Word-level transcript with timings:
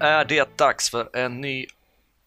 är 0.00 0.24
det 0.24 0.58
dags 0.58 0.90
för 0.90 1.16
en 1.16 1.40
ny 1.40 1.66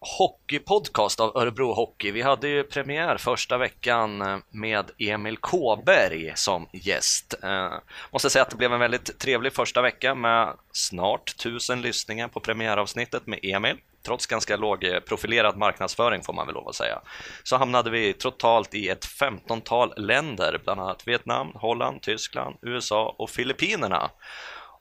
hockeypodcast 0.00 1.20
av 1.20 1.36
Örebro 1.36 1.72
Hockey. 1.72 2.10
Vi 2.10 2.22
hade 2.22 2.48
ju 2.48 2.62
premiär 2.62 3.16
första 3.16 3.58
veckan 3.58 4.22
eh, 4.22 4.38
med 4.50 4.90
Emil 4.98 5.36
Kåberg 5.36 6.32
som 6.34 6.68
gäst. 6.72 7.34
Eh, 7.42 7.72
måste 8.10 8.30
säga 8.30 8.42
att 8.42 8.50
det 8.50 8.56
blev 8.56 8.72
en 8.72 8.80
väldigt 8.80 9.18
trevlig 9.18 9.52
första 9.52 9.82
vecka 9.82 10.14
med 10.14 10.54
snart 10.72 11.36
tusen 11.36 11.82
lyssningar 11.82 12.28
på 12.28 12.40
premiäravsnittet 12.40 13.26
med 13.26 13.38
Emil. 13.42 13.76
Trots 14.02 14.26
ganska 14.26 14.56
lågprofilerad 14.56 15.54
eh, 15.54 15.58
marknadsföring 15.58 16.22
får 16.22 16.32
man 16.32 16.46
väl 16.46 16.54
lov 16.54 16.68
att 16.68 16.74
säga. 16.74 17.00
Så 17.42 17.56
hamnade 17.56 17.90
vi 17.90 18.12
totalt 18.12 18.74
i 18.74 18.88
ett 18.88 19.04
femtontal 19.04 19.92
länder, 19.96 20.60
bland 20.64 20.80
annat 20.80 21.08
Vietnam, 21.08 21.52
Holland, 21.54 22.02
Tyskland, 22.02 22.56
USA 22.62 23.14
och 23.18 23.30
Filippinerna. 23.30 24.10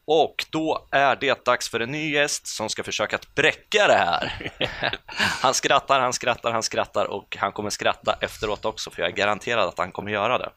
Och 0.05 0.45
då 0.51 0.87
är 0.91 1.15
det 1.15 1.45
dags 1.45 1.69
för 1.69 1.79
en 1.79 1.91
ny 1.91 2.11
gäst 2.11 2.47
som 2.47 2.69
ska 2.69 2.83
försöka 2.83 3.15
att 3.15 3.35
bräcka 3.35 3.87
det 3.87 3.93
här. 3.93 4.51
Han 5.41 5.53
skrattar, 5.53 5.99
han 5.99 6.13
skrattar, 6.13 6.51
han 6.51 6.63
skrattar 6.63 7.05
och 7.05 7.37
han 7.39 7.51
kommer 7.51 7.69
skratta 7.69 8.17
efteråt 8.21 8.65
också 8.65 8.91
för 8.91 9.01
jag 9.01 9.11
är 9.11 9.15
garanterad 9.15 9.67
att 9.67 9.77
han 9.77 9.91
kommer 9.91 10.11
göra 10.11 10.37
det. 10.37 10.49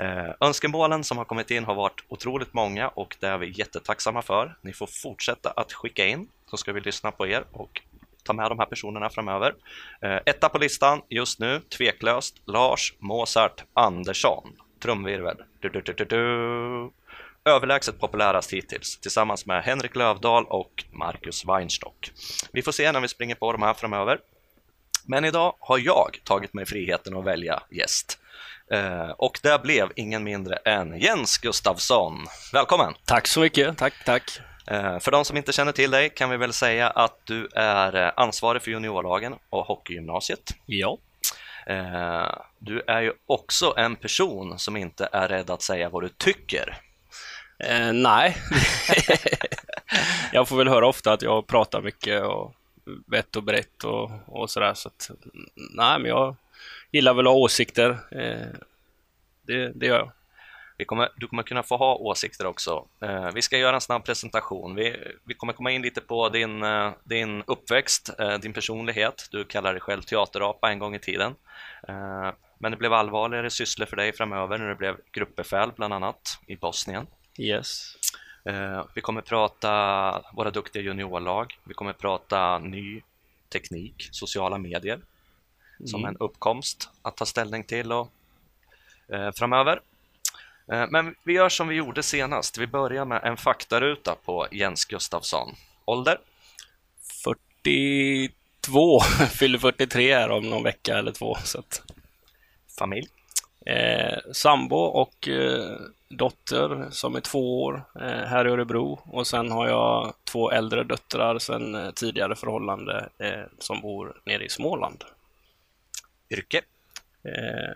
Eh, 0.00 0.34
önskemålen 0.40 1.04
som 1.04 1.18
har 1.18 1.24
kommit 1.24 1.50
in 1.50 1.64
har 1.64 1.74
varit 1.74 2.04
otroligt 2.08 2.54
många 2.54 2.88
och 2.88 3.16
det 3.20 3.26
är 3.26 3.38
vi 3.38 3.52
jättetacksamma 3.58 4.22
för. 4.22 4.56
Ni 4.60 4.72
får 4.72 4.86
fortsätta 4.86 5.50
att 5.50 5.72
skicka 5.72 6.06
in 6.06 6.28
så 6.50 6.56
ska 6.56 6.72
vi 6.72 6.80
lyssna 6.80 7.10
på 7.10 7.26
er 7.26 7.44
och 7.52 7.82
ta 8.22 8.32
med 8.32 8.50
de 8.50 8.58
här 8.58 8.66
personerna 8.66 9.10
framöver. 9.10 9.54
Eh, 10.00 10.18
etta 10.26 10.48
på 10.48 10.58
listan 10.58 11.02
just 11.08 11.40
nu, 11.40 11.60
tveklöst, 11.60 12.36
Lars 12.46 12.94
Mozart 12.98 13.64
Andersson. 13.74 14.52
Trumvirvel. 14.82 15.36
Du, 15.60 15.68
du, 15.68 15.80
du, 15.80 16.90
överlägset 17.46 18.00
populärast 18.00 18.52
hittills 18.52 18.98
tillsammans 19.00 19.46
med 19.46 19.62
Henrik 19.62 19.96
Lövdahl 19.96 20.44
och 20.44 20.84
Marcus 20.90 21.44
Weinstock. 21.44 22.10
Vi 22.52 22.62
får 22.62 22.72
se 22.72 22.92
när 22.92 23.00
vi 23.00 23.08
springer 23.08 23.34
på 23.34 23.52
de 23.52 23.62
här 23.62 23.74
framöver. 23.74 24.18
Men 25.04 25.24
idag 25.24 25.54
har 25.60 25.78
jag 25.78 26.20
tagit 26.24 26.54
mig 26.54 26.66
friheten 26.66 27.16
att 27.16 27.24
välja 27.24 27.62
gäst. 27.70 28.18
Eh, 28.70 29.10
och 29.10 29.40
det 29.42 29.62
blev 29.62 29.92
ingen 29.96 30.24
mindre 30.24 30.56
än 30.56 31.00
Jens 31.00 31.38
Gustafsson. 31.38 32.26
Välkommen! 32.52 32.94
Tack 33.04 33.26
så 33.26 33.40
mycket, 33.40 33.78
tack, 33.78 34.04
tack! 34.04 34.40
Eh, 34.66 34.98
för 34.98 35.10
de 35.10 35.24
som 35.24 35.36
inte 35.36 35.52
känner 35.52 35.72
till 35.72 35.90
dig 35.90 36.10
kan 36.10 36.30
vi 36.30 36.36
väl 36.36 36.52
säga 36.52 36.90
att 36.90 37.18
du 37.24 37.48
är 37.54 37.96
eh, 37.96 38.12
ansvarig 38.16 38.62
för 38.62 38.70
juniorlagen 38.70 39.34
och 39.50 39.66
hockeygymnasiet. 39.66 40.54
Ja. 40.66 40.98
Du 42.58 42.82
är 42.86 43.00
ju 43.00 43.12
också 43.26 43.74
en 43.76 43.96
person 43.96 44.58
som 44.58 44.76
inte 44.76 45.08
är 45.12 45.28
rädd 45.28 45.50
att 45.50 45.62
säga 45.62 45.88
vad 45.88 46.02
du 46.02 46.08
tycker. 46.08 46.80
Eh, 47.58 47.92
nej, 47.92 48.36
jag 50.32 50.48
får 50.48 50.56
väl 50.56 50.68
höra 50.68 50.86
ofta 50.86 51.12
att 51.12 51.22
jag 51.22 51.46
pratar 51.46 51.82
mycket 51.82 52.22
och 52.22 52.54
vett 53.06 53.36
och 53.36 53.42
brett 53.42 53.84
och, 53.84 54.10
och 54.26 54.50
sådär. 54.50 54.74
Så 54.74 54.88
att, 54.88 55.10
nej, 55.54 55.98
men 55.98 56.04
jag 56.04 56.36
gillar 56.92 57.14
väl 57.14 57.26
att 57.26 57.32
ha 57.32 57.38
åsikter. 57.38 57.90
Eh, 58.10 58.46
det, 59.42 59.72
det 59.74 59.86
gör 59.86 59.98
jag. 59.98 60.12
Vi 60.78 60.84
kommer, 60.84 61.08
du 61.16 61.26
kommer 61.26 61.42
kunna 61.42 61.62
få 61.62 61.76
ha 61.76 61.94
åsikter 61.94 62.46
också. 62.46 62.86
Eh, 63.00 63.30
vi 63.34 63.42
ska 63.42 63.58
göra 63.58 63.74
en 63.74 63.80
snabb 63.80 64.04
presentation. 64.04 64.74
Vi, 64.74 64.96
vi 65.24 65.34
kommer 65.34 65.52
komma 65.52 65.70
in 65.70 65.82
lite 65.82 66.00
på 66.00 66.28
din, 66.28 66.62
eh, 66.62 66.92
din 67.04 67.42
uppväxt, 67.46 68.10
eh, 68.18 68.38
din 68.38 68.52
personlighet. 68.52 69.28
Du 69.30 69.44
kallar 69.44 69.72
dig 69.72 69.80
själv 69.80 70.02
teaterapa 70.02 70.70
en 70.70 70.78
gång 70.78 70.94
i 70.94 70.98
tiden. 70.98 71.34
Eh, 71.88 72.30
men 72.58 72.70
det 72.70 72.76
blev 72.76 72.92
allvarligare 72.92 73.50
sysslor 73.50 73.86
för 73.86 73.96
dig 73.96 74.12
framöver 74.12 74.58
när 74.58 74.68
du 74.68 74.74
blev 74.74 74.96
gruppbefäl 75.12 75.72
bland 75.76 75.94
annat 75.94 76.38
i 76.46 76.56
Bosnien. 76.56 77.06
Yes. 77.38 77.96
Eh, 78.44 78.84
vi 78.94 79.00
kommer 79.00 79.20
prata 79.20 80.22
våra 80.32 80.50
duktiga 80.50 80.82
juniorlag. 80.82 81.58
Vi 81.64 81.74
kommer 81.74 81.92
prata 81.92 82.58
ny 82.58 83.02
teknik, 83.48 84.08
sociala 84.10 84.58
medier 84.58 84.94
mm. 84.94 85.88
som 85.88 86.04
en 86.04 86.16
uppkomst 86.16 86.90
att 87.02 87.16
ta 87.16 87.26
ställning 87.26 87.64
till 87.64 87.92
och, 87.92 88.10
eh, 89.08 89.32
framöver. 89.32 89.80
Eh, 90.72 90.86
men 90.90 91.14
vi 91.22 91.32
gör 91.32 91.48
som 91.48 91.68
vi 91.68 91.74
gjorde 91.74 92.02
senast. 92.02 92.58
Vi 92.58 92.66
börjar 92.66 93.04
med 93.04 93.24
en 93.24 93.36
faktaruta 93.36 94.14
på 94.24 94.46
Jens 94.50 94.84
Gustafsson. 94.84 95.54
Ålder? 95.84 96.18
42, 97.24 99.00
fyller 99.30 99.58
43 99.58 100.14
här 100.14 100.30
om 100.30 100.50
någon 100.50 100.62
vecka 100.62 100.98
eller 100.98 101.12
två. 101.12 101.36
Så 101.44 101.58
att... 101.58 101.82
Familj? 102.78 103.08
Eh, 103.66 104.18
sambo 104.32 104.76
och 104.76 105.28
eh, 105.28 105.78
dotter 106.08 106.86
som 106.90 107.16
är 107.16 107.20
två 107.20 107.62
år 107.62 107.84
eh, 108.00 108.06
här 108.06 108.46
i 108.46 108.50
Örebro 108.50 109.00
och 109.04 109.26
sen 109.26 109.50
har 109.50 109.68
jag 109.68 110.14
två 110.24 110.50
äldre 110.50 110.84
döttrar 110.84 111.38
sen 111.38 111.74
eh, 111.74 111.90
tidigare 111.90 112.36
förhållande 112.36 113.08
eh, 113.18 113.44
som 113.58 113.80
bor 113.80 114.20
nere 114.24 114.44
i 114.44 114.48
Småland. 114.48 115.04
Yrke? 116.30 116.62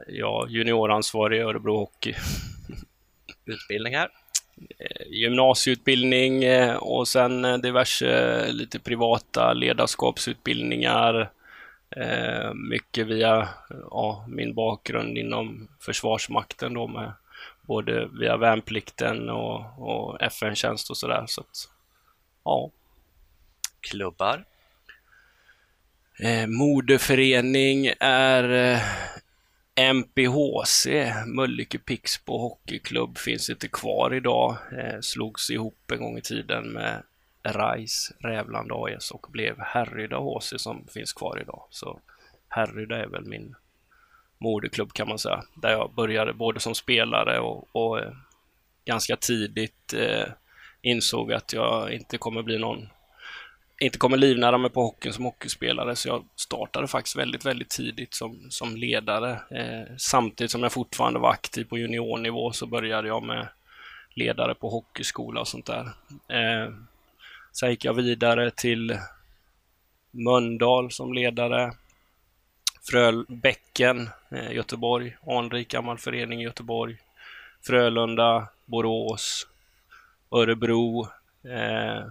Ja, 0.07 0.47
junioransvarig 0.49 1.39
i 1.39 1.43
Örebro 1.43 1.77
Hockey. 1.77 2.15
Utbildningar? 3.45 4.09
gymnasieutbildning 5.07 6.45
och 6.77 7.09
sen 7.09 7.61
diverse 7.61 8.47
lite 8.53 8.79
privata 8.79 9.53
ledarskapsutbildningar 9.53 11.31
mycket 12.55 13.07
via 13.07 13.49
ja, 13.91 14.25
min 14.29 14.55
bakgrund 14.55 15.19
inom 15.19 15.69
Försvarsmakten 15.81 16.75
då 16.75 16.87
med 16.87 17.13
både 17.71 18.09
via 18.21 18.37
värnplikten 18.37 19.31
och, 19.31 19.61
och 19.79 20.23
FN-tjänst 20.23 20.91
och 20.91 20.97
sådär. 20.97 21.25
Så 21.27 21.41
att, 21.41 21.69
ja. 22.45 22.71
Klubbar? 23.81 24.45
Eh, 26.19 26.47
modeförening 26.47 27.93
är 28.01 28.51
eh, 28.53 28.81
MPHC, 29.75 30.87
Mölnlycke 31.27 31.79
Pixbo 31.79 32.39
Hockeyklubb, 32.39 33.19
finns 33.19 33.51
inte 33.51 33.69
kvar 33.69 34.15
idag. 34.15 34.57
Eh, 34.79 35.01
slogs 35.01 35.51
ihop 35.51 35.91
en 35.93 35.99
gång 35.99 36.19
i 36.19 36.23
tiden 36.23 36.73
med 36.73 37.03
RISE, 37.43 38.15
Rävland 38.19 38.73
AS 38.73 39.11
och 39.11 39.27
blev 39.31 39.59
Härryda 39.59 40.17
HC 40.17 40.55
som 40.57 40.87
finns 40.87 41.13
kvar 41.13 41.39
idag. 41.41 41.67
Så 41.71 42.01
Härryda 42.49 42.97
är 42.97 43.07
väl 43.07 43.25
min 43.25 43.55
moderklubb 44.41 44.93
kan 44.93 45.09
man 45.09 45.19
säga, 45.19 45.43
där 45.55 45.71
jag 45.71 45.95
började 45.95 46.33
både 46.33 46.61
som 46.61 46.75
spelare 46.75 47.41
och, 47.41 47.69
och 47.73 47.99
eh, 48.01 48.13
ganska 48.85 49.17
tidigt 49.17 49.95
eh, 49.95 50.29
insåg 50.83 51.33
att 51.33 51.53
jag 51.53 51.93
inte 51.93 52.19
kommer 52.19 52.43
bli 52.43 52.59
någon 52.59 52.89
inte 53.83 53.99
kommer 53.99 54.17
livnära 54.17 54.59
mig 54.59 54.71
på 54.71 54.83
hockeyn 54.83 55.13
som 55.13 55.25
hockeyspelare, 55.25 55.97
så 55.97 56.09
jag 56.09 56.25
startade 56.37 56.87
faktiskt 56.87 57.17
väldigt, 57.17 57.47
väldigt 57.47 57.71
tidigt 57.71 58.15
som, 58.15 58.47
som 58.51 58.77
ledare. 58.77 59.31
Eh, 59.31 59.97
samtidigt 59.99 60.51
som 60.51 60.63
jag 60.63 60.73
fortfarande 60.73 61.19
var 61.19 61.31
aktiv 61.31 61.65
på 61.65 61.79
juniornivå 61.79 62.53
så 62.53 62.67
började 62.67 63.09
jag 63.09 63.23
med 63.23 63.49
ledare 64.15 64.55
på 64.55 64.69
hockeyskola 64.69 65.41
och 65.41 65.49
sånt 65.49 65.67
där. 65.67 65.85
Eh, 66.29 66.73
Sen 67.53 67.71
gick 67.71 67.85
jag 67.85 67.95
vidare 67.95 68.51
till 68.51 68.99
Mölndal 70.11 70.91
som 70.91 71.13
ledare. 71.13 71.73
Frölbäcken, 72.83 74.11
eh, 74.31 74.53
Göteborg, 74.53 75.17
anrik 75.27 75.69
gammal 75.69 75.99
förening 75.99 76.41
i 76.41 76.45
Göteborg. 76.45 76.97
Frölunda, 77.67 78.49
Borås, 78.67 79.47
Örebro. 80.31 81.09
Eh, 81.45 82.05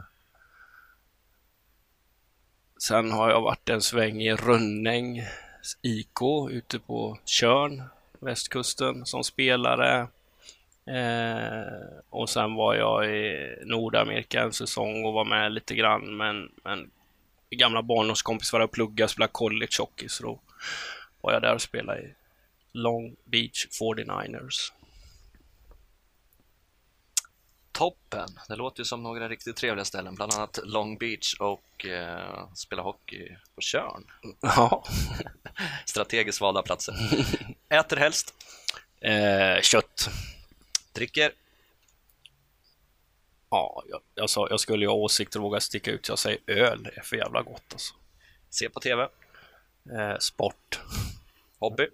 sen 2.77 3.11
har 3.11 3.29
jag 3.29 3.41
varit 3.41 3.69
en 3.69 3.81
sväng 3.81 4.21
i 4.21 4.33
Rönnäng 4.33 5.21
IK, 5.81 6.21
ute 6.49 6.79
på 6.79 7.17
Körn, 7.25 7.83
västkusten, 8.19 9.05
som 9.05 9.23
spelare. 9.23 10.07
Eh, 10.85 11.99
och 12.09 12.29
sen 12.29 12.55
var 12.55 12.75
jag 12.75 13.15
i 13.15 13.55
Nordamerika 13.65 14.41
en 14.41 14.53
säsong 14.53 15.05
och 15.05 15.13
var 15.13 15.25
med 15.25 15.51
lite 15.51 15.75
grann, 15.75 16.17
men, 16.17 16.51
men 16.63 16.89
gamla 17.49 17.81
barndomskompis 17.81 18.53
var 18.53 18.59
där 18.59 18.63
och 18.63 18.71
pluggade, 18.71 19.09
spelade 19.09 19.31
college 19.31 19.75
hockey, 19.79 20.09
så 20.09 20.23
då 20.23 20.39
var 21.21 21.33
jag 21.33 21.41
där 21.41 21.53
och 21.53 21.61
spelade 21.61 22.01
i 22.01 22.13
Long 22.71 23.15
Beach 23.25 23.67
49ers. 23.81 24.71
Toppen! 27.71 28.29
Det 28.47 28.55
låter 28.55 28.79
ju 28.79 28.85
som 28.85 29.03
några 29.03 29.29
riktigt 29.29 29.55
trevliga 29.55 29.85
ställen, 29.85 30.15
bland 30.15 30.33
annat 30.33 30.59
Long 30.63 30.97
Beach 30.97 31.35
och 31.39 31.85
eh, 31.85 32.53
spela 32.53 32.81
hockey 32.81 33.37
på 33.55 33.61
Tjörn. 33.61 34.03
Ja. 34.41 34.83
Strategiskt 35.85 36.41
valda 36.41 36.61
platser. 36.61 36.95
Äter 37.69 37.97
helst? 37.97 38.33
Eh, 39.01 39.61
kött. 39.61 40.09
Dricker? 40.93 41.31
Ja, 43.49 43.83
jag, 43.89 44.01
jag, 44.15 44.29
sa, 44.29 44.47
jag 44.49 44.59
skulle 44.59 44.85
ju 44.85 44.89
ha 44.89 44.95
åsikter 44.95 45.39
och 45.39 45.43
våga 45.43 45.59
sticka 45.59 45.91
ut. 45.91 46.09
Jag 46.09 46.19
säger 46.19 46.39
öl, 46.47 46.83
det 46.83 46.97
är 46.97 47.01
för 47.01 47.15
jävla 47.15 47.41
gott 47.41 47.63
alltså. 47.71 47.93
Se 48.49 48.69
på 48.69 48.79
TV? 48.79 49.07
Eh, 49.85 50.17
sport. 50.19 50.79
Hobby? 51.59 51.87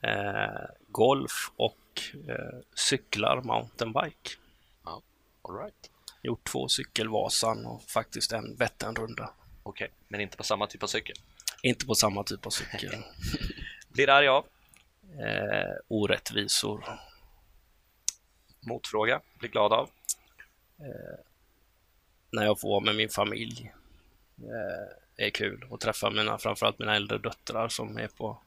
Eh, 0.00 0.66
golf 0.88 1.52
och 1.56 2.02
eh, 2.28 2.60
cyklar 2.74 3.42
mountainbike. 3.42 4.30
Ja, 4.84 5.02
all 5.42 5.58
right. 5.58 5.90
gjort 6.22 6.44
två 6.44 6.68
cykelvasan 6.68 7.66
och 7.66 7.82
faktiskt 7.82 8.32
en 8.32 8.56
Vätternrunda. 8.56 9.30
Okej, 9.62 9.90
men 10.08 10.20
inte 10.20 10.36
på 10.36 10.44
samma 10.44 10.66
typ 10.66 10.82
av 10.82 10.86
cykel? 10.86 11.16
Inte 11.62 11.86
på 11.86 11.94
samma 11.94 12.24
typ 12.24 12.46
av 12.46 12.50
cykel. 12.50 13.04
Blir 13.88 14.10
arg 14.10 14.28
av? 14.28 14.46
Eh, 15.18 15.76
orättvisor. 15.88 16.84
Motfråga, 18.60 19.20
blir 19.38 19.50
glad 19.50 19.72
av? 19.72 19.90
När 22.30 22.44
jag 22.44 22.60
får 22.60 22.68
vara 22.68 22.80
med 22.80 22.96
min 22.96 23.08
familj. 23.08 23.72
Eh, 24.38 25.03
är 25.16 25.30
kul 25.30 25.66
och 25.70 25.80
träffa 25.80 26.10
mina, 26.10 26.38
framförallt 26.38 26.78
mina 26.78 26.96
äldre 26.96 27.18
döttrar 27.18 27.68
som 27.68 27.98
är 27.98 28.08
på 28.08 28.38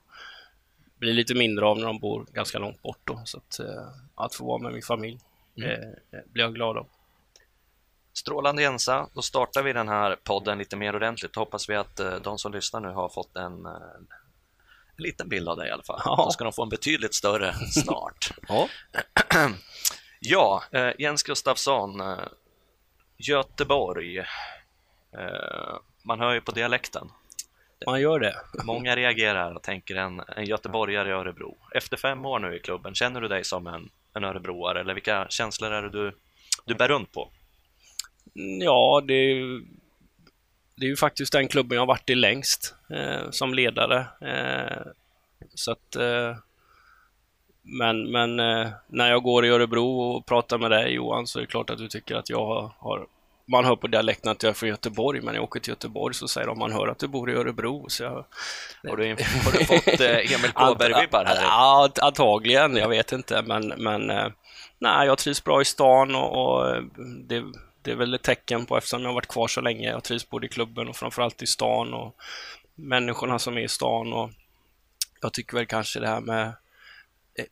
blir 0.99 1.13
lite 1.13 1.35
mindre 1.35 1.65
av 1.65 1.77
när 1.77 1.85
de 1.85 1.99
bor 1.99 2.25
ganska 2.33 2.59
långt 2.59 2.81
bort 2.81 2.99
då. 3.03 3.21
Så 3.25 3.37
att, 3.37 3.59
eh, 3.59 3.87
att 4.15 4.35
få 4.35 4.45
vara 4.45 4.61
med 4.61 4.73
min 4.73 4.81
familj 4.81 5.19
Mm. 5.57 5.71
eh, 5.71 6.19
blir 6.25 6.43
jag 6.43 6.55
glad 6.55 6.77
av. 6.77 6.87
Strålande 8.13 8.61
Jensa, 8.61 9.09
då 9.13 9.21
startar 9.21 9.63
vi 9.63 9.73
den 9.73 9.87
här 9.87 10.15
podden 10.23 10.57
lite 10.57 10.75
mer 10.75 10.95
ordentligt. 10.95 11.33
Då 11.33 11.39
hoppas 11.41 11.69
vi 11.69 11.75
att 11.75 11.99
eh, 11.99 12.15
de 12.15 12.37
som 12.37 12.51
lyssnar 12.53 12.79
nu 12.81 12.87
har 12.87 13.09
fått 13.09 13.35
en, 13.35 13.65
eh, 13.65 13.71
en 13.71 15.03
liten 15.03 15.29
bild 15.29 15.49
av 15.49 15.57
dig 15.57 15.67
i 15.69 15.71
alla 15.71 15.83
fall. 15.83 16.01
Ja. 16.05 16.15
Då 16.25 16.31
ska 16.31 16.43
de 16.43 16.53
få 16.53 16.63
en 16.63 16.69
betydligt 16.69 17.15
större 17.15 17.53
snart. 17.71 18.31
Ja. 18.47 18.67
ja, 20.19 20.63
eh, 20.71 20.91
Jens 20.99 21.23
Gustafsson, 21.23 22.01
eh, 22.01 22.19
Göteborg. 23.17 24.19
Man 26.07 26.19
hör 26.19 26.33
ju 26.33 26.41
på 26.41 26.51
dialekten. 26.51 27.11
Man 27.85 28.01
gör 28.01 28.19
det. 28.19 28.35
Många 28.63 28.95
reagerar 28.95 29.53
och 29.55 29.63
tänker 29.63 29.95
en, 29.95 30.21
en 30.35 30.45
göteborgare 30.45 31.09
i 31.09 31.11
Örebro. 31.11 31.57
Efter 31.75 31.97
fem 31.97 32.25
år 32.25 32.39
nu 32.39 32.55
i 32.55 32.59
klubben, 32.59 32.95
känner 32.95 33.21
du 33.21 33.27
dig 33.27 33.43
som 33.43 33.67
en, 33.67 33.89
en 34.13 34.23
örebroare 34.23 34.79
eller 34.79 34.93
vilka 34.93 35.27
känslor 35.29 35.71
är 35.71 35.81
det 35.81 35.89
du, 35.89 36.17
du 36.65 36.75
bär 36.75 36.87
runt 36.87 37.11
på? 37.11 37.31
Ja, 38.61 39.03
det 39.07 39.13
är, 39.13 39.35
ju, 39.35 39.65
det 40.75 40.85
är 40.85 40.89
ju 40.89 40.95
faktiskt 40.95 41.33
den 41.33 41.47
klubben 41.47 41.75
jag 41.75 41.81
har 41.81 41.87
varit 41.87 42.09
i 42.09 42.15
längst 42.15 42.75
eh, 42.89 43.29
som 43.29 43.53
ledare. 43.53 44.05
Eh, 44.21 44.87
så 45.55 45.71
att, 45.71 45.95
eh, 45.95 46.35
men 47.61 48.11
men 48.11 48.39
eh, 48.39 48.67
när 48.87 49.09
jag 49.09 49.23
går 49.23 49.45
i 49.45 49.49
Örebro 49.49 49.99
och 49.99 50.25
pratar 50.25 50.57
med 50.57 50.71
dig 50.71 50.93
Johan 50.93 51.27
så 51.27 51.39
är 51.39 51.41
det 51.41 51.47
klart 51.47 51.69
att 51.69 51.77
du 51.77 51.87
tycker 51.87 52.15
att 52.15 52.29
jag 52.29 52.45
har, 52.45 52.71
har 52.77 53.07
man 53.47 53.65
hör 53.65 53.75
på 53.75 53.87
dialekten 53.87 54.31
att 54.31 54.43
jag 54.43 54.49
är 54.49 54.53
från 54.53 54.69
Göteborg, 54.69 55.19
men 55.19 55.25
när 55.25 55.33
jag 55.33 55.43
åker 55.43 55.59
till 55.59 55.71
Göteborg 55.71 56.13
så 56.15 56.27
säger 56.27 56.47
de 56.47 56.59
man 56.59 56.71
hör 56.71 56.87
att 56.87 56.99
du 56.99 57.07
bor 57.07 57.29
i 57.29 57.33
Örebro. 57.33 57.85
Så 57.89 58.03
jag, 58.03 58.25
Har 58.89 58.97
du, 58.97 59.09
har 59.45 59.51
du 59.59 59.65
fått 59.65 59.99
eh, 59.99 60.09
Emil 60.33 60.51
Kåberg-vibbar 60.53 61.25
här? 61.25 61.41
Ja, 61.43 61.87
ant- 61.87 61.99
antagligen. 62.01 62.75
Jag 62.75 62.89
vet 62.89 63.11
inte, 63.11 63.41
men, 63.41 63.67
men 63.77 64.09
eh, 64.09 64.27
nej, 64.79 65.07
jag 65.07 65.17
trivs 65.17 65.43
bra 65.43 65.61
i 65.61 65.65
stan 65.65 66.15
och, 66.15 66.43
och 66.45 66.75
eh, 66.75 66.81
det, 67.27 67.43
det 67.81 67.91
är 67.91 67.95
väl 67.95 68.13
ett 68.13 68.23
tecken 68.23 68.65
på 68.65 68.77
eftersom 68.77 69.01
jag 69.01 69.09
har 69.09 69.13
varit 69.15 69.27
kvar 69.27 69.47
så 69.47 69.61
länge. 69.61 69.89
Jag 69.89 70.03
trivs 70.03 70.29
både 70.29 70.45
i 70.45 70.49
klubben 70.49 70.87
och 70.87 70.95
framförallt 70.95 71.41
i 71.41 71.47
stan 71.47 71.93
och 71.93 72.15
människorna 72.75 73.39
som 73.39 73.57
är 73.57 73.61
i 73.61 73.67
stan 73.67 74.13
och 74.13 74.29
jag 75.21 75.33
tycker 75.33 75.57
väl 75.57 75.65
kanske 75.65 75.99
det 75.99 76.07
här 76.07 76.21
med 76.21 76.53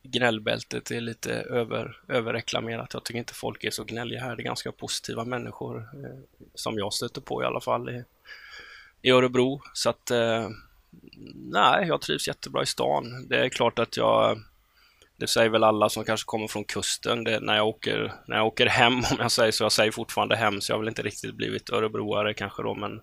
gnällbältet 0.03 0.91
är 0.91 1.01
lite 1.01 1.33
över, 1.33 1.97
överreklamerat. 2.07 2.93
Jag 2.93 3.03
tycker 3.03 3.19
inte 3.19 3.33
folk 3.33 3.63
är 3.63 3.71
så 3.71 3.83
gnälliga 3.83 4.21
här. 4.21 4.35
Det 4.35 4.41
är 4.41 4.45
ganska 4.45 4.71
positiva 4.71 5.25
människor 5.25 5.77
eh, 5.77 6.19
som 6.53 6.77
jag 6.77 6.93
stöter 6.93 7.21
på 7.21 7.43
i 7.43 7.45
alla 7.45 7.61
fall 7.61 7.89
i, 7.89 8.03
i 9.01 9.11
Örebro. 9.11 9.61
Så 9.73 9.89
att 9.89 10.11
eh, 10.11 10.49
nej, 11.35 11.87
jag 11.87 12.01
trivs 12.01 12.27
jättebra 12.27 12.63
i 12.63 12.65
stan. 12.65 13.27
Det 13.27 13.45
är 13.45 13.49
klart 13.49 13.79
att 13.79 13.97
jag 13.97 14.39
det 15.17 15.27
säger 15.27 15.49
väl 15.49 15.63
alla 15.63 15.89
som 15.89 16.03
kanske 16.03 16.25
kommer 16.25 16.47
från 16.47 16.63
kusten. 16.63 17.23
Det, 17.23 17.39
när, 17.39 17.55
jag 17.55 17.67
åker, 17.67 18.13
när 18.27 18.37
jag 18.37 18.47
åker 18.47 18.65
hem, 18.65 18.93
om 19.11 19.17
jag 19.19 19.31
säger 19.31 19.51
så, 19.51 19.63
jag 19.63 19.71
säger 19.71 19.91
fortfarande 19.91 20.35
hem, 20.35 20.61
så 20.61 20.71
jag 20.71 20.75
har 20.75 20.79
väl 20.79 20.89
inte 20.89 21.01
riktigt 21.01 21.35
blivit 21.35 21.69
örebroare 21.69 22.33
kanske 22.33 22.63
då, 22.63 22.75
men 22.75 23.01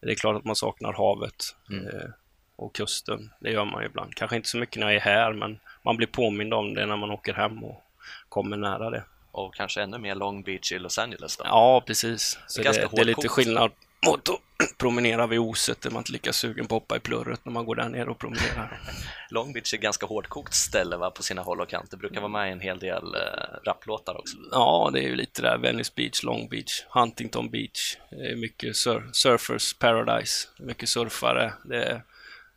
det 0.00 0.10
är 0.10 0.14
klart 0.14 0.36
att 0.36 0.44
man 0.44 0.56
saknar 0.56 0.92
havet 0.92 1.56
Mm. 1.70 1.86
eh, 1.86 2.10
och 2.56 2.74
kusten. 2.74 3.30
Det 3.40 3.50
gör 3.50 3.64
man 3.64 3.82
ju 3.82 3.88
ibland. 3.88 4.14
Kanske 4.14 4.36
inte 4.36 4.48
så 4.48 4.58
mycket 4.58 4.76
när 4.76 4.86
jag 4.86 4.96
är 4.96 5.00
här, 5.00 5.32
men 5.32 5.58
man 5.84 5.96
blir 5.96 6.06
påmind 6.06 6.54
om 6.54 6.74
det 6.74 6.86
när 6.86 6.96
man 6.96 7.10
åker 7.10 7.34
hem 7.34 7.64
och 7.64 7.82
kommer 8.28 8.56
nära 8.56 8.90
det. 8.90 9.04
Och 9.32 9.54
kanske 9.54 9.82
ännu 9.82 9.98
mer 9.98 10.14
Long 10.14 10.42
Beach 10.42 10.72
i 10.72 10.78
Los 10.78 10.98
Angeles 10.98 11.36
då? 11.36 11.44
Ja, 11.46 11.82
precis. 11.86 12.38
Så 12.46 12.62
Det 12.62 12.68
är 12.68 12.72
det, 12.72 12.88
det 12.92 13.00
är 13.00 13.04
lite 13.04 13.28
skillnad 13.28 13.70
mot 14.06 14.28
att 14.28 14.38
promenera 14.78 15.26
vid 15.26 15.38
Oset, 15.38 15.80
där 15.80 15.90
man 15.90 16.00
inte 16.00 16.10
är 16.10 16.12
lika 16.12 16.32
sugen 16.32 16.66
på 16.66 16.76
att 16.76 16.82
hoppa 16.82 16.96
i 16.96 17.00
plurret 17.00 17.44
när 17.44 17.52
man 17.52 17.64
går 17.64 17.74
där 17.74 17.88
nere 17.88 18.10
och 18.10 18.18
promenerar. 18.18 18.80
Long 19.30 19.52
Beach 19.52 19.72
är 19.72 19.76
ett 19.76 19.82
ganska 19.82 20.06
hårdkokt 20.06 20.54
ställe 20.54 20.96
va, 20.96 21.10
på 21.10 21.22
sina 21.22 21.42
håll 21.42 21.60
och 21.60 21.68
kanter. 21.68 21.96
Brukar 21.96 22.20
vara 22.20 22.32
med 22.32 22.48
i 22.48 22.52
en 22.52 22.60
hel 22.60 22.78
del 22.78 23.14
eh, 23.14 23.66
rapplåtar 23.66 24.18
också. 24.18 24.36
Ja, 24.50 24.90
det 24.92 24.98
är 25.00 25.08
ju 25.08 25.16
lite 25.16 25.42
där. 25.42 25.58
Venice 25.58 25.92
Beach, 25.96 26.22
Long 26.22 26.48
Beach, 26.48 26.84
Huntington 26.90 27.50
Beach. 27.50 27.96
Det 28.10 28.32
är 28.32 28.36
mycket 28.36 28.76
sur 28.76 29.10
surfers 29.12 29.74
paradise. 29.74 30.48
Mycket 30.58 30.88
surfare. 30.88 31.52
Det 31.64 32.02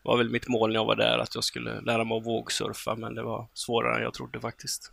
var 0.06 0.18
väl 0.18 0.30
mitt 0.30 0.48
mål 0.48 0.70
när 0.70 0.76
jag 0.76 0.86
var 0.86 0.96
där, 0.96 1.18
att 1.18 1.36
jag 1.36 1.44
skulle 1.44 1.82
lära 1.82 2.04
mig 2.04 2.18
att 2.18 2.26
vågsurfa, 2.26 2.96
men 2.96 3.16
det 3.16 3.24
var 3.24 3.48
svårare 3.54 3.98
än 3.98 4.04
jag 4.04 4.14
trodde 4.14 4.40
faktiskt. 4.40 4.92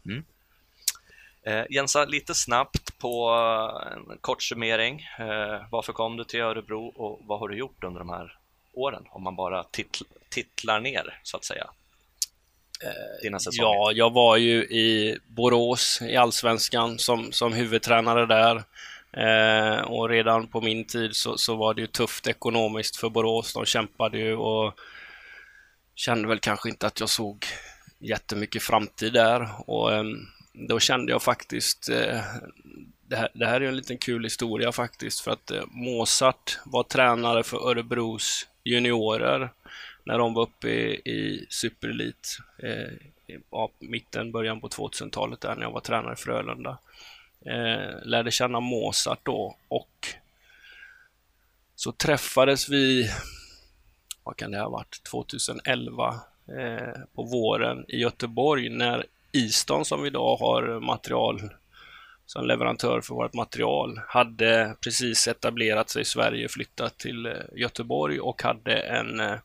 Eh, 1.47 1.65
Jensa, 1.71 2.05
lite 2.05 2.35
snabbt 2.35 2.99
på 2.99 3.31
eh, 3.31 3.93
en 3.93 4.19
kort 4.21 4.43
summering. 4.43 5.07
Eh, 5.19 5.67
varför 5.71 5.93
kom 5.93 6.17
du 6.17 6.25
till 6.25 6.41
Örebro 6.41 6.87
och 6.87 7.21
vad 7.27 7.39
har 7.39 7.49
du 7.49 7.57
gjort 7.57 7.85
under 7.85 7.99
de 7.99 8.09
här 8.09 8.39
åren? 8.73 9.05
Om 9.11 9.23
man 9.23 9.37
bara 9.37 9.65
titl 9.65 10.05
titlar 10.29 10.81
ner, 10.81 11.21
så 11.23 11.37
att 11.37 11.45
säga. 11.45 11.67
Dina 13.23 13.39
säsonger. 13.39 13.69
Ja, 13.69 13.93
jag 13.93 14.13
var 14.13 14.37
ju 14.37 14.63
i 14.63 15.19
Borås 15.27 16.03
i 16.03 16.17
Allsvenskan 16.17 16.99
som, 16.99 17.33
som 17.33 17.53
huvudtränare 17.53 18.27
där. 18.27 18.63
Eh, 19.17 19.81
och 19.81 20.09
redan 20.09 20.47
på 20.47 20.61
min 20.61 20.85
tid 20.85 21.17
så, 21.17 21.39
så 21.39 21.57
var 21.57 21.75
det 21.75 21.81
ju 21.81 21.87
tufft 21.87 22.27
ekonomiskt 22.27 22.97
för 22.97 23.09
Borås. 23.09 23.53
De 23.53 23.65
kämpade 23.65 24.19
ju 24.19 24.37
och 24.37 24.75
kände 25.95 26.29
väl 26.29 26.39
kanske 26.39 26.69
inte 26.69 26.87
att 26.87 27.01
jag 27.01 27.09
såg 27.09 27.47
jättemycket 27.99 28.63
framtid 28.63 29.13
där. 29.13 29.49
Och 29.71 29.95
ehm, 29.95 30.27
då 30.53 30.81
kände 30.81 31.13
jag 31.13 31.23
faktiskt 31.23 31.89
eh, 31.89 32.21
det 33.07 33.17
här, 33.17 33.29
det 33.35 33.47
här 33.47 33.61
är 33.61 33.69
en 33.69 33.77
liten 33.77 33.99
kul 33.99 34.25
historia 34.25 34.73
faktiskt 34.73 35.21
för 35.21 35.31
att 35.31 35.51
eh, 35.51 35.63
Mozart 35.67 36.59
var 36.65 36.83
tränare 36.83 37.43
för 37.43 37.71
Örebros 37.71 38.49
juniorer 38.65 39.51
när 40.05 40.19
de 40.19 40.35
var 40.35 40.43
uppe 40.43 40.69
i, 40.69 40.95
i 40.95 41.47
superelit 41.51 42.39
eh, 42.59 43.35
i 43.35 43.39
mitten, 43.79 44.33
början 44.33 44.61
på 44.61 44.69
2000-talet 44.69 45.41
där 45.41 45.55
när 45.55 45.63
jag 45.63 45.71
var 45.71 45.81
tränare 45.81 46.17
för 46.17 46.23
Frölunda. 46.23 46.79
Eh, 47.47 48.05
lärde 48.05 48.31
känna 48.31 48.61
Mozart 48.61 49.21
då 49.23 49.57
och 49.69 50.09
så 51.75 51.93
träffades 51.93 52.69
vi, 52.69 53.11
vad 54.25 54.37
kan 54.37 54.51
det 54.51 54.59
ha 54.61 54.69
varit, 54.69 55.03
2011 55.11 56.21
eh, 56.49 57.03
på 57.15 57.23
våren 57.23 57.85
i 57.89 57.97
Göteborg 57.97 58.69
när 58.69 59.07
Easton 59.33 59.85
som 59.85 60.03
vi 60.03 60.09
idag 60.09 60.37
har 60.37 60.81
material 60.81 61.41
som 62.27 62.47
leverantör 62.47 63.01
för 63.01 63.15
vårt 63.15 63.35
material 63.35 64.01
hade 64.09 64.77
precis 64.85 65.29
etablerat 65.29 65.91
sig 65.91 66.03
i 66.03 66.05
Sverige, 66.05 66.49
flyttat 66.49 66.99
till 66.99 67.27
eh, 67.27 67.33
Göteborg 67.57 68.21
och 68.21 68.43
hade 68.43 68.75
en 68.75 69.21
eh, 69.21 69.39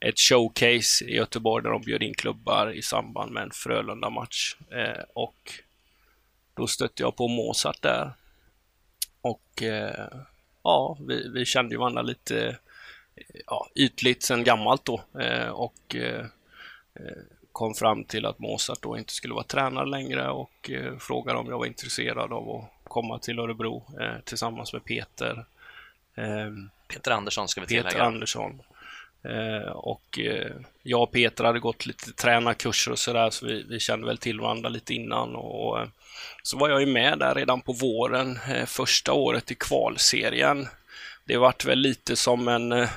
ett 0.00 0.18
showcase 0.18 1.04
i 1.04 1.14
Göteborg 1.14 1.62
där 1.64 1.70
de 1.70 1.82
bjöd 1.82 2.02
in 2.02 2.14
klubbar 2.14 2.72
i 2.72 2.82
samband 2.82 3.32
med 3.32 3.42
en 3.42 3.50
Frölunda-match. 3.50 4.56
Eh, 4.70 5.04
och 5.14 5.52
då 6.54 6.66
stötte 6.66 7.02
jag 7.02 7.16
på 7.16 7.28
Mozart 7.28 7.82
där. 7.82 8.12
Och 9.20 9.62
eh, 9.62 10.08
ja, 10.62 10.98
vi, 11.08 11.28
vi 11.28 11.44
kände 11.44 11.74
ju 11.74 11.78
varandra 11.78 12.02
lite 12.02 12.48
eh, 12.48 12.54
ja, 13.46 13.68
ytligt 13.74 14.22
sedan 14.22 14.44
gammalt 14.44 14.84
då. 14.84 15.02
Eh, 15.20 15.48
och 15.48 15.94
eh, 15.94 16.26
eh, 16.94 17.16
kom 17.52 17.74
fram 17.74 18.04
till 18.04 18.26
att 18.26 18.38
Mozart 18.38 18.82
då 18.82 18.98
inte 18.98 19.12
skulle 19.12 19.34
vara 19.34 19.44
tränare 19.44 19.86
längre 19.86 20.30
och 20.30 20.70
frågade 20.98 21.38
om 21.38 21.48
jag 21.48 21.58
var 21.58 21.66
intresserad 21.66 22.32
av 22.32 22.50
att 22.50 22.70
komma 22.84 23.18
till 23.18 23.38
Örebro 23.38 23.84
tillsammans 24.24 24.72
med 24.72 24.84
Peter. 24.84 25.44
Ehm, 26.14 26.70
Peter 26.88 27.10
Andersson 27.10 27.48
ska 27.48 27.60
vi 27.60 27.66
Peter 27.66 27.88
tillägga. 27.88 28.04
Andersson. 28.04 28.62
Eh, 29.24 29.70
och 29.72 30.18
jag 30.82 31.02
och 31.02 31.12
Peter 31.12 31.44
hade 31.44 31.58
gått 31.58 31.86
lite 31.86 32.12
tränarkurser 32.12 32.92
och 32.92 32.98
sådär, 32.98 33.30
så 33.30 33.46
vi, 33.46 33.62
vi 33.68 33.80
kände 33.80 34.06
väl 34.06 34.18
till 34.18 34.40
varandra 34.40 34.68
lite 34.68 34.94
innan. 34.94 35.36
Och, 35.36 35.78
så 36.42 36.58
var 36.58 36.68
jag 36.68 36.80
ju 36.80 36.86
med 36.86 37.18
där 37.18 37.34
redan 37.34 37.60
på 37.60 37.72
våren, 37.72 38.38
första 38.66 39.12
året 39.12 39.50
i 39.50 39.54
kvalserien. 39.54 40.68
Det 41.32 41.38
vart 41.38 41.64
väl 41.64 41.78
lite 41.78 42.16
som 42.16 42.48
en, 42.48 42.72
eh, 42.72 42.88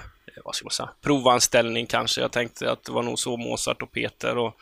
vad 0.45 0.55
ska 0.55 0.65
man 0.65 0.71
säga, 0.71 0.89
provanställning 1.01 1.85
kanske. 1.85 2.21
Jag 2.21 2.31
tänkte 2.31 2.71
att 2.71 2.83
det 2.83 2.91
var 2.91 3.03
nog 3.03 3.19
så 3.19 3.37
Mozart 3.37 3.81
och 3.81 3.91
Peter 3.91 4.37
och 4.37 4.57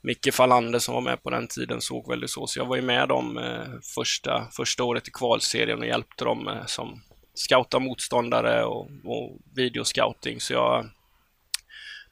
Micke 0.00 0.34
Fallander 0.34 0.78
som 0.78 0.94
var 0.94 1.00
med 1.00 1.22
på 1.22 1.30
den 1.30 1.48
tiden 1.48 1.80
såg 1.80 2.08
väl 2.08 2.20
det 2.20 2.28
så. 2.28 2.46
Så 2.46 2.58
jag 2.58 2.66
var 2.66 2.76
ju 2.76 2.82
med 2.82 3.08
dem 3.08 3.38
eh, 3.38 3.80
första, 3.94 4.48
första 4.56 4.84
året 4.84 5.08
i 5.08 5.10
kvalserien 5.10 5.78
och 5.78 5.86
hjälpte 5.86 6.24
dem 6.24 6.48
eh, 6.48 6.66
som 6.66 7.02
scouta 7.34 7.78
motståndare 7.78 8.64
och, 8.64 8.90
och 9.04 9.38
videoscouting. 9.54 10.40
Så 10.40 10.52
jag 10.52 10.90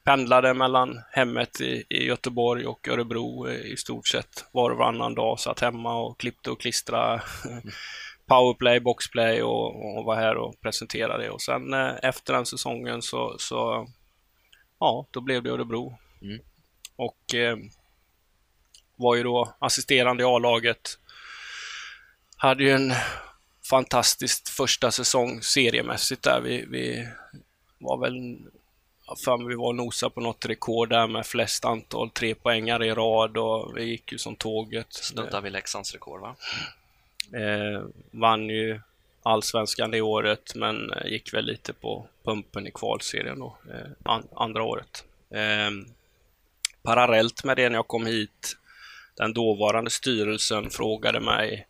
pendlade 0.04 0.54
mellan 0.54 1.00
hemmet 1.12 1.60
i, 1.60 1.84
i 1.88 2.06
Göteborg 2.06 2.66
och 2.66 2.88
Örebro 2.88 3.48
i 3.48 3.76
stort 3.76 4.08
sett 4.08 4.44
var 4.52 4.70
och 4.70 4.78
varannan 4.78 5.14
dag. 5.14 5.40
Satt 5.40 5.60
hemma 5.60 5.94
och 6.00 6.20
klippte 6.20 6.50
och 6.50 6.60
klistrade 6.60 7.22
powerplay, 8.28 8.80
boxplay 8.80 9.42
och, 9.42 9.98
och 9.98 10.04
var 10.04 10.16
här 10.16 10.36
och 10.36 10.60
presenterade 10.60 11.22
det. 11.22 11.30
Och 11.30 11.42
sen 11.42 11.74
eh, 11.74 11.92
efter 12.02 12.32
den 12.32 12.46
säsongen 12.46 13.02
så, 13.02 13.36
så 13.38 13.88
ja, 14.80 15.06
då 15.10 15.20
blev 15.20 15.42
det 15.42 15.50
Örebro. 15.50 15.98
Mm. 16.22 16.40
Och 16.96 17.34
eh, 17.34 17.56
var 18.96 19.14
ju 19.14 19.22
då 19.22 19.54
assisterande 19.58 20.22
i 20.22 20.26
A-laget. 20.26 20.98
Hade 22.36 22.64
ju 22.64 22.70
en 22.70 22.92
fantastisk 23.70 24.48
första 24.48 24.90
säsong 24.90 25.42
seriemässigt 25.42 26.22
där. 26.22 26.40
Vi, 26.40 26.64
vi 26.68 27.08
var 27.78 27.98
väl 27.98 28.38
för 29.24 29.48
vi 29.48 29.54
var 29.54 29.66
och 29.66 29.74
nosade 29.74 30.14
på 30.14 30.20
något 30.20 30.46
rekord 30.46 30.88
där 30.88 31.06
med 31.06 31.26
flest 31.26 31.64
antal 31.64 32.10
trepoängare 32.10 32.86
i 32.86 32.94
rad 32.94 33.36
och 33.36 33.76
vi 33.76 33.84
gick 33.84 34.12
ju 34.12 34.18
som 34.18 34.36
tåget. 34.36 34.92
Snuddar 34.92 35.40
vid 35.40 35.52
Leksands 35.52 35.92
rekord 35.92 36.20
va? 36.20 36.36
Eh, 37.34 37.82
vann 38.10 38.48
ju 38.48 38.80
allsvenskan 39.22 39.90
det 39.90 40.00
året 40.00 40.54
men 40.54 40.92
eh, 40.92 41.06
gick 41.06 41.34
väl 41.34 41.44
lite 41.44 41.72
på 41.72 42.06
pumpen 42.24 42.66
i 42.66 42.70
kvalserien 42.70 43.38
då, 43.38 43.56
eh, 43.70 43.90
an, 44.02 44.28
andra 44.36 44.62
året. 44.62 45.04
Eh, 45.30 45.70
parallellt 46.82 47.44
med 47.44 47.56
det 47.56 47.68
när 47.68 47.76
jag 47.76 47.88
kom 47.88 48.06
hit, 48.06 48.56
den 49.16 49.32
dåvarande 49.32 49.90
styrelsen 49.90 50.70
frågade 50.70 51.20
mig 51.20 51.66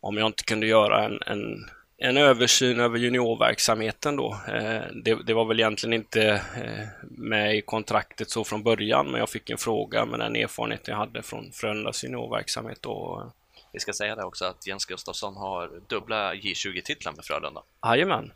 om 0.00 0.16
jag 0.16 0.26
inte 0.26 0.44
kunde 0.44 0.66
göra 0.66 1.04
en, 1.04 1.18
en, 1.26 1.70
en 1.98 2.16
översyn 2.16 2.80
över 2.80 2.98
juniorverksamheten 2.98 4.16
då. 4.16 4.36
Eh, 4.48 4.82
det, 5.04 5.26
det, 5.26 5.34
var 5.34 5.44
väl 5.44 5.60
egentligen 5.60 5.92
inte 5.92 6.22
eh, 6.56 6.86
med 7.02 7.56
i 7.56 7.62
kontraktet 7.62 8.30
så 8.30 8.44
från 8.44 8.62
början, 8.62 9.06
men 9.10 9.20
jag 9.20 9.30
fick 9.30 9.50
en 9.50 9.58
fråga 9.58 10.04
med 10.04 10.20
den 10.20 10.36
erfarenheten 10.36 10.92
jag 10.92 10.98
hade 10.98 11.22
från 11.22 11.52
Frölundas 11.52 12.04
juniorverksamhet. 12.04 12.86
Och, 12.86 13.32
vi 13.72 13.80
ska 13.80 13.92
säga 13.92 14.16
det 14.16 14.24
också 14.24 14.44
att 14.44 14.66
Jens 14.66 14.84
Gustafsson 14.84 15.36
har 15.36 15.80
dubbla 15.88 16.34
J20-titlar 16.34 17.12
med 17.12 17.24
Frölunda. 17.24 17.62
Jajamän. 17.86 18.32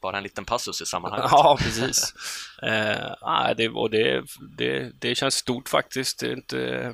Bara 0.00 0.16
en 0.16 0.22
liten 0.22 0.44
passus 0.44 0.82
i 0.82 0.86
sammanhanget. 0.86 1.28
Ja, 1.30 1.58
precis. 1.60 2.14
eh, 2.62 3.54
det, 3.56 3.68
och 3.68 3.90
det, 3.90 4.24
det, 4.56 4.92
det 5.00 5.14
känns 5.14 5.34
stort 5.34 5.68
faktiskt. 5.68 6.20
Det 6.20 6.26
är, 6.26 6.32
inte, 6.32 6.92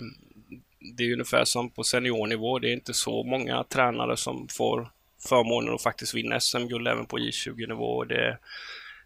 det 0.97 1.05
är 1.05 1.13
ungefär 1.13 1.45
som 1.45 1.71
på 1.71 1.85
seniornivå. 1.85 2.59
Det 2.59 2.69
är 2.69 2.73
inte 2.73 2.95
så 2.95 3.23
många 3.25 3.65
tränare 3.65 4.17
som 4.17 4.49
får 4.51 4.91
förmånen 5.29 5.75
att 5.75 5.83
faktiskt 5.83 6.15
vinna 6.15 6.41
SM-guld 6.41 6.89
även 6.89 7.07
på 7.07 7.19
J20-nivå. 7.19 8.05
Det 8.05 8.39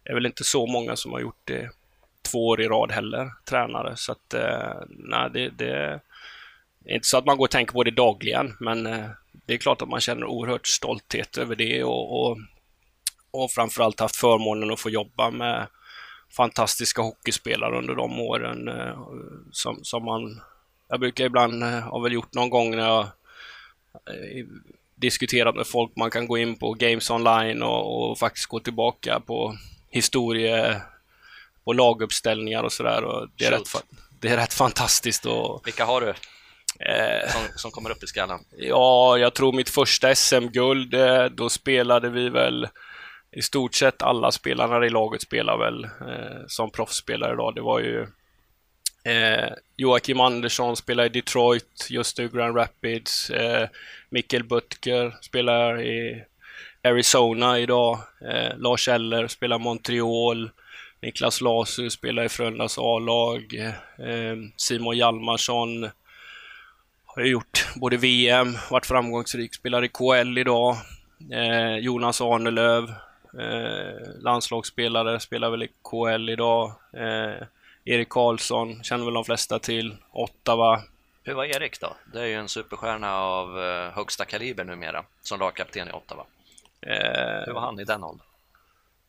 är 0.03 0.13
väl 0.13 0.25
inte 0.25 0.43
så 0.43 0.67
många 0.67 0.95
som 0.95 1.11
har 1.11 1.19
gjort 1.19 1.41
det 1.43 1.69
två 2.31 2.47
år 2.47 2.61
i 2.61 2.67
rad 2.67 2.91
heller, 2.91 3.31
tränare. 3.49 3.93
Så 3.95 4.11
att, 4.11 4.33
eh, 4.33 4.73
nej, 4.89 5.29
det, 5.33 5.49
det 5.49 6.01
inte 6.87 7.07
så 7.07 7.17
att 7.17 7.25
man 7.25 7.37
går 7.37 7.45
och 7.45 7.51
tänker 7.51 7.73
på 7.73 7.83
det 7.83 7.91
dagligen, 7.91 8.53
men 8.59 8.85
eh, 8.85 9.09
det 9.45 9.53
är 9.53 9.57
klart 9.57 9.81
att 9.81 9.89
man 9.89 10.01
känner 10.01 10.25
oerhört 10.25 10.67
stolthet 10.67 11.37
över 11.37 11.55
det 11.55 11.83
och, 11.83 12.21
och, 12.21 12.37
och 13.31 13.51
framförallt 13.51 13.99
haft 13.99 14.15
förmånen 14.15 14.71
att 14.71 14.79
få 14.79 14.89
jobba 14.89 15.31
med 15.31 15.67
fantastiska 16.31 17.01
hockeyspelare 17.01 17.77
under 17.77 17.95
de 17.95 18.19
åren 18.19 18.67
eh, 18.67 19.07
som, 19.51 19.79
som 19.83 20.05
man... 20.05 20.41
Jag 20.87 20.99
brukar 20.99 21.25
ibland, 21.25 21.63
har 21.63 22.03
väl 22.03 22.13
gjort 22.13 22.33
någon 22.33 22.49
gång 22.49 22.71
när 22.71 22.87
jag 22.87 23.07
diskuterat 24.95 25.55
med 25.55 25.67
folk. 25.67 25.91
Man 25.95 26.11
kan 26.11 26.27
gå 26.27 26.37
in 26.37 26.55
på 26.55 26.73
Games 26.73 27.09
Online 27.09 27.63
och, 27.63 28.11
och 28.11 28.19
faktiskt 28.19 28.45
gå 28.45 28.59
tillbaka 28.59 29.19
på 29.19 29.57
historie 29.89 30.81
och 31.63 31.75
laguppställningar 31.75 32.63
och 32.63 32.73
sådär. 32.73 33.27
Det, 33.37 33.45
är 33.45 33.51
rätt, 33.51 33.83
det 34.19 34.27
är 34.27 34.37
rätt 34.37 34.53
fantastiskt. 34.53 35.25
Och, 35.25 35.61
Vilka 35.65 35.85
har 35.85 36.01
du 36.01 36.13
eh, 36.79 37.31
som, 37.31 37.41
som 37.55 37.71
kommer 37.71 37.89
upp 37.89 38.03
i 38.03 38.07
skallen? 38.07 38.39
Ja, 38.57 39.17
jag 39.17 39.33
tror 39.33 39.53
mitt 39.53 39.69
första 39.69 40.15
SM-guld, 40.15 40.93
eh, 40.93 41.25
då 41.25 41.49
spelade 41.49 42.09
vi 42.09 42.29
väl 42.29 42.67
i 43.31 43.41
stort 43.41 43.75
sett 43.75 44.01
alla 44.01 44.31
spelarna 44.31 44.85
i 44.85 44.89
laget 44.89 45.21
spelar 45.21 45.57
väl 45.57 45.83
eh, 45.83 46.47
som 46.47 46.71
proffsspelare 46.71 47.33
idag. 47.33 47.55
Det 47.55 47.61
var 47.61 47.79
ju 47.79 48.07
Eh, 49.05 49.49
Joakim 49.77 50.19
Andersson 50.19 50.75
spelar 50.75 51.05
i 51.05 51.09
Detroit, 51.09 51.87
just 51.89 52.17
nu 52.17 52.29
Grand 52.29 52.57
Rapids. 52.57 53.29
Eh, 53.29 53.69
Mikkel 54.09 54.43
Butker 54.43 55.15
spelar 55.21 55.81
i 55.81 56.23
Arizona 56.83 57.59
idag. 57.59 57.97
Eh, 58.21 58.57
Lars 58.57 58.87
Eller 58.87 59.27
spelar 59.27 59.59
Montreal. 59.59 60.49
Niklas 61.01 61.41
Lasu 61.41 61.89
spelar 61.89 62.23
i 62.23 62.29
Frölundas 62.29 62.77
A-lag. 62.77 63.53
Eh, 63.99 64.35
Simon 64.57 64.97
Hjalmarsson 64.97 65.89
har 67.15 67.29
gjort 67.29 67.67
både 67.75 67.97
VM, 67.97 68.57
varit 68.71 68.85
framgångsrik, 68.85 69.53
spelar 69.55 69.83
i 69.83 69.87
KL 69.89 70.37
idag. 70.37 70.77
Eh, 71.31 71.77
Jonas 71.77 72.21
Arnelöv, 72.21 72.83
eh, 73.39 74.21
landslagsspelare, 74.21 75.19
spelar 75.19 75.49
väl 75.49 75.63
i 75.63 75.69
KL 75.91 76.29
idag. 76.29 76.73
Eh, 76.93 77.47
Erik 77.85 78.09
Karlsson 78.09 78.83
känner 78.83 79.05
väl 79.05 79.13
de 79.13 79.25
flesta 79.25 79.59
till. 79.59 79.95
Ottawa. 80.11 80.81
Hur 81.23 81.33
var 81.33 81.45
Erik 81.45 81.79
då? 81.79 81.95
Det 82.13 82.21
är 82.21 82.25
ju 82.25 82.33
en 82.33 82.49
superstjärna 82.49 83.15
av 83.17 83.59
eh, 83.63 83.91
högsta 83.91 84.25
kaliber 84.25 84.63
numera, 84.63 85.03
som 85.21 85.39
lagkapten 85.39 85.87
i 85.87 85.91
Ottawa. 85.91 86.25
Eh, 86.81 87.45
Hur 87.45 87.53
var 87.53 87.61
han 87.61 87.79
i 87.79 87.83
den 87.83 88.03
åldern? 88.03 88.25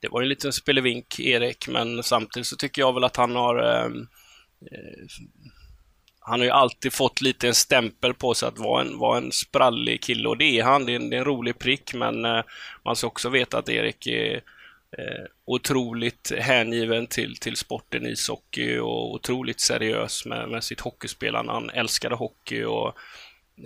Det 0.01 0.09
var 0.09 0.21
ju 0.21 0.25
en 0.25 0.29
liten 0.29 0.53
spelevink, 0.53 1.21
Erik, 1.21 1.69
men 1.69 2.03
samtidigt 2.03 2.47
så 2.47 2.57
tycker 2.57 2.83
jag 2.83 2.95
väl 2.95 3.05
att 3.05 3.17
han 3.17 3.37
har 3.37 3.57
eh, 3.59 3.91
han 6.29 6.41
har 6.41 6.45
ju 6.45 6.51
alltid 6.51 6.93
fått 6.93 7.21
lite 7.21 7.49
en 7.49 7.55
stämpel 7.55 8.15
på 8.15 8.35
sig 8.35 8.49
att 8.49 8.59
vara 8.59 8.81
en, 8.81 8.99
vara 8.99 9.19
en 9.19 9.33
sprallig 9.33 10.03
kille 10.03 10.29
och 10.29 10.39
det 10.39 10.59
är 10.59 10.63
han. 10.63 10.87
Det 10.87 10.93
är 10.93 10.97
en, 10.97 11.11
det 11.11 11.17
är 11.17 11.19
en 11.19 11.25
rolig 11.25 11.59
prick 11.59 11.95
men 11.95 12.25
eh, 12.25 12.43
man 12.85 12.97
ska 12.97 13.07
också 13.07 13.29
veta 13.29 13.59
att 13.59 13.69
Erik 13.69 14.07
är 14.07 14.35
eh, 14.99 15.25
otroligt 15.45 16.33
hängiven 16.39 17.07
till, 17.07 17.37
till 17.37 17.57
sporten 17.57 18.07
ishockey 18.07 18.79
och 18.79 19.15
otroligt 19.15 19.61
seriös 19.61 20.27
med, 20.27 20.49
med 20.49 20.65
sitt 20.65 20.81
hockeyspelande. 20.81 21.53
Han 21.53 21.71
älskade 21.71 22.15
hockey 22.15 22.65
och 22.65 22.89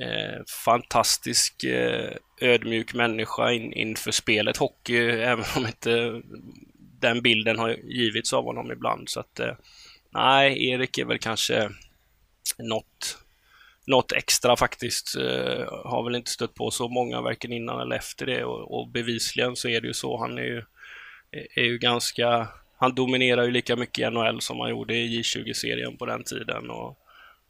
eh, 0.03 0.43
fantastisk 0.65 1.65
eh, 1.65 2.13
ödmjuk 2.41 2.95
människa 2.95 3.53
in, 3.53 3.73
inför 3.73 4.11
spelet 4.11 4.57
hockey, 4.57 4.99
även 4.99 5.45
om 5.57 5.67
inte 5.67 6.23
den 7.01 7.23
bilden 7.23 7.59
har 7.59 7.71
givits 7.71 8.33
av 8.33 8.45
honom 8.45 8.73
ibland. 8.73 9.09
Så 9.09 9.21
att, 9.21 9.41
eh, 9.41 9.55
nej, 10.11 10.69
Erik 10.69 10.99
är 10.99 11.05
väl 11.05 11.19
kanske 11.19 11.71
något, 12.59 13.19
något 13.87 14.13
extra 14.13 14.57
faktiskt. 14.57 15.17
Eh, 15.17 15.65
har 15.85 16.05
väl 16.05 16.15
inte 16.15 16.31
stött 16.31 16.55
på 16.55 16.71
så 16.71 16.89
många 16.89 17.21
varken 17.21 17.53
innan 17.53 17.81
eller 17.81 17.97
efter 17.97 18.27
det 18.27 18.45
och, 18.45 18.81
och 18.81 18.89
bevisligen 18.89 19.57
så 19.57 19.69
är 19.69 19.81
det 19.81 19.87
ju 19.87 19.95
så. 19.95 20.19
Han 20.19 20.39
är 20.39 20.43
ju 20.43 20.63
är 21.31 21.63
ju 21.63 21.79
ganska... 21.79 22.49
Han 22.79 22.95
dominerar 22.95 23.43
ju 23.43 23.51
lika 23.51 23.77
mycket 23.77 23.99
i 23.99 24.11
NHL 24.11 24.41
som 24.41 24.61
han 24.61 24.71
gjorde 24.71 24.95
i 24.95 25.21
J20-serien 25.21 25.97
på 25.97 26.07
den 26.07 26.25
tiden 26.25 26.71
och, 26.71 26.99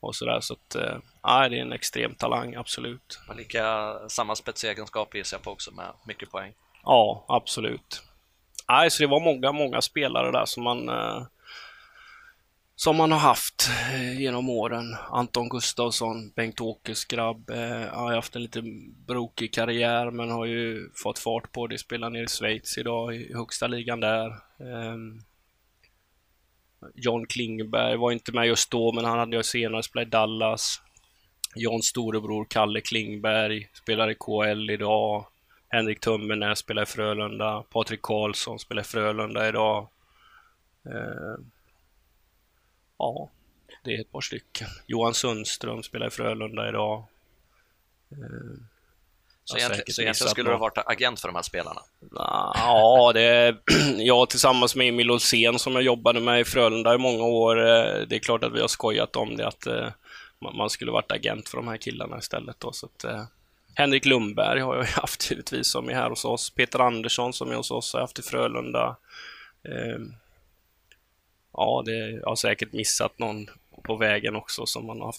och 0.00 0.16
sådär. 0.16 0.40
Så 0.40 0.54
att, 0.54 0.74
äh, 0.74 1.48
det 1.50 1.58
är 1.58 1.62
en 1.62 1.72
extrem 1.72 2.14
talang, 2.14 2.54
absolut. 2.54 3.20
Och 3.28 3.36
lika 3.36 3.94
samma 4.08 4.34
spetsegenskap 4.34 5.14
gissar 5.14 5.36
jag 5.36 5.42
på 5.42 5.50
också 5.50 5.70
med 5.74 5.92
mycket 6.06 6.30
poäng. 6.30 6.52
Ja, 6.84 7.24
absolut. 7.28 8.02
Nej, 8.68 8.90
så 8.90 9.02
det 9.02 9.06
var 9.06 9.20
många, 9.20 9.52
många 9.52 9.80
spelare 9.80 10.32
där 10.32 10.44
som 10.44 10.62
man 10.62 10.88
äh, 10.88 11.22
som 12.80 12.96
man 12.96 13.12
har 13.12 13.18
haft 13.18 13.68
eh, 13.92 14.20
genom 14.20 14.48
åren. 14.48 14.96
Anton 15.10 15.48
Gustafsson, 15.48 16.30
Bengt-Åkes 16.30 17.04
grabb, 17.04 17.50
eh, 17.50 17.88
har 17.92 18.14
haft 18.14 18.36
en 18.36 18.42
lite 18.42 18.62
brokig 19.06 19.54
karriär 19.54 20.10
men 20.10 20.30
har 20.30 20.46
ju 20.46 20.90
fått 20.94 21.18
fart 21.18 21.52
på 21.52 21.66
det. 21.66 21.78
Spelar 21.78 22.10
nere 22.10 22.22
i 22.22 22.28
Schweiz 22.28 22.78
idag 22.78 23.14
i 23.14 23.34
högsta 23.34 23.66
ligan 23.66 24.00
där. 24.00 24.26
Eh, 24.58 24.96
John 26.94 27.26
Klingberg 27.26 27.96
var 27.96 28.12
inte 28.12 28.32
med 28.32 28.46
just 28.46 28.70
då 28.70 28.92
men 28.92 29.04
han 29.04 29.18
hade 29.18 29.36
ju 29.36 29.42
senare 29.42 29.82
spelat 29.82 30.06
i 30.06 30.10
Dallas. 30.10 30.80
Johns 31.56 31.86
storebror 31.86 32.46
Kalle 32.50 32.80
Klingberg 32.80 33.68
spelar 33.72 34.10
i 34.10 34.14
KL 34.14 34.70
idag. 34.70 35.26
Henrik 35.68 36.00
Tömmernes 36.00 36.58
spelar 36.58 36.82
i 36.82 36.86
Frölunda. 36.86 37.64
Patrik 37.70 38.02
Karlsson 38.02 38.58
spelar 38.58 38.82
i 38.82 38.86
Frölunda 38.86 39.48
idag. 39.48 39.88
Eh, 40.86 41.44
Ja, 43.00 43.28
det 43.84 43.96
är 43.96 44.00
ett 44.00 44.12
par 44.12 44.20
stycken. 44.20 44.68
Johan 44.86 45.14
Sundström 45.14 45.82
spelar 45.82 46.06
i 46.06 46.10
Frölunda 46.10 46.68
idag. 46.68 47.04
Eh, 48.10 48.16
så 49.44 49.56
egentligen, 49.56 49.84
så 49.92 50.02
egentligen 50.02 50.30
skulle 50.30 50.50
du 50.50 50.54
ha 50.54 50.60
varit 50.60 50.78
agent 50.78 51.20
för 51.20 51.28
de 51.28 51.34
här 51.34 51.42
spelarna? 51.42 51.80
Ja, 52.14 53.10
det 53.14 53.22
är 53.22 53.56
jag 53.96 54.30
tillsammans 54.30 54.76
med 54.76 54.88
Emil 54.88 55.10
Olsén 55.10 55.58
som 55.58 55.72
jag 55.72 55.82
jobbade 55.82 56.20
med 56.20 56.40
i 56.40 56.44
Frölunda 56.44 56.94
i 56.94 56.98
många 56.98 57.24
år. 57.24 57.58
Eh, 57.58 58.06
det 58.08 58.16
är 58.16 58.18
klart 58.18 58.44
att 58.44 58.52
vi 58.52 58.60
har 58.60 58.68
skojat 58.68 59.16
om 59.16 59.36
det, 59.36 59.46
att 59.46 59.66
eh, 59.66 59.88
man 60.38 60.70
skulle 60.70 60.92
varit 60.92 61.12
agent 61.12 61.48
för 61.48 61.56
de 61.56 61.68
här 61.68 61.76
killarna 61.76 62.18
istället. 62.18 62.60
Då, 62.60 62.72
så 62.72 62.86
att, 62.86 63.04
Henrik 63.74 64.04
Lundberg 64.04 64.60
har 64.60 64.76
jag 64.76 64.84
haft 65.02 65.30
givetvis 65.30 65.66
som 65.66 65.88
är 65.88 65.94
här 65.94 66.10
hos 66.10 66.24
oss. 66.24 66.50
Peter 66.50 66.78
Andersson 66.78 67.32
som 67.32 67.50
är 67.50 67.54
hos 67.54 67.70
oss 67.70 67.92
har 67.92 68.00
jag 68.00 68.04
haft 68.04 68.18
i 68.18 68.22
Frölunda 68.22 68.96
ja, 71.60 71.82
det, 71.86 72.10
jag 72.10 72.28
har 72.28 72.36
säkert 72.36 72.72
missat 72.72 73.18
någon 73.18 73.46
på 73.84 73.96
vägen 73.96 74.36
också 74.36 74.66
som 74.66 74.86
man 74.86 75.00
har 75.00 75.14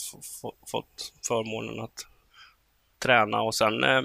fått 0.71 1.13
förmånen 1.27 1.79
att 1.79 2.07
träna 2.99 3.41
och 3.41 3.55
sen 3.55 3.83
eh, 3.83 4.01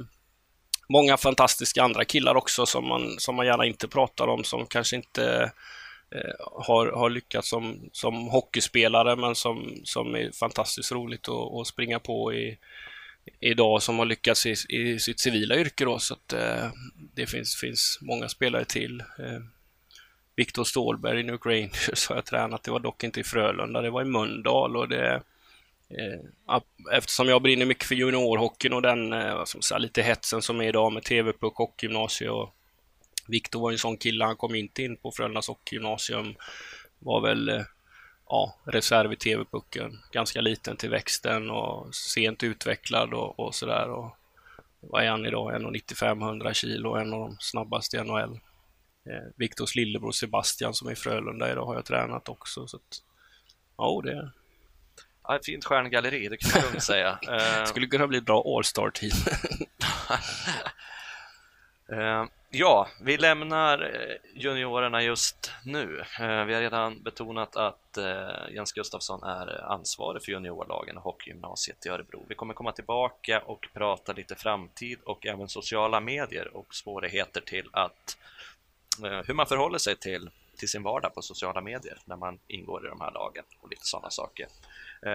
många 0.88 1.16
fantastiska 1.16 1.82
andra 1.82 2.04
killar 2.04 2.34
också 2.34 2.66
som 2.66 2.88
man, 2.88 3.14
som 3.18 3.34
man 3.34 3.46
gärna 3.46 3.64
inte 3.66 3.88
pratar 3.88 4.26
om, 4.26 4.44
som 4.44 4.66
kanske 4.66 4.96
inte 4.96 5.52
eh, 6.10 6.34
har, 6.66 6.86
har 6.86 7.10
lyckats 7.10 7.48
som, 7.48 7.90
som 7.92 8.28
hockeyspelare, 8.28 9.16
men 9.16 9.34
som, 9.34 9.80
som 9.84 10.14
är 10.14 10.30
fantastiskt 10.32 10.92
roligt 10.92 11.28
att, 11.28 11.60
att 11.60 11.66
springa 11.66 11.98
på 11.98 12.34
i, 12.34 12.58
idag 13.40 13.82
som 13.82 13.98
har 13.98 14.06
lyckats 14.06 14.46
i, 14.46 14.54
i 14.68 14.98
sitt 14.98 15.20
civila 15.20 15.56
yrke. 15.56 15.84
Då, 15.84 15.98
så 15.98 16.14
att, 16.14 16.32
eh, 16.32 16.70
det 17.14 17.26
finns, 17.26 17.56
finns 17.56 17.98
många 18.00 18.28
spelare 18.28 18.64
till. 18.64 19.00
Eh, 19.00 19.55
Viktor 20.36 20.64
Stålberg 20.64 21.20
i 21.20 21.22
New 21.22 21.38
Rangers 21.44 22.06
har 22.08 22.16
jag 22.16 22.24
tränat. 22.24 22.62
Det 22.62 22.70
var 22.70 22.80
dock 22.80 23.04
inte 23.04 23.20
i 23.20 23.24
Frölunda, 23.24 23.80
det 23.80 23.90
var 23.90 24.02
i 24.02 24.04
Mölndal. 24.04 24.76
Och 24.76 24.88
det, 24.88 25.22
eh, 25.88 26.60
eftersom 26.92 27.28
jag 27.28 27.42
brinner 27.42 27.66
mycket 27.66 27.84
för 27.84 27.94
juniorhockeyn 27.94 28.72
och 28.72 28.82
den 28.82 29.12
eh, 29.12 29.44
säga, 29.44 29.78
lite 29.78 30.02
hetsen 30.02 30.42
som 30.42 30.60
är 30.60 30.68
idag 30.68 30.92
med 30.92 31.02
TV-puck, 31.02 31.56
hockeygymnasium 31.56 32.34
och 32.34 32.52
Viktor 33.28 33.60
var 33.60 33.72
en 33.72 33.78
sån 33.78 33.96
kille, 33.96 34.24
han 34.24 34.36
kom 34.36 34.54
inte 34.54 34.82
in 34.82 34.96
på 34.96 35.12
Frölundas 35.12 35.48
hockeygymnasium. 35.48 36.34
Var 36.98 37.20
väl 37.20 37.48
eh, 37.48 37.62
ja, 38.28 38.54
reserv 38.64 39.12
i 39.12 39.16
TV-pucken. 39.16 39.98
Ganska 40.12 40.40
liten 40.40 40.76
till 40.76 40.90
växten 40.90 41.50
och 41.50 41.94
sent 41.94 42.42
utvecklad 42.42 43.14
och, 43.14 43.40
och 43.40 43.54
sådär. 43.54 44.10
Vad 44.80 45.04
är 45.04 45.10
han 45.10 45.26
idag? 45.26 45.54
1,95 45.54 46.22
100 46.22 46.54
kilo, 46.54 46.94
en 46.94 47.12
av 47.12 47.20
de 47.20 47.36
snabbaste 47.40 47.96
i 47.96 48.00
NHL. 48.04 48.40
Eh, 49.06 49.22
Viktors 49.36 49.74
lillebror 49.74 50.12
Sebastian 50.12 50.74
som 50.74 50.88
är 50.88 50.92
i 50.92 50.96
Frölunda 50.96 51.52
idag 51.52 51.66
har 51.66 51.74
jag 51.74 51.84
tränat 51.84 52.28
också. 52.28 52.66
Så 52.66 52.76
att, 52.76 53.02
ja, 53.76 54.00
det... 54.04 54.30
Ja, 55.22 55.36
ett 55.36 55.44
fint 55.44 55.64
stjärngalleri, 55.64 56.28
det 56.28 56.36
kan 56.36 56.50
man 56.54 56.70
lugnt 56.70 56.82
säga. 56.82 57.18
Eh, 57.28 57.64
skulle 57.64 57.86
kunna 57.86 58.06
bli 58.06 58.18
ett 58.18 58.24
bra 58.24 58.56
All-star-team. 58.56 59.12
Eh, 61.92 62.24
ja, 62.50 62.88
vi 63.00 63.16
lämnar 63.16 63.82
eh, 63.82 64.42
juniorerna 64.42 65.02
just 65.02 65.52
nu. 65.64 66.04
Vi 66.18 66.54
har 66.54 66.60
redan 66.60 67.02
betonat 67.02 67.56
att 67.56 67.98
Jens 68.50 68.72
Gustafsson 68.72 69.22
är 69.22 69.72
ansvarig 69.72 70.22
för 70.22 70.32
juniorlagen 70.32 70.96
och 70.96 71.02
hockeygymnasiet 71.02 71.86
i 71.86 71.88
Örebro. 71.88 72.24
Vi 72.28 72.34
kommer 72.34 72.54
komma 72.54 72.72
tillbaka 72.72 73.40
och 73.40 73.68
prata 73.72 74.12
lite 74.12 74.34
framtid 74.34 74.98
och 75.04 75.26
även 75.26 75.48
sociala 75.48 76.00
medier 76.00 76.56
och 76.56 76.74
svårigheter 76.74 77.40
till 77.40 77.68
att 77.72 78.16
hur 79.02 79.34
man 79.34 79.46
förhåller 79.46 79.78
sig 79.78 79.96
till, 79.96 80.30
till 80.56 80.68
sin 80.68 80.82
vardag 80.82 81.14
på 81.14 81.22
sociala 81.22 81.60
medier 81.60 81.98
när 82.04 82.16
man 82.16 82.38
ingår 82.46 82.86
i 82.86 82.88
de 82.88 83.00
här 83.00 83.10
lagen 83.10 83.44
och 83.60 83.70
lite 83.70 83.86
sådana 83.86 84.10
saker. 84.10 84.46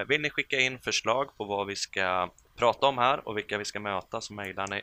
Vill 0.08 0.22
ni 0.22 0.30
skicka 0.30 0.60
in 0.60 0.80
förslag 0.80 1.38
på 1.38 1.46
vad 1.46 1.68
vi 1.68 1.76
ska 1.76 2.30
prata 2.56 2.88
om 2.88 2.98
här 2.98 3.28
och 3.28 3.38
vilka 3.38 3.58
vi 3.58 3.66
ska 3.66 3.80
möta 3.80 4.22
så 4.22 4.34
mejlar 4.34 4.68
ni 4.68 4.82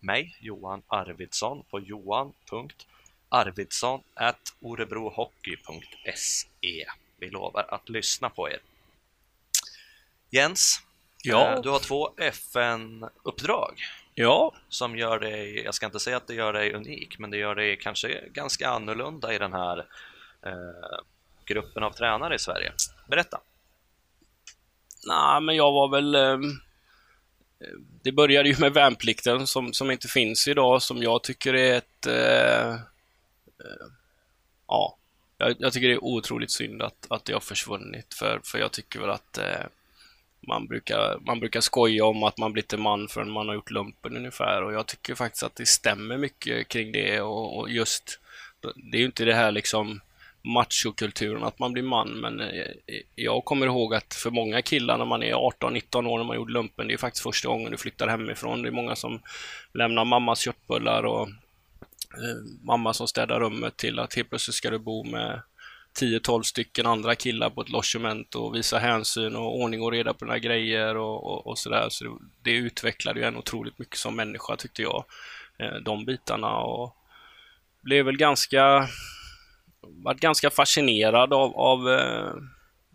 mig, 0.00 0.36
Johan 0.40 0.82
Arvidsson, 0.86 1.64
på 1.70 1.80
johan.arvidsson 1.80 4.02
orebrohockey.se. 4.60 6.86
Vi 7.16 7.30
lovar 7.30 7.66
att 7.68 7.88
lyssna 7.88 8.30
på 8.30 8.50
er. 8.50 8.60
Jens, 10.30 10.82
ja. 11.22 11.54
Eh, 11.54 11.60
du 11.60 11.70
har 11.70 11.78
två 11.78 12.14
FN-uppdrag. 12.16 13.82
Ja. 14.18 14.54
Som 14.68 14.96
gör 14.96 15.18
dig, 15.18 15.62
jag 15.64 15.74
ska 15.74 15.86
inte 15.86 16.00
säga 16.00 16.16
att 16.16 16.26
det 16.26 16.34
gör 16.34 16.52
dig 16.52 16.74
unik, 16.74 17.18
men 17.18 17.30
det 17.30 17.36
gör 17.36 17.54
dig 17.54 17.78
kanske 17.78 18.28
ganska 18.32 18.68
annorlunda 18.68 19.34
i 19.34 19.38
den 19.38 19.52
här 19.52 19.78
eh, 20.42 20.98
gruppen 21.44 21.82
av 21.82 21.90
tränare 21.90 22.34
i 22.34 22.38
Sverige. 22.38 22.72
Berätta. 23.08 23.40
Nej, 25.06 25.40
men 25.40 25.56
jag 25.56 25.72
var 25.72 25.88
väl 25.88 26.14
eh 26.14 26.38
det 28.02 28.12
började 28.12 28.48
ju 28.48 28.56
med 28.58 28.72
värnplikten 28.72 29.46
som, 29.46 29.72
som 29.72 29.90
inte 29.90 30.08
finns 30.08 30.48
idag, 30.48 30.82
som 30.82 31.02
jag 31.02 31.22
tycker 31.22 31.54
är 31.54 31.76
ett... 31.76 32.06
Eh, 32.06 32.72
eh, 32.74 33.86
ja, 34.66 34.96
jag, 35.38 35.56
jag, 35.58 35.72
tycker 35.72 35.88
det 35.88 35.94
är 35.94 36.04
otroligt 36.04 36.52
synd 36.52 36.82
att, 36.82 37.06
att 37.10 37.24
det 37.24 37.32
har 37.32 37.40
försvunnit, 37.40 38.14
för, 38.14 38.40
för 38.44 38.58
jag 38.58 38.72
tycker 38.72 39.00
väl 39.00 39.10
att 39.10 39.38
eh, 39.38 39.66
man, 40.40 40.66
brukar, 40.66 41.18
man 41.26 41.40
brukar 41.40 41.60
skoja 41.60 42.04
om 42.04 42.22
att 42.22 42.38
man 42.38 42.52
blir 42.52 42.62
inte 42.62 42.76
man 42.76 43.08
förrän 43.08 43.30
man 43.30 43.48
har 43.48 43.54
gjort 43.54 43.70
lumpen 43.70 44.16
ungefär, 44.16 44.62
och 44.62 44.72
jag 44.72 44.86
tycker 44.86 45.14
faktiskt 45.14 45.42
att 45.42 45.56
det 45.56 45.66
stämmer 45.66 46.16
mycket 46.16 46.68
kring 46.68 46.92
det, 46.92 47.20
och, 47.20 47.58
och 47.58 47.70
just... 47.70 48.20
Det 48.60 48.96
är 48.96 49.00
ju 49.00 49.06
inte 49.06 49.24
det 49.24 49.34
här 49.34 49.52
liksom 49.52 50.00
machokulturen 50.42 51.44
att 51.44 51.58
man 51.58 51.72
blir 51.72 51.82
man, 51.82 52.08
men 52.08 52.40
eh, 52.40 52.72
jag 53.14 53.44
kommer 53.44 53.66
ihåg 53.66 53.94
att 53.94 54.14
för 54.14 54.30
många 54.30 54.62
killar 54.62 54.98
när 54.98 55.04
man 55.04 55.22
är 55.22 55.34
18-19 55.34 56.06
år 56.06 56.18
när 56.18 56.24
man 56.24 56.36
gjorde 56.36 56.52
lumpen, 56.52 56.88
det 56.88 56.94
är 56.94 56.98
faktiskt 56.98 57.22
första 57.22 57.48
gången 57.48 57.70
du 57.70 57.76
flyttar 57.76 58.08
hemifrån. 58.08 58.62
Det 58.62 58.68
är 58.68 58.72
många 58.72 58.96
som 58.96 59.20
lämnar 59.74 60.04
mammas 60.04 60.40
köttbullar 60.40 61.02
och 61.02 61.28
eh, 61.28 62.36
mamma 62.62 62.94
som 62.94 63.08
städar 63.08 63.40
rummet 63.40 63.76
till 63.76 63.98
att 63.98 64.14
helt 64.14 64.28
plötsligt 64.28 64.54
ska 64.54 64.70
du 64.70 64.78
bo 64.78 65.04
med 65.04 65.42
10-12 66.00 66.42
stycken 66.42 66.86
andra 66.86 67.14
killar 67.14 67.50
på 67.50 67.60
ett 67.60 67.68
logement 67.68 68.34
och 68.34 68.54
visa 68.54 68.78
hänsyn 68.78 69.36
och 69.36 69.60
ordning 69.60 69.82
och 69.82 69.92
reda 69.92 70.14
på 70.14 70.24
dina 70.24 70.38
grejer 70.38 70.96
och, 70.96 71.26
och, 71.26 71.46
och 71.46 71.58
sådär. 71.58 71.86
Så 71.90 72.04
det, 72.04 72.10
det 72.42 72.50
utvecklade 72.50 73.20
ju 73.20 73.26
en 73.26 73.36
otroligt 73.36 73.78
mycket 73.78 73.98
som 73.98 74.16
människa 74.16 74.56
tyckte 74.56 74.82
jag, 74.82 75.04
eh, 75.58 75.74
de 75.74 76.04
bitarna 76.04 76.56
och 76.56 76.96
blev 77.80 78.04
väl 78.04 78.16
ganska 78.16 78.88
varit 79.80 80.20
ganska 80.20 80.50
fascinerad 80.50 81.32
av, 81.32 81.56
av 81.56 81.90
eh, 81.90 82.32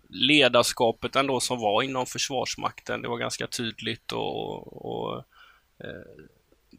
ledarskapet 0.09 1.15
ändå 1.15 1.39
som 1.39 1.59
var 1.59 1.83
inom 1.83 2.05
Försvarsmakten. 2.05 3.01
Det 3.01 3.07
var 3.07 3.17
ganska 3.17 3.47
tydligt 3.47 4.11
och, 4.11 4.85
och 4.85 5.03
och 5.13 5.25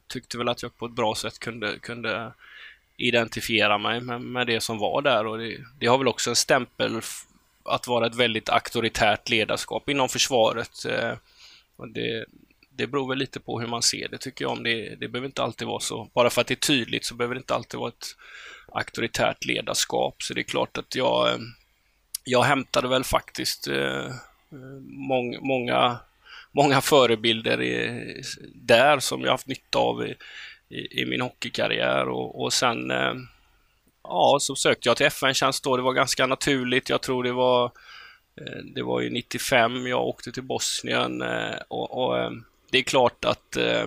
tyckte 0.08 0.38
väl 0.38 0.48
att 0.48 0.62
jag 0.62 0.76
på 0.76 0.86
ett 0.86 0.94
bra 0.94 1.14
sätt 1.14 1.38
kunde, 1.38 1.78
kunde 1.78 2.32
identifiera 2.96 3.78
mig 3.78 4.00
med, 4.00 4.20
med 4.20 4.46
det 4.46 4.60
som 4.60 4.78
var 4.78 5.02
där 5.02 5.26
och 5.26 5.38
det, 5.38 5.58
det, 5.78 5.86
har 5.86 5.98
väl 5.98 6.08
också 6.08 6.30
en 6.30 6.36
stämpel 6.36 7.00
att 7.64 7.86
vara 7.86 8.06
ett 8.06 8.14
väldigt 8.14 8.48
auktoritärt 8.48 9.28
ledarskap 9.28 9.88
inom 9.88 10.08
försvaret. 10.08 10.84
Eh, 10.84 11.12
och 11.76 11.88
det, 11.88 12.24
det 12.70 12.86
beror 12.86 13.08
väl 13.08 13.18
lite 13.18 13.40
på 13.40 13.60
hur 13.60 13.66
man 13.66 13.82
ser 13.82 14.08
det 14.08 14.18
tycker 14.18 14.44
jag. 14.44 14.52
Om 14.52 14.62
det, 14.62 14.94
det 14.94 15.08
behöver 15.08 15.26
inte 15.26 15.42
alltid 15.42 15.68
vara 15.68 15.80
så. 15.80 16.08
Bara 16.14 16.30
för 16.30 16.40
att 16.40 16.46
det 16.46 16.54
är 16.54 16.66
tydligt 16.66 17.04
så 17.04 17.14
behöver 17.14 17.34
det 17.34 17.38
inte 17.38 17.54
alltid 17.54 17.80
vara 17.80 17.88
ett 17.88 18.16
auktoritärt 18.72 19.44
ledarskap. 19.44 20.22
Så 20.22 20.34
det 20.34 20.40
är 20.40 20.42
klart 20.42 20.78
att 20.78 20.94
jag, 20.94 21.28
eh, 21.28 21.38
jag 22.24 22.42
hämtade 22.42 22.88
väl 22.88 23.04
faktiskt 23.04 23.68
eh, 23.68 24.12
mång, 24.82 25.38
många, 25.40 25.98
många 26.52 26.80
förebilder 26.80 27.62
i, 27.62 28.22
där 28.54 28.98
som 28.98 29.22
jag 29.22 29.30
haft 29.30 29.46
nytta 29.46 29.78
av 29.78 30.06
i, 30.06 30.14
i, 30.68 31.00
i 31.02 31.06
min 31.06 31.20
hockeykarriär 31.20 32.08
och, 32.08 32.42
och 32.42 32.52
sen 32.52 32.90
eh, 32.90 33.14
ja, 34.02 34.38
så 34.40 34.56
sökte 34.56 34.88
jag 34.88 34.96
till 34.96 35.06
FN-tjänst 35.06 35.64
då. 35.64 35.76
Det 35.76 35.82
var 35.82 35.92
ganska 35.92 36.26
naturligt. 36.26 36.88
Jag 36.88 37.02
tror 37.02 37.24
det 37.24 37.32
var 37.32 37.64
eh, 38.40 38.64
det 38.74 38.82
var 38.82 39.00
ju 39.00 39.10
95 39.10 39.86
jag 39.86 40.06
åkte 40.06 40.32
till 40.32 40.42
Bosnien 40.42 41.22
eh, 41.22 41.56
och, 41.68 42.04
och 42.04 42.18
eh, 42.18 42.30
det 42.70 42.78
är 42.78 42.82
klart 42.82 43.24
att 43.24 43.56
eh, 43.56 43.86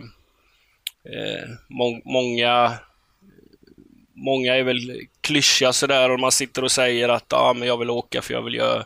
må 1.67 2.01
många 2.05 2.77
många 4.13 4.55
är 4.55 4.63
väl 4.63 5.01
klyschiga 5.21 5.73
sådär 5.73 6.11
och 6.11 6.19
man 6.19 6.31
sitter 6.31 6.63
och 6.63 6.71
säger 6.71 7.09
att 7.09 7.33
ah, 7.33 7.53
men 7.53 7.67
jag 7.67 7.77
vill 7.77 7.89
åka 7.89 8.21
för 8.21 8.33
jag 8.33 8.41
vill 8.41 8.55
göra 8.55 8.85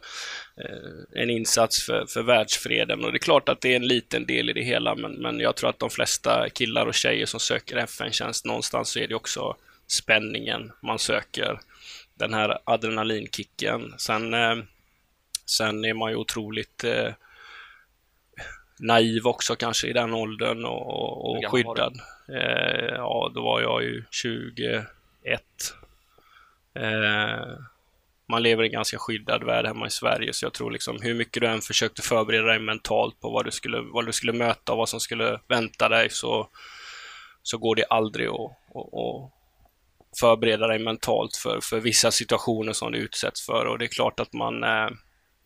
en 1.15 1.30
insats 1.30 1.86
för, 1.86 2.06
för 2.06 2.24
världsfreden. 2.24 3.06
Och 3.06 3.12
det 3.12 3.17
är 3.17 3.19
klart 3.19 3.50
att 3.50 3.62
det 3.62 3.71
är 3.71 3.76
en 3.76 3.88
liten 3.88 4.26
del 4.26 4.50
i 4.50 4.54
det 4.54 4.63
hela, 4.63 4.95
men, 4.95 5.12
men 5.12 5.39
jag 5.39 5.56
tror 5.56 5.69
att 5.69 5.80
de 5.80 5.89
flesta 5.89 6.50
killar 6.50 6.86
och 6.86 6.93
tjejer 6.93 7.26
som 7.26 7.39
söker 7.39 7.78
FN-tjänst, 7.78 8.45
någonstans 8.45 8.89
så 8.89 9.00
är 9.00 9.08
det 9.08 9.15
också 9.15 9.56
spänningen 9.88 10.71
man 10.82 11.00
söker. 11.00 11.60
Den 12.13 12.34
här 12.34 12.58
adrenalinkicken. 12.63 13.93
Sen, 13.97 14.34
eh, 14.34 14.56
sen 15.45 15.86
är 15.86 15.93
man 15.93 16.12
ju 16.12 16.15
otroligt 16.15 16.84
eh, 16.84 17.13
naiv 18.80 19.28
också 19.28 19.56
kanske 19.56 19.88
i 19.88 19.93
den 19.93 20.13
åldern 20.13 20.65
och, 20.65 21.30
och 21.30 21.45
skyddad. 21.52 22.00
Eh, 22.30 22.95
ja, 22.95 23.32
då 23.36 23.41
var 23.43 23.62
jag 23.62 23.84
ju 23.84 24.04
20 24.12 24.86
ett. 25.24 25.76
Eh, 26.74 27.58
man 28.31 28.43
lever 28.43 28.63
i 28.63 28.67
en 28.67 28.73
ganska 28.73 28.97
skyddad 28.97 29.43
värld 29.43 29.65
hemma 29.65 29.87
i 29.87 29.89
Sverige, 29.89 30.33
så 30.33 30.45
jag 30.45 30.53
tror 30.53 30.71
liksom 30.71 30.97
hur 31.01 31.13
mycket 31.13 31.41
du 31.41 31.47
än 31.47 31.61
försökte 31.61 32.01
förbereda 32.01 32.47
dig 32.47 32.59
mentalt 32.59 33.19
på 33.19 33.29
vad 33.29 33.45
du 33.45 33.51
skulle, 33.51 33.81
vad 33.81 34.05
du 34.05 34.11
skulle 34.11 34.33
möta 34.33 34.71
och 34.71 34.77
vad 34.77 34.89
som 34.89 34.99
skulle 34.99 35.39
vänta 35.47 35.89
dig, 35.89 36.09
så, 36.09 36.49
så 37.43 37.57
går 37.57 37.75
det 37.75 37.85
aldrig 37.85 38.27
att, 38.27 38.35
att, 38.35 38.93
att 38.93 39.31
förbereda 40.19 40.67
dig 40.67 40.79
mentalt 40.79 41.35
för, 41.35 41.59
för 41.61 41.79
vissa 41.79 42.11
situationer 42.11 42.73
som 42.73 42.91
du 42.91 42.97
utsätts 42.97 43.45
för. 43.45 43.65
Och 43.65 43.79
det 43.79 43.85
är 43.85 43.89
klart 43.89 44.19
att 44.19 44.33
man... 44.33 44.63
Eh, 44.63 44.89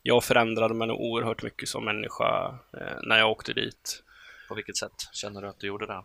jag 0.08 0.24
förändrade 0.24 0.74
mig 0.74 0.88
nog 0.88 1.02
oerhört 1.02 1.44
mycket 1.44 1.70
som 1.70 1.86
människa 1.86 2.60
eh, 2.78 2.98
när 3.04 3.18
jag 3.18 3.32
åkte 3.32 3.54
dit. 3.54 4.04
På 4.48 4.56
vilket 4.56 4.78
sätt 4.78 4.92
känner 5.14 5.42
du 5.42 5.48
att 5.48 5.60
du 5.60 5.68
gjorde 5.68 5.86
det? 5.86 6.04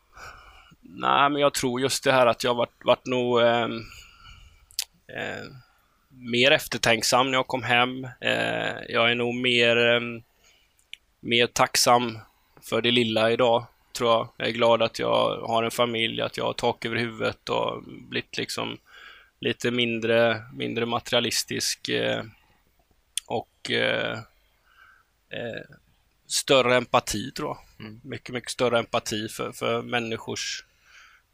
Nej, 0.80 1.30
men 1.30 1.40
jag 1.40 1.54
tror 1.54 1.80
just 1.80 2.04
det 2.04 2.12
här 2.12 2.26
att 2.26 2.44
jag 2.44 2.54
varit, 2.54 2.84
varit 2.84 3.06
nog 3.06 3.40
eh, 3.40 3.64
eh, 5.16 5.44
mer 6.10 6.50
eftertänksam 6.50 7.30
när 7.30 7.38
jag 7.38 7.46
kom 7.46 7.62
hem. 7.62 8.04
Eh, 8.04 8.76
jag 8.88 9.10
är 9.10 9.14
nog 9.14 9.34
mer, 9.34 9.76
ehm, 9.76 10.22
mer 11.20 11.46
tacksam 11.46 12.18
för 12.62 12.82
det 12.82 12.90
lilla 12.90 13.30
idag, 13.30 13.66
tror 13.92 14.10
jag. 14.10 14.28
Jag 14.36 14.48
är 14.48 14.52
glad 14.52 14.82
att 14.82 14.98
jag 14.98 15.36
har 15.46 15.62
en 15.62 15.70
familj, 15.70 16.22
att 16.22 16.36
jag 16.36 16.44
har 16.44 16.52
tak 16.52 16.84
över 16.84 16.96
huvudet 16.96 17.48
och 17.48 17.82
blivit 17.84 18.36
liksom 18.36 18.78
lite 19.40 19.70
mindre, 19.70 20.42
mindre 20.52 20.86
materialistisk 20.86 21.88
eh, 21.88 22.22
och 23.26 23.70
eh, 23.70 24.18
större 26.26 26.76
empati 26.76 27.30
tror 27.30 27.48
jag. 27.48 27.86
Mm. 27.86 28.00
Mycket, 28.04 28.34
mycket 28.34 28.50
större 28.50 28.78
empati 28.78 29.28
för, 29.28 29.52
för 29.52 29.82
människors 29.82 30.64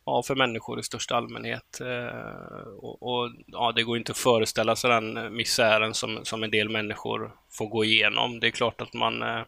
ja, 0.07 0.23
för 0.23 0.35
människor 0.35 0.81
i 0.81 0.83
största 0.83 1.17
allmänhet. 1.17 1.81
Eh, 1.81 2.69
och, 2.79 3.03
och, 3.03 3.31
ja, 3.47 3.73
det 3.77 3.83
går 3.83 3.97
inte 3.97 4.13
att 4.13 4.19
föreställa 4.19 4.77
sig 4.77 4.91
den 4.91 5.37
misären 5.37 5.95
som, 5.95 6.25
som 6.25 6.43
en 6.43 6.51
del 6.51 6.69
människor 6.69 7.33
får 7.51 7.67
gå 7.67 7.85
igenom. 7.85 8.41
Det 8.41 8.47
är 8.47 8.51
klart 8.51 8.81
att 8.81 8.95
man 8.95 9.23
eh, 9.23 9.39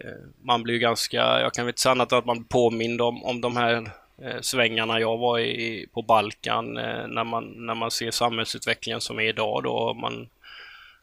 eh 0.00 0.24
man 0.42 0.62
blir 0.62 0.78
ganska, 0.78 1.40
jag 1.40 1.54
kan 1.54 1.68
inte 1.68 1.80
säga 1.80 1.92
annat 1.92 2.12
än 2.12 2.18
att 2.18 2.26
man 2.26 2.44
påminner 2.44 3.04
om, 3.04 3.24
om 3.24 3.40
de 3.40 3.56
här 3.56 3.90
svängarna 4.40 5.00
jag 5.00 5.18
var 5.18 5.38
i 5.38 5.86
på 5.92 6.02
Balkan 6.02 6.74
när, 6.74 7.24
man, 7.24 7.66
när 7.66 7.74
man 7.74 7.90
ser 7.90 8.10
samhällsutvecklingen 8.10 9.00
som 9.00 9.18
är 9.18 9.22
idag. 9.22 9.62
Då 9.62 9.94
man, 9.94 10.28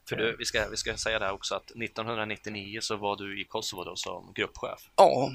för 0.10 0.16
du, 0.16 0.36
vi, 0.40 0.46
ska, 0.46 0.70
vi 0.72 0.78
ska 0.78 0.98
säga 0.98 1.20
det 1.20 1.32
också 1.32 1.56
att 1.56 1.72
1999 1.72 2.80
så 2.82 2.96
var 2.96 3.16
du 3.16 3.42
i 3.42 3.44
Kosovo 3.44 3.84
då 3.84 3.96
som 3.96 4.32
gruppchef. 4.36 4.80
Ja. 4.96 5.32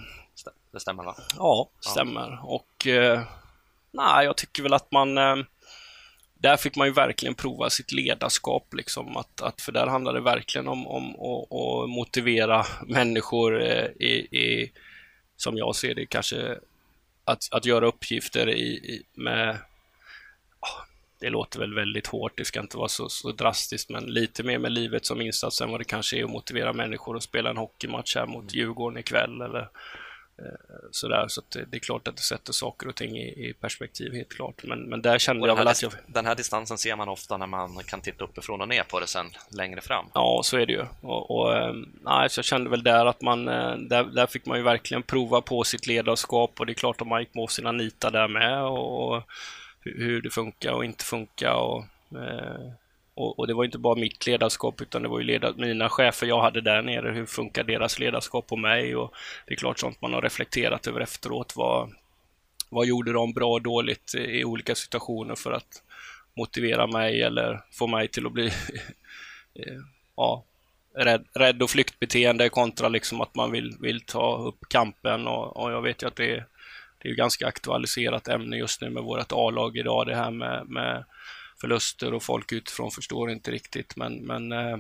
Det 0.73 0.81
stämmer 0.81 1.05
va? 1.05 1.17
Ja, 1.37 1.71
stämmer. 1.81 2.41
Och 2.43 2.87
eh, 2.87 3.23
nej, 3.91 4.25
jag 4.25 4.37
tycker 4.37 4.63
väl 4.63 4.75
att 4.75 4.93
man 4.93 5.19
eh, 5.19 5.37
där 6.35 6.57
fick 6.57 6.77
man 6.77 6.87
ju 6.87 6.93
verkligen 6.93 7.35
prova 7.35 7.71
sitt 7.71 7.93
ledarskap, 7.93 8.75
liksom, 8.75 9.17
att, 9.17 9.41
att, 9.43 9.61
för 9.61 9.73
där 9.73 9.87
handlar 9.87 10.15
det 10.15 10.21
verkligen 10.21 10.69
om, 10.69 10.87
om 10.87 11.11
att 11.11 11.91
motivera 11.91 12.65
människor 12.87 13.63
eh, 13.63 13.87
i, 13.87 14.13
i, 14.39 14.73
som 15.37 15.57
jag 15.57 15.77
ser 15.77 15.95
det, 15.95 16.07
kanske 16.07 16.59
att, 17.25 17.49
att 17.51 17.65
göra 17.65 17.87
uppgifter 17.87 18.49
i, 18.49 18.63
i 18.63 19.03
med 19.15 19.59
det 21.21 21.31
låter 21.31 21.59
väl 21.59 21.75
väldigt 21.75 22.07
hårt, 22.07 22.33
det 22.37 22.45
ska 22.45 22.61
inte 22.61 22.77
vara 22.77 22.89
så, 22.89 23.09
så, 23.09 23.33
drastiskt, 23.33 23.91
men 23.91 24.05
lite 24.05 24.43
mer 24.43 24.59
med 24.59 24.73
livet 24.73 25.07
som 25.07 25.21
insats 25.21 25.61
än 25.61 25.71
vad 25.71 25.81
det 25.81 25.85
kanske 25.85 26.19
är 26.19 26.25
att 26.25 26.31
motivera 26.31 26.73
människor 26.73 27.17
att 27.17 27.23
spela 27.23 27.51
en 27.51 27.57
hockeymatch 27.57 28.17
här 28.17 28.27
mot 28.27 28.43
mm. 28.43 28.49
Djurgården 28.53 28.99
ikväll 28.99 29.41
eller 29.41 29.69
sådär. 30.91 31.29
Så 31.29 31.43
det, 31.49 31.65
det, 31.65 31.77
är 31.77 31.81
klart 31.81 32.09
att 32.09 32.17
det 32.17 32.23
sätter 32.23 32.53
saker 32.53 32.89
och 32.89 32.95
ting 32.95 33.17
i, 33.19 33.49
i 33.49 33.55
perspektiv, 33.61 34.15
helt 34.15 34.29
klart. 34.29 34.63
Men, 34.65 34.83
men 34.83 35.03
där 35.03 35.19
kände 35.19 35.49
jag 35.49 35.57
väl 35.57 35.69
att 35.69 35.83
jag... 35.83 35.93
Den 36.07 36.27
här 36.27 36.35
distansen 36.35 36.79
ser 36.79 36.97
man 36.97 37.09
ofta 37.09 37.37
när 37.37 37.47
man 37.47 37.83
kan 37.85 38.01
titta 38.01 38.25
uppifrån 38.25 38.61
och 38.61 38.69
ner 38.69 38.83
på 38.83 39.01
det 39.01 39.07
sen 39.07 39.31
längre 39.51 39.81
fram. 39.81 40.07
Ja, 40.15 40.41
så 40.45 40.57
är 40.57 40.67
det 40.67 40.73
ju. 40.73 40.85
Och, 41.01 41.31
och 41.31 41.57
eh, 41.57 41.75
nej, 42.05 42.31
så 42.31 42.39
jag 42.39 42.45
kände 42.45 42.71
väl 42.71 42.83
där 42.83 43.07
att 43.07 43.23
man, 43.23 43.49
eh, 43.49 43.77
där, 43.77 44.05
där 44.05 44.27
fick 44.27 44.47
man 44.47 44.59
ju 44.59 44.65
verkligen 44.65 45.03
prova 45.03 45.41
på 45.41 45.65
sitt 45.65 45.87
ledarskap 45.87 46.61
och 46.61 46.67
det 46.67 46.73
är 46.73 46.75
klart 46.75 47.01
att 47.01 47.07
man 47.07 47.21
gick 47.21 47.33
på 47.33 47.47
sina 47.47 47.73
nitar 47.73 48.11
där 48.11 48.29
med. 48.29 48.63
och, 48.63 49.15
och 49.15 49.23
hur 49.81 50.23
det 50.23 50.31
funkar 50.31 50.73
och 50.73 50.85
inte 50.85 51.05
funkar. 51.05 51.55
Och, 51.55 51.85
eh, 52.13 52.73
och, 53.19 53.39
och, 53.39 53.47
det 53.47 53.55
var 53.55 53.65
inte 53.65 53.79
bara 53.79 53.95
mitt 53.95 54.27
ledarskap 54.27 54.81
utan 54.81 55.03
det 55.03 55.09
var 55.09 55.19
ju 55.19 55.25
leda, 55.25 55.53
mina 55.57 55.89
chefer 55.89 56.27
jag 56.27 56.43
hade 56.43 56.61
där 56.61 56.83
nere. 56.83 57.11
Hur 57.11 57.27
funkar 57.27 57.65
deras 57.65 57.99
ledarskap 57.99 58.47
på 58.47 58.57
mig? 58.57 58.97
Och 58.97 59.15
det 59.47 59.55
är 59.55 59.57
klart 59.57 59.79
sånt 59.79 60.01
man 60.01 60.13
har 60.13 60.23
reflekterat 60.23 60.87
över 60.87 61.01
efteråt. 61.01 61.57
Vad, 61.57 61.93
vad 62.69 62.87
gjorde 62.87 63.13
de 63.13 63.33
bra 63.33 63.53
och 63.53 63.63
dåligt 63.63 64.15
i 64.15 64.45
olika 64.45 64.75
situationer 64.75 65.35
för 65.35 65.53
att 65.53 65.83
motivera 66.37 66.87
mig 66.87 67.23
eller 67.23 67.61
få 67.73 67.87
mig 67.87 68.09
till 68.09 68.27
att 68.27 68.33
bli 68.33 68.47
eh, 69.55 69.79
ja, 70.17 70.45
rädd, 70.97 71.25
rädd 71.35 71.63
och 71.63 71.71
flyktbeteende 71.71 72.49
kontra 72.49 72.89
liksom 72.89 73.21
att 73.21 73.35
man 73.35 73.51
vill, 73.51 73.77
vill 73.81 74.01
ta 74.01 74.39
upp 74.39 74.59
kampen 74.69 75.27
och, 75.27 75.57
och 75.57 75.73
jag 75.73 75.83
vet 75.83 76.03
ju 76.03 76.07
att 76.07 76.17
det 76.17 76.31
är 76.31 76.47
det 77.03 77.09
är 77.09 77.15
ganska 77.15 77.47
aktualiserat 77.47 78.29
ämne 78.29 78.57
just 78.57 78.81
nu 78.81 78.91
med 78.91 79.03
vårt 79.03 79.33
A-lag 79.33 79.77
idag, 79.77 80.07
det 80.07 80.15
här 80.15 80.31
med, 80.31 80.67
med 80.69 81.05
förluster 81.61 82.15
och 82.15 82.23
folk 82.23 82.53
utifrån 82.53 82.91
förstår 82.91 83.31
inte 83.31 83.51
riktigt. 83.51 83.97
Men, 83.97 84.15
men 84.15 84.53
eh, 84.53 84.79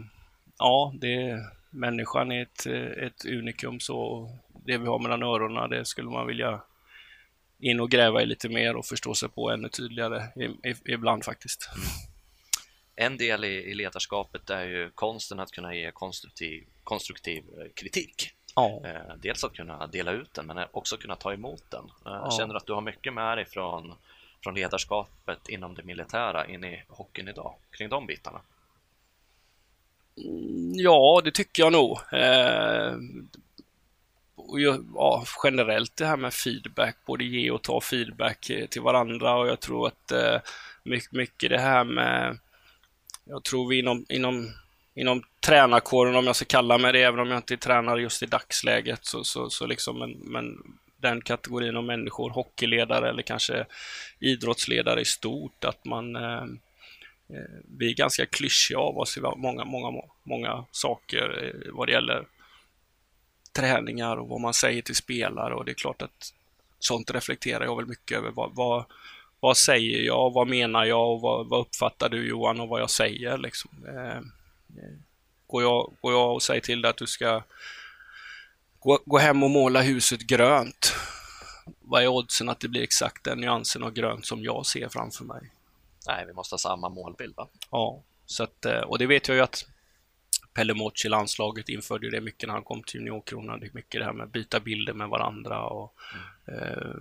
ja, 0.58 0.94
det, 1.00 1.38
människan 1.70 2.32
är 2.32 2.42
ett, 2.42 2.66
ett 3.06 3.24
unikum 3.24 3.80
så 3.80 4.28
det 4.66 4.78
vi 4.78 4.86
har 4.86 4.98
mellan 4.98 5.22
öronen, 5.22 5.70
det 5.70 5.84
skulle 5.84 6.10
man 6.10 6.26
vilja 6.26 6.60
in 7.58 7.80
och 7.80 7.90
gräva 7.90 8.22
i 8.22 8.26
lite 8.26 8.48
mer 8.48 8.76
och 8.76 8.86
förstå 8.86 9.14
sig 9.14 9.28
på 9.28 9.50
ännu 9.50 9.68
tydligare 9.68 10.22
ibland 10.84 11.24
faktiskt. 11.24 11.70
En 12.96 13.16
del 13.16 13.44
i, 13.44 13.48
i 13.48 13.74
ledarskapet 13.74 14.50
är 14.50 14.64
ju 14.64 14.90
konsten 14.90 15.40
att 15.40 15.50
kunna 15.50 15.74
ge 15.74 15.90
konstruktiv, 15.92 16.64
konstruktiv 16.84 17.44
kritik. 17.74 18.32
Ja. 18.58 18.80
Eh, 18.84 19.16
dels 19.16 19.44
att 19.44 19.52
kunna 19.52 19.86
dela 19.86 20.12
ut 20.12 20.34
den 20.34 20.46
men 20.46 20.66
också 20.70 20.96
kunna 20.96 21.16
ta 21.16 21.32
emot 21.32 21.70
den. 21.70 21.84
Eh, 21.84 21.90
ja. 22.12 22.30
Känner 22.38 22.54
att 22.54 22.66
du 22.66 22.72
har 22.72 22.80
mycket 22.80 23.14
med 23.14 23.38
dig 23.38 23.44
från, 23.44 23.94
från 24.42 24.54
ledarskapet 24.54 25.48
inom 25.48 25.74
det 25.74 25.82
militära 25.82 26.46
in 26.46 26.64
i 26.64 26.82
hockeyn 26.88 27.28
idag, 27.28 27.54
kring 27.70 27.88
de 27.88 28.06
bitarna? 28.06 28.40
Mm, 30.16 30.72
ja, 30.74 31.20
det 31.24 31.30
tycker 31.30 31.62
jag 31.62 31.72
nog. 31.72 31.98
Eh, 32.12 32.94
ja, 34.94 35.24
generellt 35.44 35.96
det 35.96 36.06
här 36.06 36.16
med 36.16 36.34
feedback, 36.34 36.96
både 37.06 37.24
ge 37.24 37.50
och 37.50 37.62
ta 37.62 37.80
feedback 37.80 38.50
eh, 38.50 38.66
till 38.66 38.82
varandra 38.82 39.34
och 39.34 39.48
jag 39.48 39.60
tror 39.60 39.86
att 39.86 40.12
eh, 40.12 40.40
mycket 41.10 41.50
det 41.50 41.60
här 41.60 41.84
med, 41.84 42.38
jag 43.24 43.44
tror 43.44 43.68
vi 43.68 43.78
inom, 43.78 44.06
inom 44.08 44.52
inom 44.98 45.22
tränarkåren, 45.40 46.16
om 46.16 46.26
jag 46.26 46.36
ska 46.36 46.44
kalla 46.44 46.78
mig 46.78 46.92
det, 46.92 47.02
även 47.02 47.20
om 47.20 47.28
jag 47.28 47.38
inte 47.38 47.54
är 47.54 47.56
tränare 47.56 48.02
just 48.02 48.22
i 48.22 48.26
dagsläget, 48.26 49.04
så, 49.06 49.24
så, 49.24 49.50
så 49.50 49.66
liksom, 49.66 49.98
men, 49.98 50.10
men 50.10 50.58
den 51.00 51.20
kategorin 51.20 51.76
av 51.76 51.84
människor, 51.84 52.30
hockeyledare 52.30 53.08
eller 53.08 53.22
kanske 53.22 53.66
idrottsledare 54.18 55.00
i 55.00 55.04
stort, 55.04 55.64
att 55.64 55.84
man 55.84 56.16
eh, 56.16 56.42
eh 57.28 57.58
vi 57.78 57.90
är 57.90 57.94
ganska 57.94 58.26
klyschiga 58.26 58.78
av 58.78 58.98
oss 58.98 59.16
i 59.16 59.20
många, 59.20 59.64
många, 59.64 60.02
många 60.22 60.64
saker 60.70 61.44
eh, 61.44 61.72
vad 61.72 61.88
det 61.88 61.92
gäller 61.92 62.24
träningar 63.52 64.16
och 64.16 64.28
vad 64.28 64.40
man 64.40 64.54
säger 64.54 64.82
till 64.82 64.96
spelare 64.96 65.54
och 65.54 65.64
det 65.64 65.70
är 65.70 65.74
klart 65.74 66.02
att 66.02 66.34
sånt 66.78 67.10
reflekterar 67.10 67.64
jag 67.64 67.76
väl 67.76 67.86
mycket 67.86 68.18
över. 68.18 68.30
Vad, 68.30 68.54
vad, 68.54 68.84
vad 69.40 69.56
säger 69.56 70.02
jag? 70.02 70.32
Vad 70.32 70.48
menar 70.48 70.84
jag? 70.84 71.12
Och 71.12 71.20
vad, 71.20 71.48
vad 71.48 71.60
uppfattar 71.60 72.08
du 72.08 72.28
Johan 72.28 72.60
och 72.60 72.68
vad 72.68 72.80
jag 72.80 72.90
säger? 72.90 73.38
Liksom. 73.38 73.70
Eh, 73.88 74.16
eh 74.16 74.94
Går 75.46 75.62
jag, 75.62 75.94
går 76.00 76.12
jag 76.12 76.34
och 76.34 76.42
säger 76.42 76.60
till 76.60 76.82
dig 76.82 76.90
att 76.90 76.96
du 76.96 77.06
ska 77.06 77.42
gå, 78.80 78.98
gå 79.04 79.18
hem 79.18 79.42
och 79.42 79.50
måla 79.50 79.82
huset 79.82 80.20
grönt, 80.20 80.94
vad 81.80 82.02
är 82.02 82.08
oddsen 82.08 82.48
att 82.48 82.60
det 82.60 82.68
blir 82.68 82.82
exakt 82.82 83.24
den 83.24 83.40
nyansen 83.40 83.82
av 83.82 83.92
grönt 83.92 84.26
som 84.26 84.44
jag 84.44 84.66
ser 84.66 84.88
framför 84.88 85.24
mig? 85.24 85.50
Nej, 86.06 86.26
vi 86.26 86.32
måste 86.32 86.52
ha 86.52 86.58
samma 86.58 86.88
målbild 86.88 87.36
va? 87.36 87.48
Ja, 87.70 88.02
så 88.26 88.42
att, 88.42 88.64
eh, 88.64 88.80
och 88.80 88.98
det 88.98 89.06
vet 89.06 89.28
jag 89.28 89.34
ju 89.34 89.40
att 89.42 89.64
Pelle 90.54 90.74
Moch 90.74 91.06
i 91.06 91.08
landslaget 91.08 91.68
införde 91.68 92.10
det 92.10 92.20
mycket 92.20 92.46
när 92.46 92.54
han 92.54 92.64
kom 92.64 92.82
till 92.82 93.00
juniorkronan. 93.00 93.60
Det 93.60 93.66
är 93.66 93.70
mycket 93.72 94.00
det 94.00 94.04
här 94.04 94.12
med 94.12 94.24
att 94.24 94.32
byta 94.32 94.60
bilder 94.60 94.92
med 94.92 95.08
varandra 95.08 95.62
och 95.62 95.94
mm. 96.48 96.62
eh, 96.62 96.94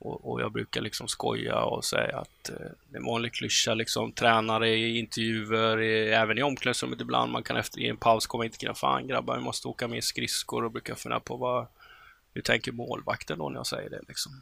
och, 0.00 0.30
och, 0.30 0.40
jag 0.40 0.52
brukar 0.52 0.80
liksom 0.80 1.08
skoja 1.08 1.60
och 1.60 1.84
säga 1.84 2.18
att 2.18 2.48
eh, 2.48 2.56
det 2.88 2.96
är 2.96 2.98
en 2.98 3.04
vanlig 3.04 3.32
klyscha, 3.32 3.74
liksom, 3.74 4.12
tränare 4.12 4.68
i 4.68 4.98
intervjuer, 4.98 5.80
i, 5.80 6.10
även 6.10 6.38
i 6.38 6.42
omklädningsrummet 6.42 7.00
ibland, 7.00 7.32
man 7.32 7.42
kan 7.42 7.56
efter 7.56 7.80
i 7.80 7.88
en 7.88 7.96
paus 7.96 8.26
komma 8.26 8.44
in 8.44 8.50
till 8.50 8.74
fan 8.74 9.06
grabbar, 9.06 9.36
vi 9.36 9.42
måste 9.42 9.68
åka 9.68 9.88
med 9.88 10.04
skridskor 10.04 10.64
och 10.64 10.72
brukar 10.72 10.94
fundera 10.94 11.20
på 11.20 11.36
vad, 11.36 11.66
hur 12.34 12.42
tänker 12.42 12.72
målvakten 12.72 13.38
då 13.38 13.48
när 13.48 13.58
jag 13.58 13.66
säger 13.66 13.90
det 13.90 14.00
liksom. 14.08 14.32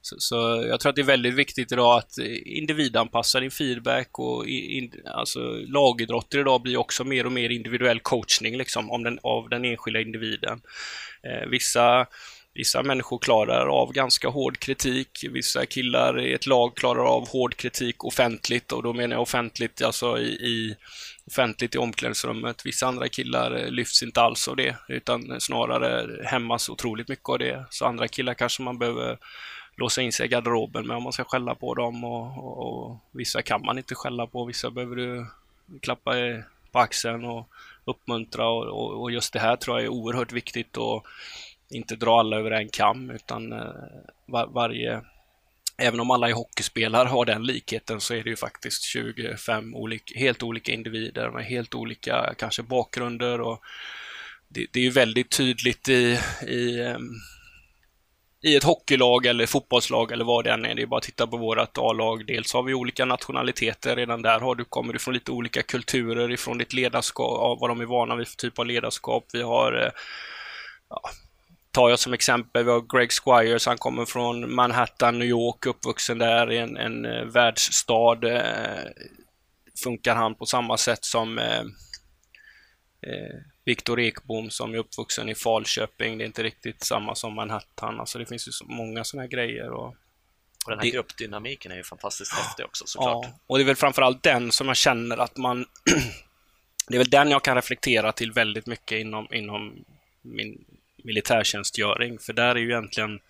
Så, 0.00 0.16
så, 0.18 0.64
jag 0.68 0.80
tror 0.80 0.90
att 0.90 0.96
det 0.96 1.02
är 1.02 1.06
väldigt 1.06 1.34
viktigt 1.34 1.72
idag 1.72 1.98
att 1.98 2.18
individanpassa 2.44 3.40
din 3.40 3.50
feedback 3.50 4.18
och 4.18 4.46
in, 4.46 4.92
alltså, 5.04 5.40
lagidrotter 5.66 6.38
idag 6.38 6.62
blir 6.62 6.76
också 6.76 7.04
mer 7.04 7.26
och 7.26 7.32
mer 7.32 7.50
individuell 7.50 8.00
coachning 8.00 8.56
liksom, 8.56 8.90
om 8.90 9.02
den, 9.02 9.18
av 9.22 9.48
den 9.48 9.64
enskilda 9.64 10.00
individen. 10.00 10.62
Eh, 11.22 11.48
vissa 11.48 12.06
Vissa 12.54 12.82
människor 12.82 13.18
klarar 13.18 13.66
av 13.66 13.92
ganska 13.92 14.28
hård 14.28 14.58
kritik. 14.58 15.24
Vissa 15.30 15.66
killar 15.66 16.20
i 16.20 16.32
ett 16.32 16.46
lag 16.46 16.76
klarar 16.76 17.04
av 17.04 17.28
hård 17.28 17.56
kritik 17.56 18.04
offentligt 18.04 18.72
och 18.72 18.82
då 18.82 18.92
menar 18.92 19.14
jag 19.16 19.22
offentligt 19.22 19.82
alltså 19.82 20.18
i, 20.18 20.26
i 20.26 20.76
offentligt 21.26 21.74
i 21.74 21.78
omklädningsrummet. 21.78 22.66
Vissa 22.66 22.86
andra 22.86 23.08
killar 23.08 23.56
eh, 23.56 23.70
lyfts 23.70 24.02
inte 24.02 24.20
alls 24.20 24.48
av 24.48 24.56
det 24.56 24.76
utan 24.88 25.40
snarare 25.40 26.22
hämmas 26.24 26.68
otroligt 26.68 27.08
mycket 27.08 27.28
av 27.28 27.38
det. 27.38 27.64
Så 27.70 27.86
andra 27.86 28.08
killar 28.08 28.34
kanske 28.34 28.62
man 28.62 28.78
behöver 28.78 29.18
låsa 29.76 30.02
in 30.02 30.12
sig 30.12 30.26
i 30.26 30.28
garderoben 30.28 30.86
med 30.86 30.96
om 30.96 31.02
man 31.02 31.12
ska 31.12 31.24
skälla 31.24 31.54
på 31.54 31.74
dem 31.74 32.04
och, 32.04 32.38
och, 32.38 32.58
och 32.58 33.00
vissa 33.12 33.42
kan 33.42 33.62
man 33.64 33.78
inte 33.78 33.94
skälla 33.94 34.26
på. 34.26 34.44
Vissa 34.44 34.70
behöver 34.70 34.96
du 34.96 35.26
klappa 35.82 36.18
eh, 36.18 36.40
på 36.72 36.78
axeln 36.78 37.24
och 37.24 37.48
uppmuntra 37.84 38.48
och, 38.48 39.02
och, 39.02 39.10
just 39.10 39.32
det 39.32 39.38
här 39.38 39.56
tror 39.56 39.76
jag 39.76 39.84
är 39.84 39.88
oerhört 39.88 40.32
viktigt 40.32 40.76
och 40.76 41.06
inte 41.74 41.96
dra 41.96 42.20
alla 42.20 42.36
över 42.36 42.50
en 42.50 42.68
kam 42.68 43.10
utan 43.10 43.52
eh, 43.52 43.74
var, 44.26 44.46
varje 44.46 45.02
Även 45.76 46.00
om 46.00 46.10
alla 46.10 46.28
är 46.28 46.32
hockeyspelare 46.32 47.08
har 47.08 47.24
den 47.24 47.46
likheten 47.46 48.00
så 48.00 48.14
är 48.14 48.22
det 48.22 48.30
ju 48.30 48.36
faktiskt 48.36 48.84
25 48.84 49.74
olika, 49.74 50.18
helt 50.18 50.42
olika 50.42 50.72
individer 50.72 51.30
med 51.30 51.44
helt 51.44 51.74
olika 51.74 52.34
kanske 52.38 52.62
bakgrunder 52.62 53.40
och 53.40 53.62
det, 54.48 54.66
det 54.72 54.78
är 54.78 54.84
ju 54.84 54.90
väldigt 54.90 55.30
tydligt 55.30 55.88
i, 55.88 56.18
i, 56.48 56.80
ehm, 56.80 57.10
i 58.42 58.56
ett 58.56 58.64
hockeylag 58.64 59.26
eller 59.26 59.46
fotbollslag 59.46 60.12
eller 60.12 60.24
vad 60.24 60.44
det 60.44 60.52
än 60.52 60.64
är. 60.64 60.74
Det 60.74 60.82
är 60.82 60.86
bara 60.86 60.98
att 60.98 61.02
titta 61.02 61.26
på 61.26 61.36
vårt 61.36 61.78
A-lag. 61.78 62.26
Dels 62.26 62.52
har 62.52 62.62
vi 62.62 62.74
olika 62.74 63.04
nationaliteter. 63.04 63.96
Redan 63.96 64.22
där 64.22 64.40
har 64.40 64.54
du, 64.54 64.64
kommer 64.64 64.92
du 64.92 64.98
från 64.98 65.14
lite 65.14 65.32
olika 65.32 65.62
kulturer, 65.62 66.32
ifrån 66.32 66.58
ditt 66.58 66.72
ledarskap, 66.72 67.60
vad 67.60 67.70
de 67.70 67.80
är 67.80 67.84
vana 67.84 68.16
vid 68.16 68.28
för 68.28 68.36
typ 68.36 68.58
av 68.58 68.66
ledarskap. 68.66 69.24
Vi 69.32 69.42
har 69.42 69.72
eh, 69.72 69.90
ja, 70.90 71.10
tar 71.74 71.90
jag 71.90 71.98
som 71.98 72.12
exempel, 72.12 72.64
vi 72.64 72.70
har 72.70 72.98
Greg 72.98 73.10
Squires, 73.12 73.66
han 73.66 73.78
kommer 73.78 74.04
från 74.04 74.54
Manhattan, 74.54 75.18
New 75.18 75.28
York, 75.28 75.66
uppvuxen 75.66 76.18
där 76.18 76.52
i 76.52 76.58
en, 76.58 76.76
en 76.76 77.04
uh, 77.04 77.24
världsstad. 77.24 78.24
Uh, 78.24 78.90
funkar 79.82 80.14
han 80.14 80.34
på 80.34 80.46
samma 80.46 80.76
sätt 80.76 81.04
som 81.04 81.38
uh, 81.38 81.62
Viktor 83.64 84.00
Ekbom 84.00 84.50
som 84.50 84.74
är 84.74 84.78
uppvuxen 84.78 85.28
i 85.28 85.34
Falköping. 85.34 86.18
Det 86.18 86.24
är 86.24 86.26
inte 86.26 86.42
riktigt 86.42 86.82
samma 86.82 87.14
som 87.14 87.34
Manhattan. 87.34 88.00
Alltså 88.00 88.18
det 88.18 88.26
finns 88.26 88.48
ju 88.48 88.52
så 88.52 88.64
många 88.64 89.04
sådana 89.04 89.22
här 89.22 89.30
grejer. 89.30 89.70
Och, 89.70 89.86
och 89.86 90.70
den 90.70 90.78
här 90.78 90.84
det... 90.84 90.90
gruppdynamiken 90.90 91.72
är 91.72 91.76
ju 91.76 91.84
fantastiskt 91.84 92.32
häftig 92.32 92.64
också 92.64 92.84
såklart. 92.86 93.24
Ja, 93.24 93.38
och 93.46 93.58
det 93.58 93.64
är 93.64 93.66
väl 93.66 93.76
framförallt 93.76 94.22
den 94.22 94.52
som 94.52 94.68
jag 94.68 94.76
känner 94.76 95.16
att 95.16 95.36
man... 95.36 95.66
det 96.88 96.94
är 96.94 96.98
väl 96.98 97.10
den 97.10 97.30
jag 97.30 97.44
kan 97.44 97.54
reflektera 97.54 98.12
till 98.12 98.32
väldigt 98.32 98.66
mycket 98.66 98.98
inom, 98.98 99.28
inom 99.30 99.84
min 100.22 100.64
militärtjänstgöring. 101.04 102.18
För 102.18 102.32
där 102.32 102.54
är 102.54 102.60
ju 102.60 102.70
egentligen, 102.70 103.20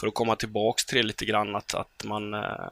för 0.00 0.06
att 0.06 0.14
komma 0.14 0.36
tillbaks 0.36 0.84
till 0.84 0.96
det 0.96 1.02
lite 1.02 1.24
grann, 1.24 1.56
att, 1.56 1.74
att 1.74 2.04
man 2.04 2.34
eh, 2.34 2.68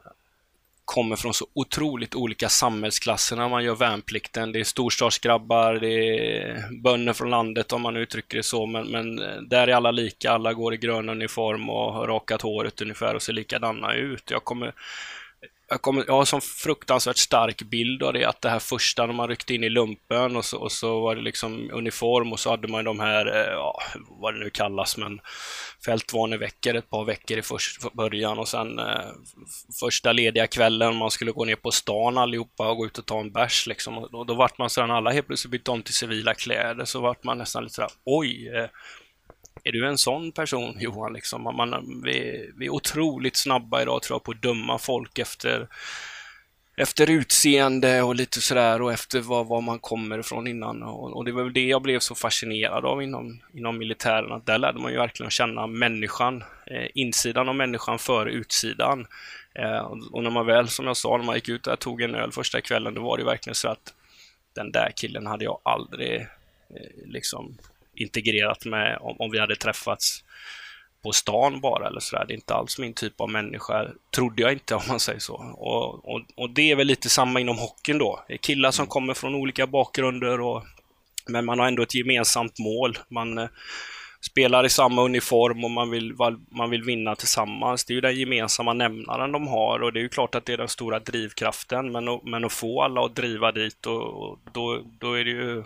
kommer 0.85 1.15
från 1.15 1.33
så 1.33 1.47
otroligt 1.53 2.15
olika 2.15 2.49
samhällsklasser 2.49 3.35
när 3.35 3.49
man 3.49 3.63
gör 3.63 3.75
värnplikten. 3.75 4.51
Det 4.51 4.59
är 4.59 4.63
storstadsgrabbar, 4.63 5.73
det 5.73 5.87
är 5.87 6.81
bönder 6.81 7.13
från 7.13 7.29
landet 7.29 7.73
om 7.73 7.81
man 7.81 7.97
uttrycker 7.97 8.37
det 8.37 8.43
så, 8.43 8.65
men, 8.65 8.87
men 8.87 9.19
eh, 9.19 9.41
där 9.41 9.67
är 9.67 9.73
alla 9.73 9.91
lika. 9.91 10.31
Alla 10.31 10.53
går 10.53 10.73
i 10.73 10.77
grön 10.77 11.09
uniform 11.09 11.69
och 11.69 11.93
har 11.93 12.07
rakat 12.07 12.41
håret 12.41 12.81
ungefär 12.81 13.15
och 13.15 13.21
ser 13.21 13.33
likadana 13.33 13.93
ut. 13.93 14.31
Jag 14.31 14.43
kommer 14.43 14.73
jag, 15.73 15.81
kommer, 15.81 16.03
jag 16.07 16.13
har 16.13 16.19
en 16.19 16.25
sån 16.25 16.41
fruktansvärt 16.41 17.17
stark 17.17 17.61
bild 17.63 18.03
av 18.03 18.13
det, 18.13 18.25
att 18.25 18.41
det 18.41 18.49
här 18.49 18.59
första 18.59 19.05
när 19.05 19.13
man 19.13 19.27
ryckte 19.27 19.53
in 19.53 19.63
i 19.63 19.69
lumpen 19.69 20.35
och 20.35 20.45
så, 20.45 20.57
och 20.57 20.71
så 20.71 20.99
var 20.99 21.15
det 21.15 21.21
liksom 21.21 21.69
uniform 21.73 22.33
och 22.33 22.39
så 22.39 22.49
hade 22.49 22.67
man 22.67 22.85
de 22.85 22.99
här, 22.99 23.25
eh, 23.25 23.53
ja, 23.53 23.79
vad 24.09 24.33
det 24.33 24.39
nu 24.39 24.49
kallas, 24.49 24.97
men 24.97 25.19
fältvaneveckor 25.85 26.75
ett 26.75 26.89
par 26.89 27.05
veckor 27.05 27.37
i 27.37 27.41
först, 27.41 27.93
början 27.93 28.39
och 28.39 28.47
sen 28.47 28.79
eh, 28.79 29.11
första 29.79 30.11
lediga 30.11 30.47
kvällen 30.47 30.95
man 30.95 31.11
skulle 31.11 31.31
gå 31.31 31.45
ner 31.45 31.55
på 31.55 31.71
stan 31.71 32.17
allihopa 32.17 32.69
och 32.69 32.77
gå 32.77 32.85
ut 32.85 32.97
och 32.97 33.05
ta 33.05 33.19
en 33.19 33.31
bärs 33.31 33.67
liksom. 33.67 33.97
Och 33.97 34.11
då, 34.11 34.23
då 34.23 34.33
vart 34.33 34.57
man 34.57 34.69
sådär, 34.69 34.93
alla 34.93 35.11
helt 35.11 35.27
plötsligt 35.27 35.51
bytte 35.51 35.71
om 35.71 35.81
till 35.81 35.93
civila 35.93 36.33
kläder, 36.33 36.85
så 36.85 37.01
vart 37.01 37.23
man 37.23 37.37
nästan 37.37 37.63
lite 37.63 37.75
sådär, 37.75 37.91
oj, 38.05 38.47
eh, 38.47 38.69
är 39.63 39.71
du 39.71 39.87
en 39.87 39.97
sån 39.97 40.31
person 40.31 40.77
Johan? 40.79 41.13
Liksom? 41.13 41.43
Man, 41.43 42.01
vi, 42.03 42.49
vi 42.57 42.65
är 42.65 42.69
otroligt 42.69 43.35
snabba 43.35 43.81
idag 43.81 44.01
tror 44.01 44.15
jag 44.15 44.23
på 44.23 44.31
att 44.31 44.41
döma 44.41 44.77
folk 44.77 45.19
efter, 45.19 45.67
efter 46.77 47.09
utseende 47.09 48.01
och 48.01 48.15
lite 48.15 48.41
sådär 48.41 48.81
och 48.81 48.93
efter 48.93 49.19
var, 49.19 49.43
var 49.43 49.61
man 49.61 49.79
kommer 49.79 50.19
ifrån 50.19 50.47
innan. 50.47 50.83
Och, 50.83 51.17
och, 51.17 51.25
det 51.25 51.31
var 51.31 51.43
väl 51.43 51.53
det 51.53 51.67
jag 51.67 51.81
blev 51.81 51.99
så 51.99 52.15
fascinerad 52.15 52.85
av 52.85 53.03
inom, 53.03 53.39
inom 53.53 53.77
militären, 53.77 54.31
att 54.31 54.45
där 54.45 54.57
lärde 54.57 54.79
man 54.79 54.91
ju 54.91 54.97
verkligen 54.97 55.29
känna 55.29 55.67
människan, 55.67 56.43
eh, 56.65 56.87
insidan 56.93 57.49
av 57.49 57.55
människan 57.55 57.99
före 57.99 58.31
utsidan. 58.31 59.07
Eh, 59.55 59.79
och, 60.11 60.23
när 60.23 60.29
man 60.29 60.45
väl, 60.45 60.67
som 60.67 60.87
jag 60.87 60.97
sa, 60.97 61.17
när 61.17 61.25
man 61.25 61.35
gick 61.35 61.49
ut 61.49 61.63
där 61.63 61.73
och 61.73 61.79
tog 61.79 62.01
en 62.01 62.15
öl 62.15 62.31
första 62.31 62.61
kvällen, 62.61 62.93
då 62.93 63.01
var 63.01 63.17
det 63.17 63.23
verkligen 63.23 63.55
så 63.55 63.67
att 63.67 63.93
den 64.55 64.71
där 64.71 64.91
killen 64.95 65.27
hade 65.27 65.43
jag 65.43 65.59
aldrig 65.63 66.21
eh, 66.21 67.05
liksom 67.05 67.57
integrerat 67.95 68.65
med 68.65 68.97
om, 69.01 69.15
om 69.19 69.31
vi 69.31 69.39
hade 69.39 69.55
träffats 69.55 70.23
på 71.03 71.11
stan 71.11 71.61
bara 71.61 71.87
eller 71.87 71.99
sådär. 71.99 72.25
Det 72.27 72.33
är 72.33 72.35
inte 72.35 72.53
alls 72.53 72.79
min 72.79 72.93
typ 72.93 73.21
av 73.21 73.29
människa, 73.29 73.87
trodde 74.15 74.41
jag 74.41 74.51
inte 74.51 74.75
om 74.79 74.81
man 74.87 74.99
säger 74.99 75.19
så. 75.19 75.35
Och, 75.57 76.13
och, 76.13 76.21
och 76.35 76.49
det 76.49 76.71
är 76.71 76.75
väl 76.75 76.87
lite 76.87 77.09
samma 77.09 77.39
inom 77.39 77.57
hockeyn 77.57 77.97
då. 77.97 78.23
Det 78.27 78.33
är 78.33 78.37
killar 78.37 78.71
som 78.71 78.87
kommer 78.87 79.13
från 79.13 79.35
olika 79.35 79.67
bakgrunder 79.67 80.41
och 80.41 80.63
men 81.27 81.45
man 81.45 81.59
har 81.59 81.67
ändå 81.67 81.83
ett 81.83 81.95
gemensamt 81.95 82.59
mål. 82.59 82.97
Man 83.09 83.37
eh, 83.37 83.47
spelar 84.21 84.65
i 84.65 84.69
samma 84.69 85.01
uniform 85.01 85.63
och 85.63 85.71
man 85.71 85.89
vill, 85.89 86.13
man 86.51 86.69
vill 86.69 86.83
vinna 86.83 87.15
tillsammans. 87.15 87.85
Det 87.85 87.93
är 87.93 87.95
ju 87.95 88.01
den 88.01 88.19
gemensamma 88.19 88.73
nämnaren 88.73 89.31
de 89.31 89.47
har 89.47 89.83
och 89.83 89.93
det 89.93 89.99
är 89.99 90.01
ju 90.01 90.09
klart 90.09 90.35
att 90.35 90.45
det 90.45 90.53
är 90.53 90.57
den 90.57 90.67
stora 90.67 90.99
drivkraften. 90.99 91.91
Men, 91.91 92.19
men 92.23 92.45
att 92.45 92.53
få 92.53 92.81
alla 92.81 93.05
att 93.05 93.15
driva 93.15 93.51
dit 93.51 93.85
och, 93.85 94.01
och 94.01 94.39
då, 94.51 94.81
då 94.99 95.13
är 95.13 95.23
det 95.23 95.31
ju 95.31 95.63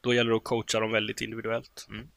då 0.00 0.14
gäller 0.14 0.30
det 0.30 0.36
att 0.36 0.44
coacha 0.44 0.80
dem 0.80 0.92
väldigt 0.92 1.20
individuellt. 1.20 1.86
Mm. 1.88 2.08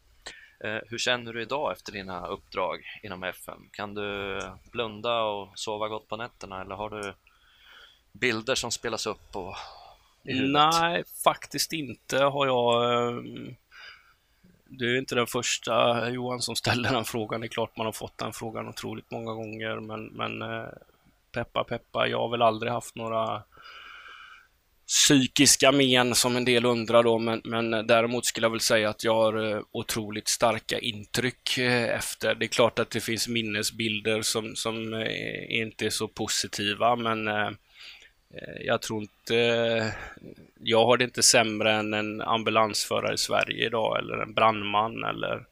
Eh, 0.63 0.81
hur 0.89 0.97
känner 0.97 1.33
du 1.33 1.41
idag 1.41 1.71
efter 1.71 1.91
dina 1.91 2.27
uppdrag 2.27 2.79
inom 3.03 3.23
FM? 3.23 3.69
Kan 3.71 3.93
du 3.93 4.39
blunda 4.71 5.21
och 5.21 5.59
sova 5.59 5.87
gott 5.87 6.07
på 6.07 6.17
nätterna 6.17 6.61
eller 6.61 6.75
har 6.75 6.89
du 6.89 7.13
bilder 8.11 8.55
som 8.55 8.71
spelas 8.71 9.05
upp 9.05 9.35
och 9.35 9.55
Nej, 10.23 11.03
faktiskt 11.23 11.73
inte 11.73 12.17
har 12.17 12.45
jag. 12.45 12.93
Ehm, 12.93 13.55
du 14.65 14.95
är 14.95 14.99
inte 14.99 15.15
den 15.15 15.27
första 15.27 16.09
Johan 16.09 16.41
som 16.41 16.55
ställer 16.55 16.91
den 16.91 17.05
frågan. 17.05 17.41
Det 17.41 17.47
är 17.47 17.49
klart 17.49 17.77
man 17.77 17.85
har 17.85 17.93
fått 17.93 18.17
den 18.17 18.33
frågan 18.33 18.67
otroligt 18.67 19.11
många 19.11 19.33
gånger, 19.33 19.79
men, 19.79 20.05
men 20.05 20.41
eh, 20.41 20.69
peppa 21.31 21.63
peppa, 21.63 22.07
jag 22.07 22.17
har 22.17 22.29
väl 22.29 22.41
aldrig 22.41 22.71
haft 22.71 22.95
några 22.95 23.43
psykiska 24.91 25.71
men 25.71 26.15
som 26.15 26.35
en 26.35 26.45
del 26.45 26.65
undrar 26.65 27.03
då, 27.03 27.19
men, 27.19 27.41
men 27.43 27.87
däremot 27.87 28.25
skulle 28.25 28.45
jag 28.45 28.51
väl 28.51 28.59
säga 28.59 28.89
att 28.89 29.03
jag 29.03 29.15
har 29.15 29.51
eh, 29.51 29.61
otroligt 29.71 30.27
starka 30.27 30.79
intryck 30.79 31.57
eh, 31.57 31.89
efter. 31.89 32.35
Det 32.35 32.45
är 32.45 32.47
klart 32.47 32.79
att 32.79 32.89
det 32.89 33.01
finns 33.01 33.27
minnesbilder 33.27 34.21
som, 34.21 34.55
som 34.55 34.93
eh, 34.93 35.59
inte 35.61 35.85
är 35.85 35.89
så 35.89 36.07
positiva, 36.07 36.95
men 36.95 37.29
jag 38.65 38.81
tror 38.81 39.01
inte... 39.01 39.93
Jag 40.59 40.85
har 40.85 40.97
det 40.97 41.03
inte 41.03 41.23
sämre 41.23 41.73
än 41.73 41.93
en 41.93 42.21
ambulansförare 42.21 43.13
i 43.13 43.17
Sverige 43.17 43.65
idag, 43.65 43.99
eller 43.99 44.17
en 44.17 44.33
brandman, 44.33 45.03
eller 45.03 45.45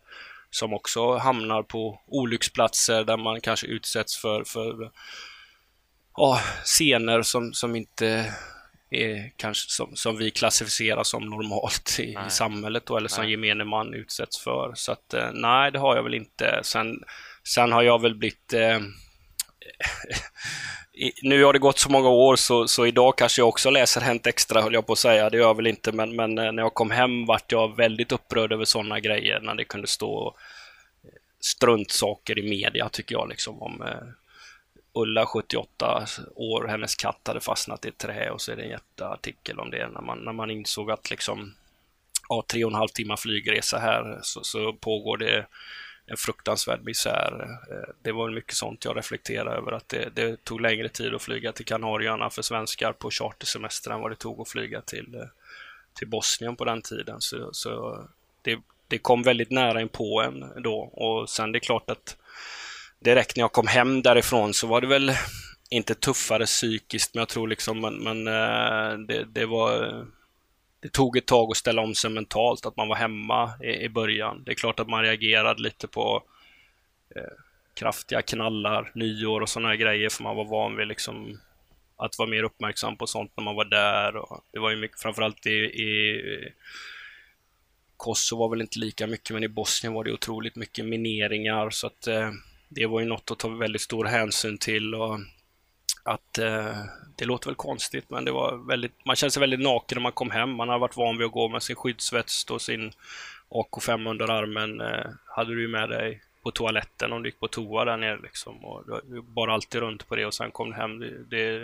som 0.49 0.73
också 0.73 1.17
hamnar 1.17 1.63
på 1.63 2.02
olycksplatser 2.08 3.04
där 3.04 3.17
man 3.17 3.41
kanske 3.41 3.67
utsätts 3.67 4.17
för, 4.17 4.43
för 4.43 4.91
oh, 6.13 6.41
scener 6.63 7.21
som, 7.21 7.54
som 7.54 7.75
inte 7.75 8.34
är 8.89 9.32
kanske 9.36 9.69
som, 9.69 9.95
som 9.95 10.17
vi 10.17 10.32
klassificerar 10.32 11.04
som 11.04 11.25
normalt 11.25 11.99
i, 11.99 12.17
i 12.28 12.30
samhället 12.30 12.86
då, 12.86 12.97
eller 12.97 13.10
som 13.10 13.23
nej. 13.23 13.32
gemene 13.32 13.63
man 13.63 13.93
utsätts 13.93 14.39
för. 14.39 14.71
Så 14.75 14.91
att 14.91 15.13
eh, 15.13 15.30
nej, 15.34 15.71
det 15.71 15.80
har 15.80 15.95
jag 15.95 16.04
väl 16.04 16.13
inte. 16.13 16.60
Sen, 16.63 17.04
sen 17.43 17.71
har 17.71 17.84
jag 17.84 18.02
väl 18.02 18.15
blivit 18.15 18.54
eh, 18.54 18.80
nu 21.21 21.43
har 21.43 21.54
det 21.54 21.60
gått 21.60 21.80
så 21.80 21.91
många 21.91 22.10
år 22.10 22.36
så, 22.36 22.67
så 22.67 22.86
idag 22.86 23.17
kanske 23.17 23.41
jag 23.41 23.47
också 23.47 23.69
läser 23.69 24.02
Hänt 24.02 24.28
Extra 24.28 24.62
höll 24.62 24.73
jag 24.73 24.88
på 24.88 24.93
att 24.93 24.99
säga. 24.99 25.30
Det 25.30 25.38
gör 25.38 25.47
jag 25.47 25.56
väl 25.56 25.67
inte 25.67 25.91
men, 25.91 26.15
men 26.15 26.38
eh, 26.38 26.52
när 26.52 26.63
jag 26.63 26.73
kom 26.73 26.91
hem 26.91 27.25
vart 27.25 27.52
jag 27.52 27.75
väldigt 27.78 28.12
upprörd 28.12 28.52
över 28.54 28.65
sådana 28.65 28.99
grejer 28.99 29.39
när 29.39 29.56
det 29.56 29.63
kunde 29.63 29.88
stå 29.88 30.36
struntsaker 31.41 32.39
i 32.39 32.49
media 32.49 32.89
tycker 32.89 33.15
jag 33.15 33.30
liksom 33.30 33.62
om 33.62 33.82
Ulla 35.02 35.26
78 35.26 36.06
år, 36.36 36.68
hennes 36.68 36.96
katt 36.96 37.28
hade 37.28 37.40
fastnat 37.40 37.86
i 37.86 37.88
ett 37.88 37.98
trä 37.98 38.30
och 38.30 38.42
så 38.42 38.52
är 38.52 38.56
det 38.56 38.64
en 38.64 38.70
jätteartikel 38.70 39.60
om 39.60 39.72
det 39.72 39.88
när 39.88 40.02
man, 40.02 40.20
när 40.20 40.34
man 40.34 40.52
insåg 40.52 40.92
att 40.92 41.10
liksom 41.10 41.54
ja, 42.30 42.44
tre 42.48 42.66
och 42.66 42.72
en 42.72 42.76
halv 42.76 42.88
timme 42.88 43.18
flygresa 43.18 43.78
här 43.78 44.20
så, 44.22 44.44
så 44.44 44.74
pågår 44.74 45.18
det 45.18 45.46
en 46.06 46.18
fruktansvärd 46.18 46.84
misär. 46.84 47.60
Eh, 47.72 47.94
det 48.02 48.12
var 48.12 48.30
mycket 48.30 48.56
sånt 48.56 48.86
jag 48.86 48.98
reflekterade 48.98 49.58
över, 49.58 49.72
att 49.72 49.90
det, 49.90 50.10
det, 50.16 50.44
tog 50.44 50.62
längre 50.62 50.90
tid 50.90 51.14
att 51.14 51.22
flyga 51.22 51.52
till 51.52 51.66
Kanarieöarna 51.66 52.30
för 52.30 52.42
svenskar 52.42 52.94
på 52.94 53.12
chartersemester 53.12 53.92
än 53.92 54.02
vad 54.02 54.12
det 54.12 54.16
tog 54.16 54.42
att 54.42 54.50
flyga 54.50 54.82
till, 54.82 55.16
eh, 55.16 55.28
till 55.94 56.08
Bosnien 56.08 56.56
på 56.56 56.66
den 56.66 56.82
tiden. 56.82 57.22
Så, 57.22 57.50
så 57.54 58.04
det, 58.42 58.60
det 58.88 58.98
kom 58.98 59.24
väldigt 59.24 59.52
nära 59.52 59.82
in 59.82 59.90
på 59.90 60.22
en 60.22 60.64
då 60.64 60.78
och 60.78 61.30
sen 61.30 61.52
det 61.52 61.58
är 61.58 61.60
klart 61.60 61.90
att 61.90 62.18
direkt 63.00 63.36
när 63.36 63.44
jag 63.44 63.52
kom 63.52 63.68
hem 63.68 64.02
därifrån 64.02 64.54
så 64.54 64.68
var 64.68 64.82
det 64.82 64.88
väl 64.88 65.12
inte 65.70 65.96
tuffare 65.96 66.46
psykiskt, 66.46 67.14
men 67.14 67.22
jag 67.22 67.30
tror 67.30 67.48
liksom, 67.48 67.82
men, 67.82 67.96
men 67.96 68.28
eh, 68.28 68.98
det, 69.08 69.26
det, 69.26 69.46
var 69.46 70.06
det 70.80 70.90
tog 70.92 71.18
ett 71.18 71.26
tag 71.26 71.52
att 71.52 71.58
ställa 71.58 71.82
om 71.82 71.96
sig 71.96 72.10
mentalt, 72.10 72.66
att 72.66 72.78
man 72.78 72.88
var 72.88 72.96
hemma 72.96 73.52
i, 73.64 73.86
i 73.86 73.90
början. 73.90 74.44
Det 74.44 74.52
är 74.52 74.56
klart 74.56 74.80
att 74.80 74.90
man 74.90 75.04
reagerade 75.04 75.62
lite 75.62 75.88
på 75.88 76.24
eh, 77.16 77.22
kraftiga 77.74 78.22
knallar, 78.22 78.92
nyår 78.96 79.42
och 79.42 79.50
sådana 79.50 79.76
grejer, 79.76 80.10
för 80.10 80.24
man 80.24 80.36
var 80.36 80.46
van 80.46 80.76
vid 80.76 80.88
liksom 80.88 81.40
att 81.98 82.18
vara 82.18 82.30
mer 82.30 82.44
uppmärksam 82.44 82.98
på 82.98 83.08
sånt 83.08 83.32
när 83.38 83.44
man 83.44 83.56
var 83.56 83.66
där. 83.66 84.16
Och 84.16 84.44
det 84.52 84.60
var 84.60 84.70
ju 84.70 84.78
mycket, 84.78 85.02
framförallt 85.02 85.46
i, 85.46 85.60
i 85.60 86.22
Kosovo 87.98 88.40
var 88.40 88.50
väl 88.50 88.62
inte 88.62 88.80
lika 88.80 89.08
mycket, 89.08 89.34
men 89.34 89.44
i 89.44 89.48
Bosnien 89.48 89.94
var 89.94 90.04
det 90.04 90.14
otroligt 90.14 90.56
mycket 90.56 90.86
mineringar, 90.86 91.70
så 91.70 91.88
att 91.88 92.08
eh, 92.08 92.32
det 92.69 92.86
var 92.86 92.99
ju 92.99 93.05
något 93.05 93.32
att 93.32 93.39
ta 93.39 93.47
väldigt 93.47 93.82
stor 93.82 94.05
hänsyn 94.05 94.58
till 94.58 94.95
och 94.95 95.19
att 96.03 96.38
eh, 96.38 96.77
det 97.15 97.25
låter 97.25 97.47
väl 97.47 97.55
konstigt, 97.55 98.10
men 98.10 98.25
det 98.25 98.32
var 98.32 98.67
väldigt, 98.67 99.05
man 99.05 99.15
kände 99.15 99.32
sig 99.32 99.39
väldigt 99.39 99.60
naken 99.60 99.95
när 99.95 100.01
man 100.01 100.12
kom 100.12 100.32
hem. 100.32 100.55
Man 100.55 100.69
har 100.69 100.79
varit 100.79 100.97
van 100.97 101.17
vid 101.17 101.25
att 101.25 101.32
gå 101.32 101.49
med 101.49 101.63
sin 101.63 101.75
skyddsväst 101.75 102.51
och 102.51 102.62
sin 102.62 102.91
AK5 103.49 104.10
under 104.10 104.32
armen 104.32 104.82
eh, 104.82 105.10
hade 105.25 105.55
du 105.55 105.62
ju 105.62 105.67
med 105.67 105.89
dig 105.89 106.21
på 106.43 106.51
toaletten 106.51 107.13
om 107.13 107.23
du 107.23 107.29
gick 107.29 107.39
på 107.39 107.47
toa 107.47 107.86
där 107.86 107.97
nere 107.97 108.19
liksom. 108.23 108.65
Och 108.65 108.84
du 109.03 109.21
bar 109.21 109.47
alltid 109.47 109.82
runt 109.82 110.08
på 110.08 110.15
det 110.15 110.25
och 110.25 110.34
sen 110.34 110.51
kom 110.51 110.69
du 110.69 110.75
hem. 110.75 110.99
Det, 110.99 111.23
det, 111.29 111.60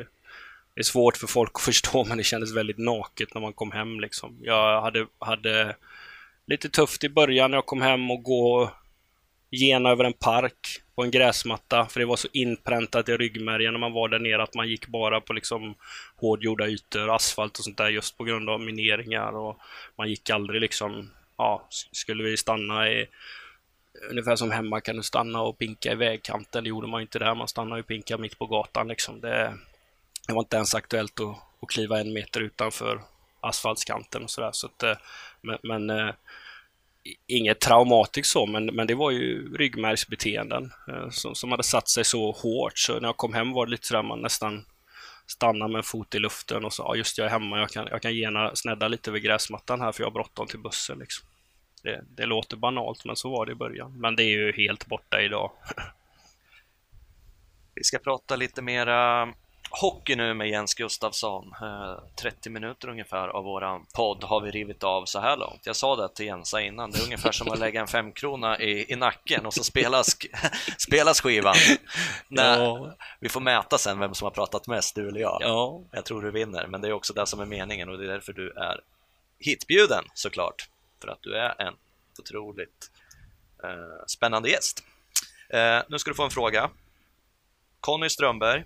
det 0.73 0.81
är 0.81 0.83
svårt 0.83 1.17
för 1.17 1.27
folk 1.27 1.51
att 1.53 1.61
förstå 1.65 2.05
men 2.05 2.17
det 2.17 2.23
kändes 2.23 2.55
väldigt 2.55 2.77
naket 2.77 3.33
när 3.33 3.41
man 3.41 3.53
kom 3.53 3.71
hem 3.71 3.99
liksom. 3.99 4.37
Jag 4.41 4.81
hade, 4.81 5.07
hade 5.19 5.75
lite 6.47 6.69
tufft 6.69 7.03
i 7.03 7.09
början 7.09 7.51
när 7.51 7.57
jag 7.57 7.65
kom 7.65 7.81
hem 7.81 8.11
och 8.11 8.23
gå 8.23 8.71
gena 9.51 9.89
över 9.89 10.03
en 10.03 10.13
park 10.13 10.81
på 10.95 11.03
en 11.03 11.11
gräsmatta, 11.11 11.85
för 11.85 11.99
det 11.99 12.05
var 12.05 12.15
så 12.15 12.27
inpräntat 12.33 13.09
i 13.09 13.17
ryggmärgen 13.17 13.73
när 13.73 13.79
man 13.79 13.93
var 13.93 14.09
där 14.09 14.19
nere 14.19 14.43
att 14.43 14.55
man 14.55 14.67
gick 14.67 14.87
bara 14.87 15.21
på 15.21 15.33
liksom 15.33 15.75
hårdgjorda 16.15 16.67
ytor, 16.67 17.15
asfalt 17.15 17.57
och 17.57 17.63
sånt 17.63 17.77
där 17.77 17.89
just 17.89 18.17
på 18.17 18.23
grund 18.23 18.49
av 18.49 18.61
mineringar 18.61 19.35
och 19.35 19.57
man 19.97 20.09
gick 20.09 20.29
aldrig 20.29 20.61
liksom, 20.61 21.11
ja, 21.37 21.67
skulle 21.91 22.23
vi 22.23 22.37
stanna 22.37 22.89
i 22.89 23.07
Ungefär 24.09 24.35
som 24.35 24.51
hemma 24.51 24.81
kan 24.81 24.95
du 24.95 25.03
stanna 25.03 25.41
och 25.41 25.57
pinka 25.57 25.91
i 25.91 25.95
vägkanten. 25.95 26.63
Det 26.63 26.69
gjorde 26.69 26.87
man 26.87 27.01
inte 27.01 27.19
där. 27.19 27.35
Man 27.35 27.47
stannade 27.47 27.81
och 27.81 27.87
pinka 27.87 28.17
mitt 28.17 28.39
på 28.39 28.45
gatan. 28.45 28.87
Liksom. 28.87 29.21
Det, 29.21 29.53
det 30.27 30.33
var 30.33 30.41
inte 30.41 30.55
ens 30.55 30.75
aktuellt 30.75 31.19
att, 31.19 31.37
att 31.61 31.69
kliva 31.69 31.99
en 31.99 32.13
meter 32.13 32.41
utanför 32.41 33.01
asfaltskanten 33.39 34.23
och 34.23 34.29
sådär. 34.29 34.49
Så, 34.53 34.69
så 34.79 34.87
eh, 34.87 34.97
men, 35.41 35.57
men 35.63 35.89
eh, 35.89 36.13
inget 37.27 37.59
traumatiskt 37.59 38.31
så, 38.31 38.45
men, 38.45 38.65
men 38.65 38.87
det 38.87 38.95
var 38.95 39.11
ju 39.11 39.57
ryggmärgsbeteenden 39.57 40.71
eh, 40.87 41.09
som, 41.09 41.35
som 41.35 41.51
hade 41.51 41.63
satt 41.63 41.89
sig 41.89 42.05
så 42.05 42.31
hårt. 42.31 42.77
Så 42.77 42.99
när 42.99 43.07
jag 43.07 43.17
kom 43.17 43.33
hem 43.33 43.51
var 43.51 43.65
det 43.65 43.71
lite 43.71 43.87
sådär 43.87 44.03
man 44.03 44.21
nästan 44.21 44.65
stannade 45.27 45.71
med 45.71 45.79
en 45.79 45.83
fot 45.83 46.15
i 46.15 46.19
luften 46.19 46.65
och 46.65 46.73
sa 46.73 46.83
ja, 46.83 46.95
just 46.95 47.17
jag 47.17 47.27
är 47.27 47.31
hemma, 47.31 47.59
jag 47.59 47.69
kan, 47.69 47.87
jag 47.91 48.01
kan 48.01 48.15
gena 48.15 48.55
snedda 48.55 48.87
lite 48.87 49.09
över 49.09 49.19
gräsmattan 49.19 49.81
här 49.81 49.91
för 49.91 50.01
jag 50.01 50.07
har 50.07 50.13
bråttom 50.13 50.47
till 50.47 50.59
bussen. 50.59 50.99
Liksom. 50.99 51.27
Det, 51.83 52.03
det 52.09 52.25
låter 52.25 52.57
banalt, 52.57 53.05
men 53.05 53.15
så 53.15 53.29
var 53.29 53.45
det 53.45 53.51
i 53.51 53.55
början. 53.55 53.99
Men 53.99 54.15
det 54.15 54.23
är 54.23 54.29
ju 54.29 54.51
helt 54.51 54.85
borta 54.85 55.21
idag. 55.21 55.51
Vi 57.75 57.83
ska 57.83 57.99
prata 57.99 58.35
lite 58.35 58.61
mera 58.61 59.33
hockey 59.69 60.15
nu 60.15 60.33
med 60.33 60.49
Jens 60.49 60.73
Gustafsson. 60.73 61.53
30 62.21 62.49
eh, 62.49 62.53
minuter 62.53 62.89
ungefär 62.89 63.27
av 63.27 63.43
våran 63.43 63.85
podd 63.93 64.23
har 64.23 64.41
vi 64.41 64.51
rivit 64.51 64.83
av 64.83 65.05
så 65.05 65.19
här 65.19 65.37
långt. 65.37 65.65
Jag 65.65 65.75
sa 65.75 65.95
det 65.95 66.15
till 66.15 66.25
Jensa 66.25 66.61
innan, 66.61 66.91
det 66.91 66.99
är 66.99 67.03
ungefär 67.03 67.31
som 67.31 67.51
att 67.51 67.59
lägga 67.59 67.81
en 67.81 67.87
femkrona 67.87 68.59
i, 68.59 68.93
i 68.93 68.95
nacken 68.95 69.45
och 69.45 69.53
så 69.53 69.63
spelas, 69.63 70.17
spelas 70.77 71.21
skivan. 71.21 71.55
Ja. 72.29 72.93
Vi 73.19 73.29
får 73.29 73.41
mäta 73.41 73.77
sen 73.77 73.99
vem 73.99 74.13
som 74.13 74.25
har 74.25 74.31
pratat 74.31 74.67
mest, 74.67 74.95
du 74.95 75.07
eller 75.07 75.19
jag. 75.19 75.37
Ja. 75.41 75.81
Jag 75.91 76.05
tror 76.05 76.21
du 76.21 76.31
vinner, 76.31 76.67
men 76.67 76.81
det 76.81 76.87
är 76.87 76.93
också 76.93 77.13
det 77.13 77.27
som 77.27 77.39
är 77.39 77.45
meningen 77.45 77.89
och 77.89 77.97
det 77.97 78.03
är 78.03 78.07
därför 78.07 78.33
du 78.33 78.51
är 78.51 78.81
hitbjuden 79.39 80.03
såklart. 80.13 80.69
För 81.01 81.07
att 81.07 81.21
du 81.21 81.37
är 81.37 81.61
en 81.61 81.73
otroligt 82.19 82.91
eh, 83.63 84.05
spännande 84.07 84.49
gäst. 84.49 84.83
Eh, 85.49 85.81
nu 85.89 85.99
ska 85.99 86.11
du 86.11 86.15
få 86.15 86.23
en 86.23 86.29
fråga. 86.29 86.69
Conny 87.79 88.09
Strömberg 88.09 88.63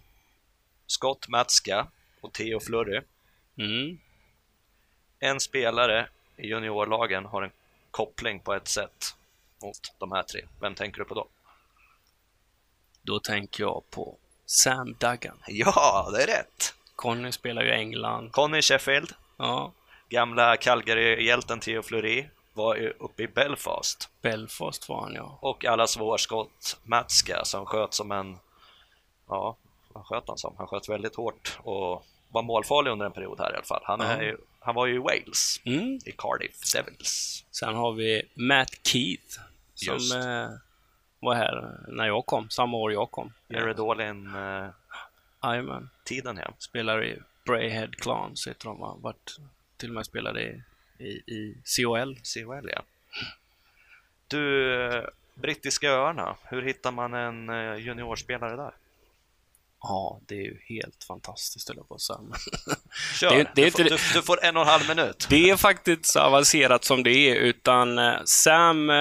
Scott 0.89 1.27
Matska 1.27 1.87
och 2.21 2.33
Theo 2.33 2.59
Flurry. 2.59 3.01
Mm. 3.57 3.99
En 5.19 5.39
spelare 5.39 6.07
i 6.37 6.47
juniorlagen 6.47 7.25
har 7.25 7.41
en 7.41 7.51
koppling 7.91 8.39
på 8.39 8.53
ett 8.53 8.67
sätt 8.67 9.15
mot 9.61 9.93
de 9.97 10.11
här 10.11 10.23
tre. 10.23 10.45
Vem 10.61 10.75
tänker 10.75 10.99
du 10.99 11.05
på 11.05 11.13
då? 11.13 11.27
Då 13.01 13.19
tänker 13.19 13.63
jag 13.63 13.83
på 13.89 14.17
Sam 14.45 14.95
Duggan. 14.99 15.37
Ja, 15.47 16.09
det 16.13 16.23
är 16.23 16.27
rätt! 16.27 16.73
Conny 16.95 17.31
spelar 17.31 17.61
ju 17.61 17.69
i 17.69 17.73
England. 17.73 18.31
Conny 18.31 18.61
Sheffield. 18.61 19.13
Ja. 19.37 19.71
Gamla 20.09 20.57
Calgary-hjälten 20.57 21.59
Theo 21.59 21.81
Fleury 21.81 22.25
var 22.53 22.75
ju 22.75 22.89
uppe 22.89 23.23
i 23.23 23.27
Belfast. 23.27 24.09
Belfast 24.21 24.89
var 24.89 25.01
han, 25.01 25.13
ja. 25.13 25.37
Och 25.41 25.65
allas 25.65 25.97
vår 25.97 26.17
Scott 26.17 26.77
Matska 26.83 27.45
som 27.45 27.65
sköt 27.65 27.93
som 27.93 28.11
en, 28.11 28.37
ja, 29.27 29.57
vad 29.99 30.05
sköt 30.05 30.27
han 30.27 30.37
som? 30.37 30.55
Han 30.57 30.67
sköt 30.67 30.89
väldigt 30.89 31.15
hårt 31.15 31.59
och 31.63 32.05
var 32.29 32.41
målfarlig 32.41 32.91
under 32.91 33.05
en 33.05 33.11
period 33.11 33.39
här 33.39 33.51
i 33.51 33.55
alla 33.55 33.63
fall. 33.63 33.81
Han, 33.83 34.01
är 34.01 34.21
ju, 34.21 34.37
han 34.59 34.75
var 34.75 34.85
ju 34.85 34.95
i 34.95 34.97
Wales, 34.97 35.61
mm. 35.65 35.99
i 36.05 36.11
Cardiff 36.17 36.73
Devils. 36.73 37.45
Sen 37.51 37.75
har 37.75 37.91
vi 37.91 38.21
Matt 38.33 38.87
Keith 38.87 39.39
som 39.75 40.21
eh, 40.21 40.49
var 41.19 41.35
här 41.35 41.77
när 41.87 42.07
jag 42.07 42.25
kom, 42.25 42.49
samma 42.49 42.77
år 42.77 42.93
jag 42.93 43.11
kom. 43.11 43.33
Jared 43.47 43.79
Olin 43.79 44.35
eh, 44.35 45.79
tiden 46.03 46.37
ja. 46.37 46.53
Spelar 46.57 47.05
i 47.05 47.19
Brayhead 47.45 47.91
Clans 47.91 48.47
heter 48.47 48.65
de 48.65 48.79
va? 48.79 48.97
Vart 49.01 49.37
till 49.77 49.89
och 49.89 49.95
med 49.95 50.05
spelade 50.05 50.41
i, 50.41 50.61
i, 50.97 51.09
i 51.09 51.57
COL. 51.77 52.17
COL 52.33 52.69
ja. 52.73 52.81
Du, 54.27 55.09
Brittiska 55.33 55.89
öarna, 55.89 56.35
hur 56.43 56.61
hittar 56.61 56.91
man 56.91 57.13
en 57.13 57.49
eh, 57.49 57.75
juniorspelare 57.75 58.55
där? 58.55 58.73
Ja, 59.81 60.19
det 60.27 60.35
är 60.35 60.43
ju 60.43 60.57
helt 60.69 61.03
fantastiskt, 61.07 61.69
eller 61.69 61.83
på 61.83 61.95
att 61.95 62.01
säga. 62.01 62.19
Kör, 63.19 63.29
det, 63.29 63.51
det 63.55 63.63
du, 63.65 63.71
får, 63.71 63.83
du, 63.83 63.89
du, 63.89 64.21
får 64.21 64.45
en 64.45 64.57
och 64.57 64.61
en 64.61 64.67
halv 64.67 64.87
minut. 64.87 65.27
Det 65.29 65.49
är 65.49 65.55
faktiskt 65.55 66.05
så 66.05 66.19
avancerat 66.19 66.83
som 66.83 67.03
det 67.03 67.11
är, 67.11 67.35
utan 67.35 67.99
eh, 67.99 68.13
Sam 68.25 68.89
eh, 68.89 68.95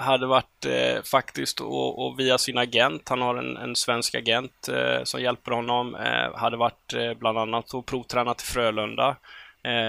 hade 0.00 0.26
varit 0.26 0.66
eh, 0.66 1.02
faktiskt, 1.02 1.60
och, 1.60 2.06
och, 2.06 2.20
via 2.20 2.38
sin 2.38 2.58
agent, 2.58 3.08
han 3.08 3.22
har 3.22 3.34
en, 3.36 3.56
en 3.56 3.76
svensk 3.76 4.14
agent 4.14 4.68
som 5.04 5.20
hjälper 5.22 5.52
honom, 5.52 5.96
hade 6.34 6.56
varit 6.56 7.18
bland 7.18 7.38
annat 7.38 7.74
och 7.74 7.86
provtränat 7.86 8.42
i 8.42 8.44
Frölunda. 8.44 9.16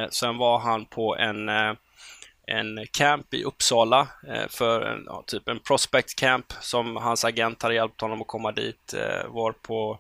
Sen 0.09 0.37
var 0.37 0.59
han 0.59 0.85
på 0.85 1.17
en 1.17 1.49
en 2.49 2.87
camp 2.91 3.33
i 3.33 3.43
Uppsala 3.43 4.07
eh, 4.27 4.47
för 4.49 4.81
en, 4.81 5.03
ja, 5.05 5.23
typ 5.27 5.47
en 5.47 5.59
prospect 5.59 6.15
camp 6.15 6.53
som 6.61 6.95
hans 6.95 7.25
agent 7.25 7.61
hade 7.61 7.75
hjälpt 7.75 8.01
honom 8.01 8.21
att 8.21 8.27
komma 8.27 8.51
dit. 8.51 8.93
Eh, 8.93 9.27
var 9.27 9.51
på 9.51 9.99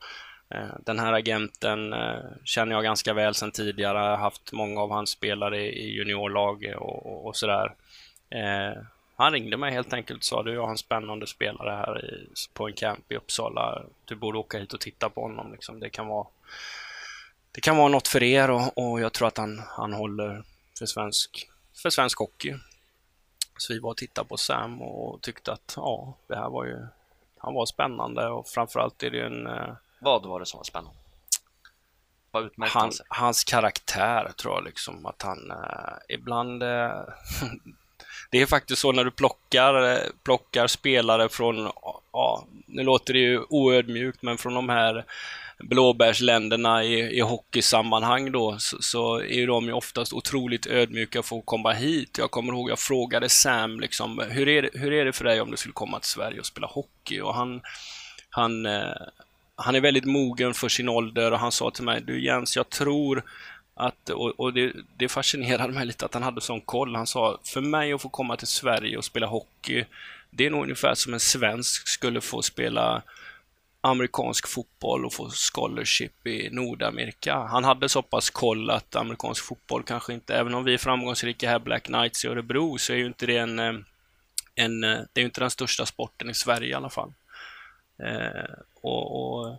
eh, 0.49 0.75
den 0.85 0.99
här 0.99 1.13
agenten 1.13 1.95
känner 2.43 2.75
jag 2.75 2.83
ganska 2.83 3.13
väl 3.13 3.35
sedan 3.35 3.51
tidigare. 3.51 3.97
Jag 3.97 4.09
har 4.09 4.17
haft 4.17 4.51
många 4.51 4.81
av 4.81 4.91
hans 4.91 5.09
spelare 5.09 5.61
i 5.61 5.95
juniorlag 5.95 6.73
och, 6.77 7.05
och, 7.05 7.27
och 7.27 7.35
sådär. 7.35 7.73
Eh, 8.29 8.81
han 9.15 9.31
ringde 9.31 9.57
mig 9.57 9.71
helt 9.71 9.93
enkelt 9.93 10.19
och 10.19 10.23
sa 10.23 10.43
du, 10.43 10.53
jag 10.53 10.61
har 10.61 10.69
en 10.69 10.77
spännande 10.77 11.27
spelare 11.27 11.69
här 11.69 12.05
i, 12.05 12.27
på 12.53 12.67
en 12.67 12.73
camp 12.73 13.11
i 13.11 13.15
Uppsala. 13.15 13.83
Du 14.05 14.15
borde 14.15 14.37
åka 14.37 14.57
hit 14.57 14.73
och 14.73 14.79
titta 14.79 15.09
på 15.09 15.21
honom. 15.21 15.51
Liksom. 15.51 15.79
Det, 15.79 15.89
kan 15.89 16.07
vara, 16.07 16.27
det 17.51 17.61
kan 17.61 17.77
vara 17.77 17.87
något 17.87 18.07
för 18.07 18.23
er 18.23 18.49
och, 18.49 18.77
och 18.77 19.01
jag 19.01 19.13
tror 19.13 19.27
att 19.27 19.37
han, 19.37 19.61
han 19.67 19.93
håller 19.93 20.43
för 20.79 20.85
svensk, 20.85 21.48
för 21.81 21.89
svensk 21.89 22.19
hockey. 22.19 22.55
Så 23.57 23.73
vi 23.73 23.79
var 23.79 23.89
och 23.89 23.97
tittade 23.97 24.27
på 24.27 24.37
Sam 24.37 24.81
och 24.81 25.21
tyckte 25.21 25.51
att 25.51 25.73
ja, 25.75 26.17
det 26.27 26.35
här 26.35 26.49
var 26.49 26.65
ju, 26.65 26.87
han 27.37 27.53
var 27.53 27.65
spännande 27.65 28.27
och 28.27 28.47
framförallt 28.47 29.03
är 29.03 29.09
det 29.09 29.25
en 29.25 29.47
vad 29.99 30.25
var 30.25 30.39
det 30.39 30.45
som 30.45 30.57
var 30.57 30.63
spännande? 30.63 30.99
Vad 32.31 32.69
han, 32.69 32.91
hans 33.07 33.43
karaktär 33.43 34.31
tror 34.37 34.53
jag 34.53 34.63
liksom 34.63 35.05
att 35.05 35.21
han 35.21 35.51
eh, 35.51 36.15
ibland 36.15 36.63
eh, 36.63 37.01
Det 38.31 38.41
är 38.41 38.45
faktiskt 38.45 38.81
så 38.81 38.91
när 38.91 39.03
du 39.03 39.11
plockar, 39.11 39.91
eh, 39.91 40.09
plockar 40.23 40.67
spelare 40.67 41.29
från, 41.29 41.71
ja, 42.11 42.45
nu 42.65 42.83
låter 42.83 43.13
det 43.13 43.19
ju 43.19 43.43
oödmjukt, 43.49 44.21
men 44.21 44.37
från 44.37 44.53
de 44.53 44.69
här 44.69 45.05
blåbärsländerna 45.59 46.83
i, 46.83 47.17
i 47.17 47.19
hockeysammanhang 47.19 48.31
då, 48.31 48.55
så, 48.59 48.77
så 48.81 49.19
är 49.19 49.33
ju 49.33 49.45
de 49.45 49.65
ju 49.65 49.73
oftast 49.73 50.13
otroligt 50.13 50.67
ödmjuka 50.67 51.23
för 51.23 51.37
att 51.37 51.45
komma 51.45 51.71
hit. 51.71 52.17
Jag 52.17 52.31
kommer 52.31 52.53
ihåg, 52.53 52.69
jag 52.69 52.79
frågade 52.79 53.29
Sam 53.29 53.79
liksom, 53.79 54.23
hur 54.29 54.47
är 54.47 54.61
det, 54.61 54.69
hur 54.73 54.93
är 54.93 55.05
det 55.05 55.13
för 55.13 55.23
dig 55.23 55.41
om 55.41 55.51
du 55.51 55.57
skulle 55.57 55.73
komma 55.73 55.99
till 55.99 56.09
Sverige 56.09 56.39
och 56.39 56.45
spela 56.45 56.67
hockey? 56.67 57.19
Och 57.19 57.35
han, 57.35 57.61
han, 58.29 58.65
eh, 58.65 58.93
han 59.55 59.75
är 59.75 59.81
väldigt 59.81 60.05
mogen 60.05 60.53
för 60.53 60.69
sin 60.69 60.89
ålder 60.89 61.31
och 61.31 61.39
han 61.39 61.51
sa 61.51 61.71
till 61.71 61.83
mig, 61.83 62.01
du 62.01 62.25
Jens, 62.25 62.55
jag 62.55 62.69
tror 62.69 63.23
att, 63.75 64.09
och, 64.09 64.39
och 64.39 64.53
det, 64.53 64.73
det 64.97 65.09
fascinerade 65.09 65.73
mig 65.73 65.85
lite 65.85 66.05
att 66.05 66.13
han 66.13 66.23
hade 66.23 66.41
sån 66.41 66.61
koll. 66.61 66.95
Han 66.95 67.07
sa, 67.07 67.39
för 67.43 67.61
mig 67.61 67.93
att 67.93 68.01
få 68.01 68.09
komma 68.09 68.37
till 68.37 68.47
Sverige 68.47 68.97
och 68.97 69.05
spela 69.05 69.27
hockey, 69.27 69.85
det 70.31 70.45
är 70.45 70.49
nog 70.49 70.63
ungefär 70.63 70.95
som 70.95 71.13
en 71.13 71.19
svensk 71.19 71.87
skulle 71.87 72.21
få 72.21 72.41
spela 72.41 73.01
amerikansk 73.81 74.47
fotboll 74.47 75.05
och 75.05 75.13
få 75.13 75.29
scholarship 75.29 76.27
i 76.27 76.49
Nordamerika. 76.51 77.35
Han 77.35 77.63
hade 77.63 77.89
så 77.89 78.01
pass 78.01 78.29
koll 78.29 78.69
att 78.69 78.95
amerikansk 78.95 79.45
fotboll 79.45 79.83
kanske 79.83 80.13
inte, 80.13 80.35
även 80.35 80.53
om 80.53 80.63
vi 80.63 80.73
är 80.73 80.77
framgångsrika 80.77 81.49
här, 81.49 81.59
Black 81.59 81.83
Knights 81.83 82.25
i 82.25 82.27
Örebro, 82.27 82.77
så 82.77 82.93
är 82.93 82.97
ju 82.97 83.05
inte 83.05 83.25
det 83.25 83.37
en, 83.37 83.59
eh, 83.59 83.73
en 84.55 84.83
eh, 84.83 84.97
det 85.13 85.19
är 85.19 85.21
ju 85.21 85.25
inte 85.25 85.41
den 85.41 85.51
största 85.51 85.85
sporten 85.85 86.29
i 86.29 86.33
Sverige 86.33 86.69
i 86.69 86.73
alla 86.73 86.89
fall. 86.89 87.13
Eh, 88.03 88.53
och, 88.81 89.39
och, 89.39 89.57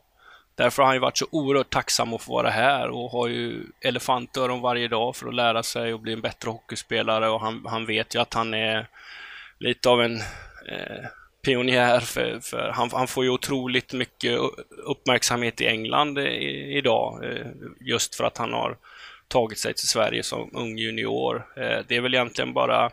därför 0.55 0.83
har 0.83 0.87
han 0.87 0.97
ju 0.97 1.01
varit 1.01 1.19
så 1.19 1.27
oerhört 1.31 1.71
tacksam 1.71 2.15
att 2.15 2.23
få 2.23 2.33
vara 2.33 2.51
här 2.51 2.89
och 2.89 3.11
har 3.11 3.29
ju 3.29 3.67
elefantöron 3.81 4.61
varje 4.61 4.89
dag 4.89 5.17
för 5.17 5.29
att 5.29 5.35
lära 5.35 5.63
sig 5.63 5.95
och 5.95 6.01
bli 6.01 6.13
en 6.13 6.21
bättre 6.21 6.51
hockeyspelare 6.51 7.29
och 7.29 7.41
han, 7.41 7.67
han 7.67 7.87
vet 7.87 8.15
ju 8.15 8.19
att 8.21 8.35
han 8.35 8.55
är 8.55 8.89
lite 9.59 9.89
av 9.89 10.03
en 10.03 10.17
eh, 10.69 11.07
pionjär 11.43 12.01
för, 12.01 12.41
för 12.41 12.69
han, 12.75 12.91
han, 12.93 13.07
får 13.09 13.25
ju 13.25 13.31
otroligt 13.31 13.93
mycket 13.93 14.39
uppmärksamhet 14.85 15.61
i 15.61 15.67
England 15.67 16.19
i, 16.19 16.77
idag 16.77 17.25
eh, 17.25 17.47
just 17.81 18.15
för 18.15 18.25
att 18.25 18.39
han 18.39 18.53
har 18.53 18.77
tagit 19.29 19.59
sig 19.59 19.75
till 19.75 19.89
Sverige 19.89 20.23
som 20.23 20.51
ung 20.55 20.79
junior. 20.79 21.47
Eh, 21.57 21.79
det 21.89 21.97
är 21.97 22.01
väl 22.01 22.15
egentligen 22.15 22.53
bara 22.53 22.91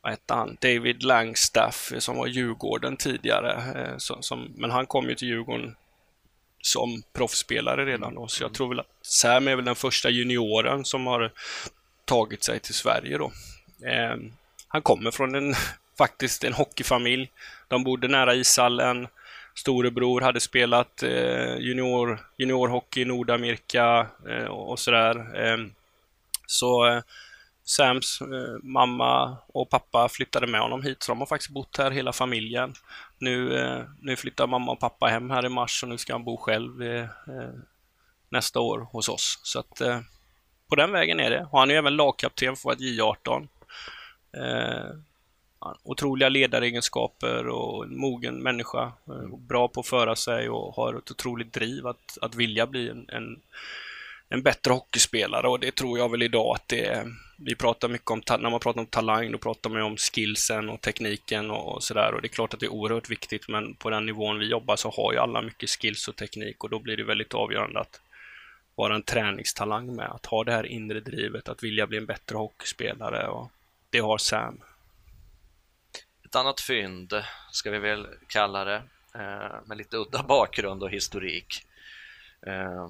vad 0.00 0.10
hette 0.10 0.34
han? 0.34 0.56
David 0.60 1.02
Langstaff 1.02 1.92
som 1.98 2.16
var 2.16 2.26
Djurgården 2.26 2.96
tidigare. 2.96 3.94
Som, 3.98 4.22
som, 4.22 4.52
men 4.56 4.70
han 4.70 4.86
kom 4.86 5.08
ju 5.08 5.14
till 5.14 5.28
Djurgården 5.28 5.74
som 6.66 7.02
proffsspelare 7.12 7.84
redan 7.86 8.14
då, 8.14 8.28
så 8.28 8.42
jag 8.42 8.54
tror 8.54 8.68
väl 8.68 8.80
att 8.80 8.86
Sam 9.02 9.48
är 9.48 9.56
väl 9.56 9.64
den 9.64 9.74
första 9.74 10.10
junioren 10.10 10.84
som 10.84 11.06
har 11.06 11.32
tagit 12.04 12.44
sig 12.44 12.60
till 12.60 12.74
Sverige 12.74 13.18
då. 13.18 13.32
Eh, 13.86 14.16
han 14.68 14.82
kommer 14.82 15.10
från 15.10 15.34
en, 15.34 15.54
faktiskt 15.98 16.44
en 16.44 16.52
hockeyfamilj. 16.52 17.30
De 17.74 17.84
bodde 17.84 18.08
nära 18.08 18.34
ishallen. 18.34 19.08
Storebror 19.54 20.20
hade 20.20 20.40
spelat 20.40 21.02
eh, 21.02 21.56
junior, 21.56 22.20
juniorhockey 22.36 23.00
i 23.02 23.04
Nordamerika 23.04 24.06
eh, 24.28 24.44
och 24.44 24.78
sådär. 24.78 25.16
Eh, 25.44 25.58
så 26.46 26.86
eh, 26.86 27.02
Sams 27.64 28.20
eh, 28.20 28.62
mamma 28.62 29.36
och 29.46 29.70
pappa 29.70 30.08
flyttade 30.08 30.46
med 30.46 30.60
honom 30.60 30.82
hit, 30.82 31.02
så 31.02 31.12
de 31.12 31.18
har 31.18 31.26
faktiskt 31.26 31.50
bott 31.50 31.76
här 31.76 31.90
hela 31.90 32.12
familjen. 32.12 32.74
Nu, 33.18 33.58
eh, 33.58 33.82
nu 34.00 34.16
flyttar 34.16 34.46
mamma 34.46 34.72
och 34.72 34.80
pappa 34.80 35.06
hem 35.06 35.30
här 35.30 35.46
i 35.46 35.48
mars 35.48 35.82
och 35.82 35.88
nu 35.88 35.98
ska 35.98 36.12
han 36.12 36.24
bo 36.24 36.36
själv 36.36 36.82
eh, 36.82 37.02
eh 37.04 37.54
nästa 38.28 38.60
år 38.60 38.88
hos 38.92 39.08
oss. 39.08 39.40
Så 39.42 39.58
att 39.58 39.80
eh, 39.80 40.00
på 40.68 40.76
den 40.76 40.92
vägen 40.92 41.20
är 41.20 41.30
det. 41.30 41.48
Och 41.50 41.58
han 41.58 41.70
är 41.70 41.74
även 41.74 41.96
lagkapten 41.96 42.56
för 42.56 42.72
ett 42.72 42.78
J18. 42.78 43.48
Otroliga 45.82 46.28
ledaregenskaper 46.28 47.48
och 47.48 47.84
en 47.84 47.96
mogen 47.96 48.42
människa. 48.42 48.92
Eh, 49.08 49.36
bra 49.38 49.68
på 49.68 49.80
att 49.80 49.86
föra 49.86 50.16
sig 50.16 50.48
och 50.48 50.74
har 50.74 50.94
ett 50.94 51.10
otroligt 51.10 51.52
driv 51.52 51.86
att, 51.86 52.18
att 52.20 52.34
vilja 52.34 52.66
bli 52.66 52.88
en, 52.88 53.08
en, 53.08 53.40
en 54.28 54.42
bättre 54.42 54.72
hockeyspelare 54.72 55.48
och 55.48 55.60
det 55.60 55.74
tror 55.74 55.98
jag 55.98 56.10
väl 56.10 56.22
idag 56.22 56.54
att 56.54 56.68
det 56.68 56.86
är. 56.86 57.04
Vi 57.38 57.54
pratar 57.54 57.88
mycket 57.88 58.10
om, 58.10 58.22
när 58.28 58.50
man 58.50 58.60
pratar 58.60 58.80
om 58.80 58.86
talang, 58.86 59.32
då 59.32 59.38
pratar 59.38 59.70
man 59.70 59.82
om 59.82 59.96
skillsen 59.96 60.68
och 60.68 60.80
tekniken 60.80 61.50
och, 61.50 61.74
och 61.74 61.82
sådär 61.82 62.14
och 62.14 62.22
det 62.22 62.26
är 62.26 62.34
klart 62.34 62.54
att 62.54 62.60
det 62.60 62.66
är 62.66 62.72
oerhört 62.72 63.10
viktigt 63.10 63.48
men 63.48 63.74
på 63.74 63.90
den 63.90 64.06
nivån 64.06 64.38
vi 64.38 64.46
jobbar 64.46 64.76
så 64.76 64.90
har 64.90 65.12
ju 65.12 65.18
alla 65.18 65.42
mycket 65.42 65.70
skills 65.70 66.08
och 66.08 66.16
teknik 66.16 66.64
och 66.64 66.70
då 66.70 66.78
blir 66.78 66.96
det 66.96 67.04
väldigt 67.04 67.34
avgörande 67.34 67.80
att 67.80 68.00
vara 68.74 68.94
en 68.94 69.02
träningstalang 69.02 69.96
med, 69.96 70.06
att 70.06 70.26
ha 70.26 70.44
det 70.44 70.52
här 70.52 70.66
inre 70.66 71.00
drivet, 71.00 71.48
att 71.48 71.62
vilja 71.62 71.86
bli 71.86 71.98
en 71.98 72.06
bättre 72.06 72.36
hockeyspelare 72.36 73.28
och 73.28 73.50
det 73.90 73.98
har 73.98 74.18
Sam. 74.18 74.60
Ett 76.34 76.38
annat 76.38 76.60
fynd, 76.60 77.12
ska 77.50 77.70
vi 77.70 77.78
väl 77.78 78.06
kalla 78.26 78.64
det, 78.64 78.82
eh, 79.14 79.66
med 79.66 79.76
lite 79.76 79.96
udda 79.96 80.22
bakgrund 80.22 80.82
och 80.82 80.90
historik 80.90 81.66
eh, 82.46 82.88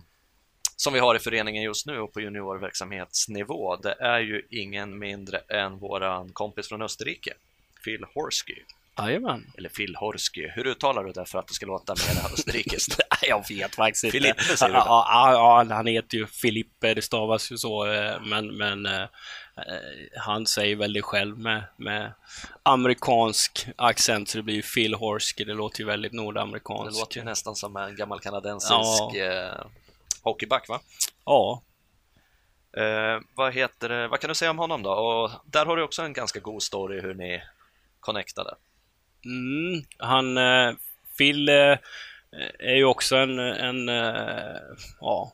som 0.77 0.93
vi 0.93 0.99
har 0.99 1.15
i 1.15 1.19
föreningen 1.19 1.63
just 1.63 1.87
nu 1.87 1.99
och 1.99 2.13
på 2.13 2.21
juniorverksamhetsnivå, 2.21 3.77
det 3.77 3.97
är 4.01 4.19
ju 4.19 4.47
ingen 4.51 4.99
mindre 4.99 5.39
än 5.39 5.79
våran 5.79 6.33
kompis 6.33 6.69
från 6.69 6.83
Österrike, 6.83 7.35
Phil 7.85 8.05
Horsky. 8.15 8.55
Jajamän. 8.99 9.53
Eller 9.59 9.69
Phil 9.69 9.97
Horsky. 9.97 10.49
Hur 10.49 10.67
uttalar 10.67 11.05
du 11.05 11.13
det 11.13 11.27
för 11.27 11.39
att 11.39 11.49
det 11.49 11.55
ska 11.55 11.67
låta 11.67 11.95
mer 11.95 12.33
österrikiskt? 12.33 13.01
jag 13.23 13.45
vet 13.49 13.75
faktiskt 13.75 14.05
inte. 14.05 14.19
Filippe 14.19 14.43
säger 14.43 14.73
du 14.73 14.79
ja, 14.79 15.65
ja, 15.69 15.75
han 15.75 15.87
heter 15.87 16.19
ju 16.19 16.27
Filippe, 16.27 16.95
det 16.95 17.03
stavas 17.03 17.53
ju 17.53 17.57
så, 17.57 17.93
eh, 17.93 18.21
men, 18.23 18.57
men 18.57 18.87
han 20.17 20.47
säger 20.47 20.77
väl 20.77 20.93
det 20.93 21.03
själv 21.03 21.39
med, 21.39 21.65
med 21.77 22.13
amerikansk 22.63 23.67
accent, 23.77 24.29
så 24.29 24.39
det 24.39 24.43
blir 24.43 24.55
ju 24.55 24.63
Phil 24.63 24.95
Horsky, 24.95 25.45
det 25.45 25.55
låter 25.55 25.81
ju 25.81 25.87
väldigt 25.87 26.13
nordamerikanskt. 26.13 26.95
Det 26.95 27.01
låter 27.01 27.19
ju 27.19 27.25
nästan 27.25 27.57
som 27.57 27.77
en 27.77 27.97
gammal 27.97 28.21
kanadensisk 28.21 28.73
ja. 28.73 29.17
eh, 29.17 29.67
hockeyback, 30.23 30.69
va? 30.69 30.81
Ja. 31.25 31.63
Eh, 32.77 33.21
vad 33.35 33.55
heter 33.55 33.89
det, 33.89 34.09
vad 34.09 34.21
kan 34.21 34.29
du 34.29 34.35
säga 34.35 34.51
om 34.51 34.59
honom 34.59 34.83
då? 34.83 34.91
Och 34.91 35.31
där 35.45 35.67
har 35.67 35.77
du 35.77 35.83
också 35.83 36.03
en 36.03 36.13
ganska 36.13 36.41
god 36.41 36.63
story 36.63 37.01
hur 37.01 37.15
ni 37.15 37.43
connectade. 38.01 38.55
Mm, 39.25 39.85
han, 39.99 40.39
eh, 40.39 40.75
Phil 41.19 41.49
eh, 41.49 41.79
är 42.59 42.75
ju 42.75 42.85
också 42.85 43.17
en, 43.17 43.39
en 43.39 43.89
eh, 43.89 44.61
ja, 45.01 45.33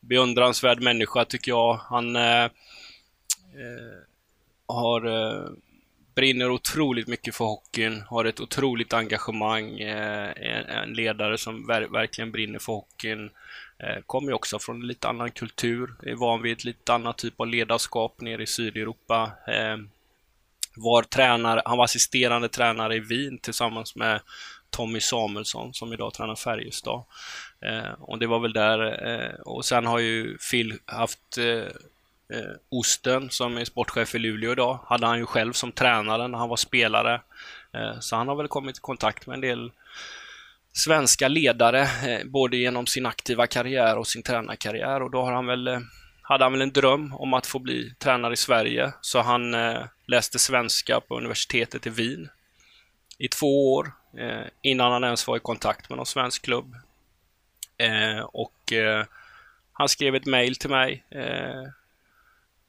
beundransvärd 0.00 0.82
människa 0.82 1.24
tycker 1.24 1.50
jag. 1.50 1.74
Han 1.74 2.16
Eh, 3.54 3.98
har 4.66 5.06
eh, 5.06 5.50
brinner 6.14 6.50
otroligt 6.50 7.08
mycket 7.08 7.34
för 7.34 7.44
hockeyn, 7.44 8.02
har 8.02 8.24
ett 8.24 8.40
otroligt 8.40 8.92
engagemang, 8.92 9.80
eh, 9.80 10.32
en 10.82 10.92
ledare 10.92 11.38
som 11.38 11.66
verkligen 11.66 12.32
brinner 12.32 12.58
för 12.58 12.72
hockeyn. 12.72 13.30
Kommer 14.06 14.32
också 14.32 14.58
från 14.58 14.80
en 14.80 14.86
lite 14.86 15.08
annan 15.08 15.30
kultur, 15.30 15.94
är 16.02 16.14
van 16.14 16.42
vid 16.42 16.52
ett 16.52 16.64
lite 16.64 16.92
annat 16.92 17.18
typ 17.18 17.40
av 17.40 17.46
ledarskap 17.46 18.20
nere 18.20 18.42
i 18.42 18.46
Sydeuropa 18.46 19.32
var 20.76 21.02
tränare, 21.02 21.62
han 21.64 21.78
var 21.78 21.84
assisterande 21.84 22.48
tränare 22.48 22.96
i 22.96 23.00
Wien 23.00 23.38
tillsammans 23.38 23.96
med 23.96 24.20
Tommy 24.70 25.00
Samuelsson 25.00 25.74
som 25.74 25.92
idag 25.92 26.14
tränar 26.14 26.34
Färjestad. 26.34 27.04
Eh, 27.60 27.92
och 27.98 28.18
det 28.18 28.26
var 28.26 28.40
väl 28.40 28.52
där, 28.52 29.08
eh, 29.08 29.40
och 29.40 29.64
sen 29.64 29.86
har 29.86 29.98
ju 29.98 30.38
Phil 30.50 30.78
haft 30.84 31.38
eh, 32.32 32.52
Osten 32.68 33.30
som 33.30 33.56
är 33.58 33.64
sportchef 33.64 34.14
i 34.14 34.18
Luleå 34.18 34.52
idag, 34.52 34.80
hade 34.86 35.06
han 35.06 35.18
ju 35.18 35.26
själv 35.26 35.52
som 35.52 35.72
tränare 35.72 36.28
när 36.28 36.38
han 36.38 36.48
var 36.48 36.56
spelare. 36.56 37.20
Eh, 37.72 38.00
så 38.00 38.16
han 38.16 38.28
har 38.28 38.36
väl 38.36 38.48
kommit 38.48 38.78
i 38.78 38.80
kontakt 38.80 39.26
med 39.26 39.34
en 39.34 39.40
del 39.40 39.72
svenska 40.72 41.28
ledare, 41.28 41.80
eh, 41.80 42.26
både 42.26 42.56
genom 42.56 42.86
sin 42.86 43.06
aktiva 43.06 43.46
karriär 43.46 43.98
och 43.98 44.06
sin 44.06 44.22
tränarkarriär 44.22 45.02
och 45.02 45.10
då 45.10 45.22
har 45.22 45.32
han 45.32 45.46
väl 45.46 45.68
eh, 45.68 45.80
hade 46.22 46.44
han 46.44 46.52
väl 46.52 46.62
en 46.62 46.72
dröm 46.72 47.14
om 47.14 47.34
att 47.34 47.46
få 47.46 47.58
bli 47.58 47.94
tränare 47.98 48.32
i 48.32 48.36
Sverige, 48.36 48.92
så 49.00 49.20
han 49.20 49.54
eh, 49.54 49.84
läste 50.06 50.38
svenska 50.38 51.00
på 51.00 51.16
universitetet 51.16 51.86
i 51.86 51.90
Wien 51.90 52.28
i 53.18 53.28
två 53.28 53.74
år 53.74 53.92
eh, 54.18 54.46
innan 54.62 54.92
han 54.92 55.04
ens 55.04 55.26
var 55.26 55.36
i 55.36 55.40
kontakt 55.40 55.88
med 55.88 55.96
någon 55.96 56.06
svensk 56.06 56.44
klubb. 56.44 56.74
Eh, 57.78 58.20
och 58.20 58.72
eh, 58.72 59.04
han 59.72 59.88
skrev 59.88 60.14
ett 60.14 60.26
mail 60.26 60.56
till 60.56 60.70
mig 60.70 61.04
eh, 61.10 61.64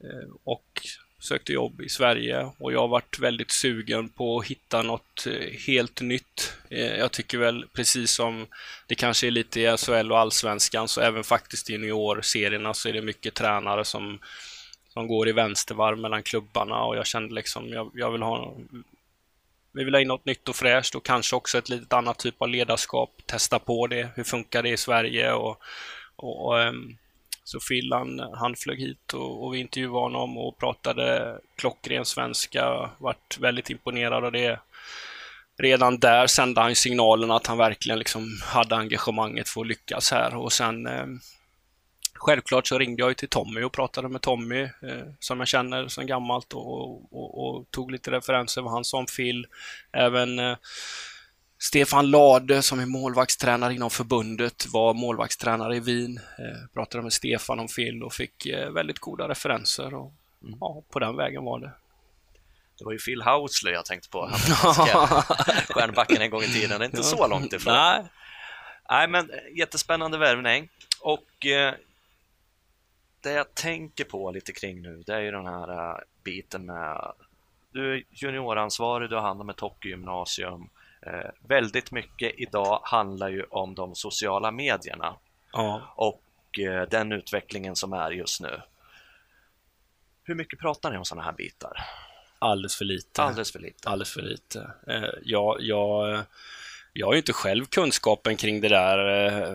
Eh, 0.04 0.28
och 0.44 0.66
sökte 1.22 1.52
jobb 1.52 1.80
i 1.80 1.88
Sverige 1.88 2.50
och 2.58 2.72
jag 2.72 2.88
varit 2.88 3.18
väldigt 3.18 3.50
sugen 3.50 4.08
på 4.08 4.38
att 4.38 4.46
hitta 4.46 4.82
något 4.82 5.26
eh, 5.26 5.60
helt 5.66 6.00
nytt. 6.00 6.56
Eh, 6.70 6.96
jag 6.96 7.12
tycker 7.12 7.38
väl 7.38 7.66
precis 7.72 8.10
som 8.10 8.46
det 8.86 8.94
kanske 8.94 9.26
är 9.26 9.30
lite 9.30 9.60
i 9.60 9.76
SHL 9.76 10.12
och 10.12 10.18
Allsvenskan 10.18 10.88
så 10.88 11.00
även 11.00 11.24
faktiskt 11.24 11.70
i 11.70 11.72
juniorserierna 11.72 12.74
så 12.74 12.88
är 12.88 12.92
det 12.92 13.02
mycket 13.02 13.34
tränare 13.34 13.84
som, 13.84 14.18
som 14.88 15.06
går 15.06 15.28
i 15.28 15.32
vänstervarv 15.32 15.98
mellan 15.98 16.22
klubbarna 16.22 16.84
och 16.84 16.96
jag 16.96 17.06
kände 17.06 17.34
liksom 17.34 17.68
jag, 17.68 17.90
jag 17.94 18.10
vill 18.10 18.22
ha 18.22 18.56
vi 19.74 19.84
vill 19.84 19.94
ha 19.94 20.00
in 20.00 20.08
något 20.08 20.24
nytt 20.24 20.48
och 20.48 20.56
fräscht 20.56 20.94
och 20.94 21.04
kanske 21.04 21.36
också 21.36 21.58
ett 21.58 21.68
litet 21.68 21.92
annat 21.92 22.18
typ 22.18 22.42
av 22.42 22.48
ledarskap. 22.48 23.10
Testa 23.26 23.58
på 23.58 23.86
det. 23.86 24.08
Hur 24.16 24.24
funkar 24.24 24.62
det 24.62 24.68
i 24.68 24.76
Sverige? 24.76 25.32
Och, 25.32 25.62
och, 26.16 26.46
och 26.46 26.60
ehm, 26.60 26.96
så 27.44 27.58
Phil 27.68 27.92
han, 27.92 28.18
han 28.18 28.56
flög 28.56 28.80
hit 28.80 29.14
och, 29.14 29.44
och 29.44 29.54
vi 29.54 29.58
intervjuade 29.58 29.98
honom 29.98 30.38
och 30.38 30.58
pratade 30.58 31.38
klockren 31.56 32.04
svenska, 32.04 32.90
vart 32.98 33.38
väldigt 33.38 33.70
imponerad 33.70 34.24
av 34.24 34.32
det. 34.32 34.60
Redan 35.58 35.98
där 35.98 36.26
sände 36.26 36.60
han 36.60 36.74
signalen 36.74 37.30
att 37.30 37.46
han 37.46 37.58
verkligen 37.58 37.98
liksom 37.98 38.40
hade 38.44 38.76
engagemanget 38.76 39.48
för 39.48 39.60
att 39.60 39.66
lyckas 39.66 40.10
här 40.10 40.36
och 40.36 40.52
sen 40.52 40.86
eh, 40.86 41.06
Självklart 42.24 42.66
så 42.66 42.78
ringde 42.78 43.02
jag 43.02 43.16
till 43.16 43.28
Tommy 43.28 43.62
och 43.62 43.72
pratade 43.72 44.08
med 44.08 44.20
Tommy 44.20 44.62
eh, 44.62 45.06
som 45.18 45.38
jag 45.38 45.48
känner 45.48 45.88
sedan 45.88 46.06
gammalt 46.06 46.52
och, 46.52 46.92
och, 47.14 47.46
och, 47.46 47.70
tog 47.70 47.90
lite 47.90 48.10
referenser 48.10 48.62
vad 48.62 48.72
han 48.72 48.84
sa 48.84 48.98
om 48.98 49.06
Phil. 49.06 49.46
Även 49.92 50.38
eh, 50.38 50.56
Stefan 51.62 52.10
Lade 52.10 52.62
som 52.62 52.80
är 52.80 52.86
målvaktstränare 52.86 53.74
inom 53.74 53.90
förbundet 53.90 54.66
var 54.66 54.94
målvaktstränare 54.94 55.76
i 55.76 55.80
Wien. 55.80 56.16
Eh, 56.38 56.68
pratade 56.74 57.02
med 57.02 57.12
Stefan 57.12 57.60
om 57.60 57.68
Phil 57.68 58.02
och 58.02 58.12
fick 58.12 58.46
eh, 58.46 58.70
väldigt 58.70 58.98
goda 58.98 59.28
referenser 59.28 59.94
och 59.94 60.12
mm. 60.42 60.58
ja, 60.60 60.82
på 60.90 60.98
den 60.98 61.16
vägen 61.16 61.44
var 61.44 61.58
det. 61.58 61.72
Det 62.78 62.84
var 62.84 62.92
ju 62.92 62.98
Phil 62.98 63.22
Housley 63.22 63.72
jag 63.72 63.84
tänkte 63.84 64.08
på, 64.08 64.30
stjärnbacken 65.68 66.22
en 66.22 66.30
gång 66.30 66.42
i 66.42 66.48
tiden, 66.48 66.78
det 66.78 66.84
är 66.84 66.88
inte 66.88 67.02
så 67.02 67.26
långt 67.26 67.52
ifrån. 67.52 67.74
Nej. 67.74 68.02
Nej, 68.90 69.08
men 69.08 69.30
eh, 69.30 69.58
jättespännande 69.58 70.18
värvning 70.18 70.68
och 71.00 71.46
eh, 71.46 71.74
det 73.20 73.32
jag 73.32 73.54
tänker 73.54 74.04
på 74.04 74.30
lite 74.30 74.52
kring 74.52 74.82
nu, 74.82 75.02
det 75.06 75.14
är 75.14 75.20
ju 75.20 75.30
den 75.30 75.46
här 75.46 76.04
biten 76.24 76.66
med 76.66 77.12
du 77.72 77.94
är 77.94 78.02
junioransvarig, 78.10 79.10
du 79.10 79.14
har 79.14 79.22
hand 79.22 79.40
om 79.40 79.48
ett 79.48 79.60
hockeygymnasium, 79.60 80.68
väldigt 81.48 81.90
mycket 81.90 82.32
idag 82.36 82.80
handlar 82.84 83.28
ju 83.28 83.42
om 83.42 83.74
de 83.74 83.94
sociala 83.94 84.50
medierna 84.50 85.16
ja. 85.52 85.94
och 85.96 86.58
eh, 86.58 86.88
den 86.88 87.12
utvecklingen 87.12 87.76
som 87.76 87.92
är 87.92 88.10
just 88.10 88.40
nu. 88.40 88.60
Hur 90.24 90.34
mycket 90.34 90.58
pratar 90.58 90.90
ni 90.90 90.98
om 90.98 91.04
sådana 91.04 91.24
här 91.24 91.32
bitar? 91.32 91.76
Alldeles 92.38 92.76
för 92.76 92.84
lite. 92.84 93.22
Alldeles 93.22 93.52
för 93.52 93.58
lite. 93.58 93.88
Alldeles 93.88 94.12
för 94.12 94.22
lite. 94.22 94.70
Eh, 94.86 95.14
jag, 95.22 95.56
jag 95.60 96.24
jag 96.92 97.06
har 97.06 97.12
ju 97.12 97.18
inte 97.18 97.32
själv 97.32 97.64
kunskapen 97.64 98.36
kring 98.36 98.60
det 98.60 98.68
där. 98.68 99.26
Eh, 99.26 99.54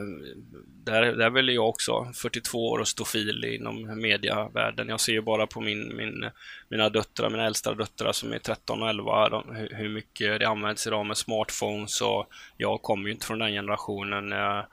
där, 0.83 1.01
där 1.01 1.29
vill 1.29 1.49
jag 1.49 1.69
också 1.69 2.11
42 2.13 2.69
år 2.69 2.79
och 2.79 2.87
stofil 2.87 3.45
inom 3.45 4.01
mediavärlden. 4.01 4.89
Jag 4.89 4.99
ser 4.99 5.13
ju 5.13 5.21
bara 5.21 5.47
på 5.47 5.61
min, 5.61 5.95
min, 5.95 6.29
mina 6.69 6.89
döttrar, 6.89 7.29
mina 7.29 7.45
äldsta 7.45 7.73
döttrar 7.73 8.11
som 8.11 8.33
är 8.33 8.39
13 8.39 8.83
och 8.83 8.89
11, 8.89 9.29
de, 9.29 9.67
hur 9.71 9.89
mycket 9.89 10.39
det 10.39 10.47
används 10.47 10.87
idag 10.87 11.05
med 11.05 11.17
smartphones 11.17 12.01
och 12.01 12.27
jag 12.57 12.81
kommer 12.81 13.07
ju 13.07 13.13
inte 13.13 13.25
från 13.25 13.39
den 13.39 13.51
generationen. 13.51 14.31
Eh, 14.31 14.63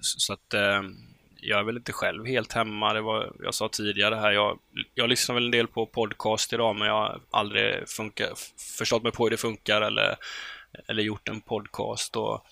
så 0.00 0.32
att 0.32 0.54
eh, 0.54 0.82
jag 1.40 1.58
är 1.60 1.64
väl 1.64 1.76
inte 1.76 1.92
själv 1.92 2.26
helt 2.26 2.52
hemma. 2.52 2.92
Det 2.92 3.00
var, 3.00 3.32
jag 3.42 3.54
sa 3.54 3.68
tidigare 3.68 4.14
här, 4.14 4.32
jag, 4.32 4.58
jag 4.94 5.08
lyssnar 5.08 5.34
väl 5.34 5.44
en 5.44 5.50
del 5.50 5.66
på 5.66 5.86
podcast 5.86 6.52
idag 6.52 6.76
men 6.76 6.88
jag 6.88 6.94
har 6.94 7.20
aldrig 7.30 7.88
funka, 7.88 8.24
förstått 8.78 9.02
mig 9.02 9.12
på 9.12 9.24
hur 9.24 9.30
det 9.30 9.36
funkar 9.36 9.82
eller 9.82 10.16
eller 10.86 11.02
gjort 11.02 11.28
en 11.28 11.40
podcast. 11.40 12.16
Och 12.16 12.46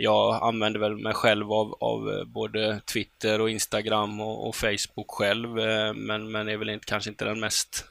jag 0.00 0.42
använder 0.42 0.80
väl 0.80 0.96
mig 0.96 1.14
själv 1.14 1.52
av, 1.52 1.76
av 1.80 2.10
eh, 2.10 2.24
både 2.24 2.80
Twitter 2.80 3.40
och 3.40 3.50
Instagram 3.50 4.20
och, 4.20 4.48
och, 4.48 4.56
Facebook 4.56 5.10
själv, 5.10 5.58
eh, 5.58 5.94
men, 5.94 6.30
men 6.30 6.48
är 6.48 6.56
väl 6.56 6.68
inte, 6.68 6.86
kanske 6.86 7.10
inte 7.10 7.24
den 7.24 7.40
mest 7.40 7.84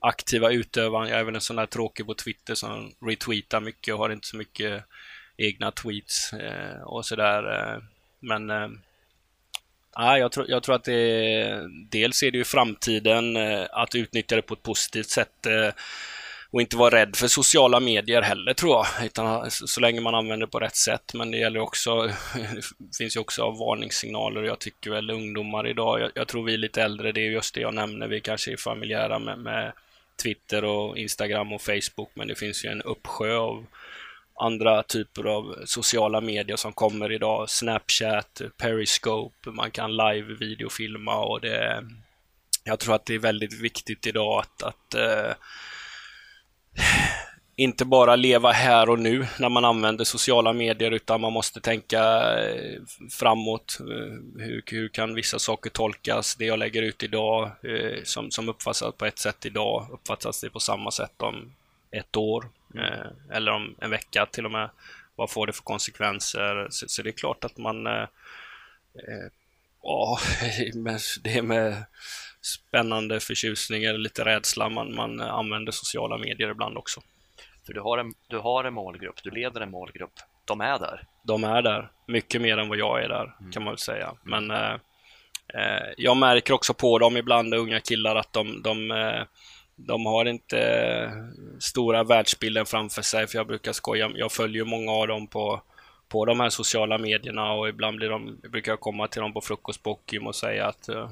aktiva 0.00 0.50
utövaren. 0.50 1.08
Jag 1.08 1.20
är 1.20 1.24
väl 1.24 1.34
en 1.34 1.40
sån 1.40 1.56
där 1.56 1.66
tråkig 1.66 2.06
på 2.06 2.14
Twitter 2.14 2.54
som 2.54 2.92
retweetar 3.00 3.60
mycket 3.60 3.94
och 3.94 4.00
har 4.00 4.10
inte 4.10 4.26
så 4.26 4.36
mycket 4.36 4.84
egna 5.36 5.70
tweets 5.70 6.32
eh, 6.32 6.82
och 6.82 7.06
sådär. 7.06 7.74
Eh, 7.74 7.82
men 8.20 8.50
Ja, 9.94 10.18
jag, 10.18 10.32
tror, 10.32 10.46
jag 10.50 10.62
tror 10.62 10.74
att 10.74 10.84
det 10.84 11.68
dels 11.90 12.22
är 12.22 12.30
det 12.30 12.38
ju 12.38 12.44
framtiden 12.44 13.36
att 13.70 13.94
utnyttja 13.94 14.36
det 14.36 14.42
på 14.42 14.54
ett 14.54 14.62
positivt 14.62 15.08
sätt 15.08 15.46
och 16.50 16.60
inte 16.60 16.76
vara 16.76 16.96
rädd 16.96 17.16
för 17.16 17.28
sociala 17.28 17.80
medier 17.80 18.22
heller 18.22 18.54
tror 18.54 18.72
jag, 18.72 19.06
utan 19.06 19.26
eh, 19.26 19.48
så 19.48 19.80
länge 19.80 20.00
man 20.00 20.14
använder 20.14 20.46
det 20.46 20.50
på 20.50 20.60
rätt 20.60 20.76
sätt. 20.76 21.14
Men 21.14 21.30
det 21.30 21.38
gäller 21.38 21.60
också, 21.60 22.02
det 22.78 22.96
finns 22.98 23.16
ju 23.16 23.20
också 23.20 23.50
varningssignaler 23.50 24.40
och 24.40 24.46
jag 24.46 24.58
tycker 24.58 24.90
väl 24.90 25.10
ungdomar 25.10 25.66
idag, 25.68 26.00
jag, 26.00 26.10
jag 26.14 26.28
tror 26.28 26.44
vi 26.44 26.54
är 26.54 26.58
lite 26.58 26.82
äldre, 26.82 27.12
det 27.12 27.20
är 27.20 27.30
just 27.30 27.54
det 27.54 27.60
jag 27.60 27.74
nämner, 27.74 28.08
vi 28.08 28.20
kanske 28.20 28.52
är 28.52 28.56
familjära 28.56 29.18
med, 29.18 29.38
med 29.38 29.72
Twitter 30.22 30.64
och 30.64 30.98
Instagram 30.98 31.52
och 31.52 31.62
Facebook, 31.62 32.10
men 32.14 32.28
det 32.28 32.34
finns 32.34 32.64
ju 32.64 32.68
en 32.68 32.82
uppsjö 32.82 33.36
av 33.36 33.66
andra 34.40 34.82
typer 34.82 35.24
av 35.24 35.56
sociala 35.64 36.20
medier 36.20 36.56
som 36.56 36.72
kommer 36.72 37.12
idag. 37.12 37.50
Snapchat, 37.50 38.40
Periscope, 38.56 39.50
man 39.50 39.70
kan 39.70 39.96
live-videofilma 39.96 41.14
och 41.14 41.40
det... 41.40 41.84
Jag 42.64 42.78
tror 42.78 42.94
att 42.94 43.06
det 43.06 43.14
är 43.14 43.18
väldigt 43.18 43.60
viktigt 43.60 44.06
idag 44.06 44.38
att, 44.38 44.62
att 44.62 44.94
eh, 44.94 45.32
inte 47.58 47.84
bara 47.84 48.16
leva 48.16 48.52
här 48.52 48.88
och 48.90 48.98
nu 48.98 49.26
när 49.38 49.48
man 49.48 49.64
använder 49.64 50.04
sociala 50.04 50.52
medier 50.52 50.90
utan 50.90 51.20
man 51.20 51.32
måste 51.32 51.60
tänka 51.60 52.00
eh, 52.40 52.80
framåt. 53.10 53.78
Eh, 53.80 54.42
hur, 54.44 54.62
hur 54.66 54.88
kan 54.88 55.14
vissa 55.14 55.38
saker 55.38 55.70
tolkas? 55.70 56.36
Det 56.36 56.44
jag 56.44 56.58
lägger 56.58 56.82
ut 56.82 57.02
idag 57.02 57.50
eh, 57.62 58.02
som, 58.04 58.30
som 58.30 58.48
uppfattas 58.48 58.94
på 58.94 59.06
ett 59.06 59.18
sätt 59.18 59.46
idag 59.46 59.86
uppfattas 59.92 60.40
det 60.40 60.50
på 60.50 60.60
samma 60.60 60.90
sätt 60.90 61.22
om 61.22 61.54
ett 61.90 62.16
år 62.16 62.48
eller 63.32 63.52
om 63.52 63.74
en 63.80 63.90
vecka 63.90 64.26
till 64.26 64.44
och 64.44 64.52
med. 64.52 64.70
Vad 65.16 65.30
får 65.30 65.46
det 65.46 65.52
för 65.52 65.62
konsekvenser? 65.62 66.66
Så, 66.70 66.88
så 66.88 67.02
det 67.02 67.10
är 67.10 67.12
klart 67.12 67.44
att 67.44 67.58
man 67.58 67.86
Ja, 69.82 70.18
det 71.22 71.38
är 71.38 71.42
med 71.42 71.84
spännande 72.42 73.20
förtjusning 73.20 73.84
eller 73.84 73.98
lite 73.98 74.24
rädsla 74.24 74.68
man, 74.68 74.94
man 74.94 75.20
använder 75.20 75.72
sociala 75.72 76.18
medier 76.18 76.50
ibland 76.50 76.78
också. 76.78 77.00
För 77.66 77.72
du 77.72 77.80
har, 77.80 77.98
en, 77.98 78.14
du 78.28 78.38
har 78.38 78.64
en 78.64 78.74
målgrupp, 78.74 79.22
du 79.22 79.30
leder 79.30 79.60
en 79.60 79.70
målgrupp. 79.70 80.12
De 80.44 80.60
är 80.60 80.78
där. 80.78 81.02
De 81.24 81.44
är 81.44 81.62
där, 81.62 81.90
mycket 82.06 82.40
mer 82.40 82.58
än 82.58 82.68
vad 82.68 82.78
jag 82.78 83.04
är 83.04 83.08
där 83.08 83.36
mm. 83.40 83.52
kan 83.52 83.64
man 83.64 83.72
väl 83.72 83.78
säga. 83.78 84.14
Men 84.22 84.50
eh, 84.50 84.72
eh, 85.54 85.86
jag 85.96 86.16
märker 86.16 86.54
också 86.54 86.74
på 86.74 86.98
dem 86.98 87.16
ibland, 87.16 87.54
unga 87.54 87.80
killar, 87.80 88.16
att 88.16 88.32
de, 88.32 88.62
de, 88.62 88.90
eh, 88.90 89.22
de 89.76 90.06
har 90.06 90.24
inte 90.24 91.12
stora 91.60 92.04
världsbilden 92.04 92.66
framför 92.66 93.02
sig. 93.02 93.26
För 93.26 93.38
jag 93.38 93.46
brukar 93.46 93.72
skoja, 93.72 94.10
jag 94.14 94.32
följer 94.32 94.64
många 94.64 94.92
av 94.92 95.08
dem 95.08 95.26
på 95.26 95.62
på 96.08 96.24
de 96.24 96.40
här 96.40 96.48
sociala 96.48 96.98
medierna 96.98 97.52
och 97.52 97.68
ibland 97.68 97.96
blir 97.96 98.08
de, 98.08 98.40
brukar 98.42 98.72
jag 98.72 98.80
komma 98.80 99.08
till 99.08 99.22
dem 99.22 99.32
på 99.32 99.40
frukost 99.40 99.82
på 99.82 99.98
och 100.26 100.34
säga 100.34 100.66
att 100.66 100.88
eh, 100.88 101.10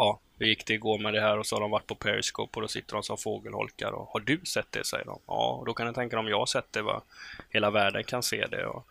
ja, 0.00 0.18
hur 0.38 0.46
gick 0.46 0.66
det 0.66 0.74
igår 0.74 0.98
med 0.98 1.14
det 1.14 1.20
här? 1.20 1.38
Och 1.38 1.46
så 1.46 1.56
har 1.56 1.60
de 1.60 1.70
varit 1.70 1.86
på 1.86 1.94
Periscope 1.94 2.56
och 2.56 2.62
då 2.62 2.68
sitter 2.68 2.94
de 2.94 3.02
som 3.02 3.18
fågelholkar. 3.18 3.92
Och, 3.92 4.08
har 4.08 4.20
du 4.20 4.40
sett 4.44 4.72
det? 4.72 4.86
säger 4.86 5.04
de. 5.04 5.18
Ja, 5.26 5.56
och 5.60 5.66
då 5.66 5.74
kan 5.74 5.86
jag 5.86 5.94
tänka 5.94 6.18
om 6.18 6.28
jag 6.28 6.38
har 6.38 6.46
sett 6.46 6.72
det, 6.72 6.82
vad 6.82 7.02
hela 7.50 7.70
världen 7.70 8.04
kan 8.04 8.22
se 8.22 8.46
det. 8.46 8.66
Och, 8.66 8.86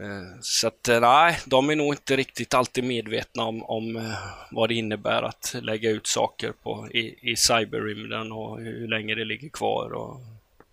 eh, 0.00 0.40
så 0.40 0.66
att 0.66 0.88
eh, 0.88 1.00
nej, 1.00 1.38
de 1.46 1.70
är 1.70 1.76
nog 1.76 1.94
inte 1.94 2.16
riktigt 2.16 2.54
alltid 2.54 2.84
medvetna 2.84 3.42
om, 3.42 3.62
om 3.62 3.96
eh, 3.96 4.18
vad 4.50 4.68
det 4.68 4.74
innebär 4.74 5.22
att 5.22 5.54
lägga 5.62 5.90
ut 5.90 6.06
saker 6.06 6.52
på, 6.62 6.88
i, 6.90 7.30
i 7.32 7.36
cyberrymden 7.36 8.32
och 8.32 8.60
hur 8.60 8.88
länge 8.88 9.14
det 9.14 9.24
ligger 9.24 9.48
kvar. 9.48 9.92
Och, 9.92 10.20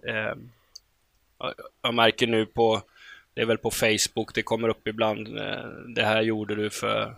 eh, 0.10 0.36
jag 1.82 1.94
märker 1.94 2.28
nu 2.28 2.46
på, 2.46 2.82
det 3.34 3.42
är 3.42 3.46
väl 3.46 3.58
på 3.58 3.72
Facebook, 3.72 4.36
det 4.36 4.44
kommer 4.44 4.70
upp 4.70 4.88
ibland, 4.88 5.38
eh, 5.38 5.66
det 5.96 6.04
här 6.04 6.22
gjorde 6.22 6.56
du 6.56 6.70
för 6.70 7.16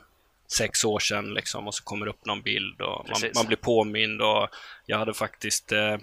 sex 0.48 0.86
år 0.86 1.00
sedan 1.00 1.34
liksom 1.34 1.68
och 1.68 1.76
så 1.76 1.84
kommer 1.84 2.06
det 2.06 2.10
upp 2.10 2.26
någon 2.26 2.42
bild 2.42 2.82
och 2.82 3.10
man, 3.10 3.32
man, 3.36 3.46
blir 3.46 3.58
påmind 3.58 4.22
och 4.22 4.48
jag 4.86 4.98
hade 4.98 5.14
faktiskt 5.14 5.72
eh, 5.72 5.94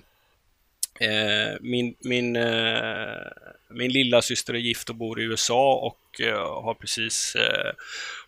eh, 1.01 1.57
min, 1.61 1.95
min, 1.99 2.37
eh, 2.37 3.27
min 3.71 3.93
lilla 3.93 4.23
syster 4.23 4.55
är 4.55 4.59
gift 4.59 4.89
och 4.89 4.97
bor 4.97 5.21
i 5.21 5.25
USA 5.25 5.75
och 5.75 6.21
eh, 6.21 6.63
har 6.63 6.75
precis 6.75 7.37
eh, 7.37 7.73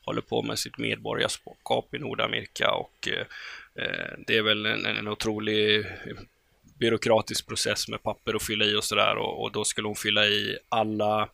håller 0.05 0.21
på 0.21 0.43
med 0.43 0.59
sitt 0.59 0.79
medborgarskap 0.79 1.95
i 1.95 1.99
Nordamerika 1.99 2.71
och 2.71 3.09
eh, 3.09 3.27
det 4.27 4.37
är 4.37 4.43
väl 4.43 4.67
en, 4.67 4.87
en 4.87 5.09
otrolig 5.09 5.87
byråkratisk 6.79 7.47
process 7.47 7.89
med 7.89 8.03
papper 8.03 8.35
att 8.35 8.43
fylla 8.43 8.65
i 8.65 8.77
och 8.77 8.85
sådär 8.85 9.17
och, 9.17 9.43
och, 9.43 9.53
då 9.53 9.65
skulle 9.65 9.89
hon 9.89 9.97
fylla 9.97 10.27
i 10.27 10.59
alla 10.69 11.29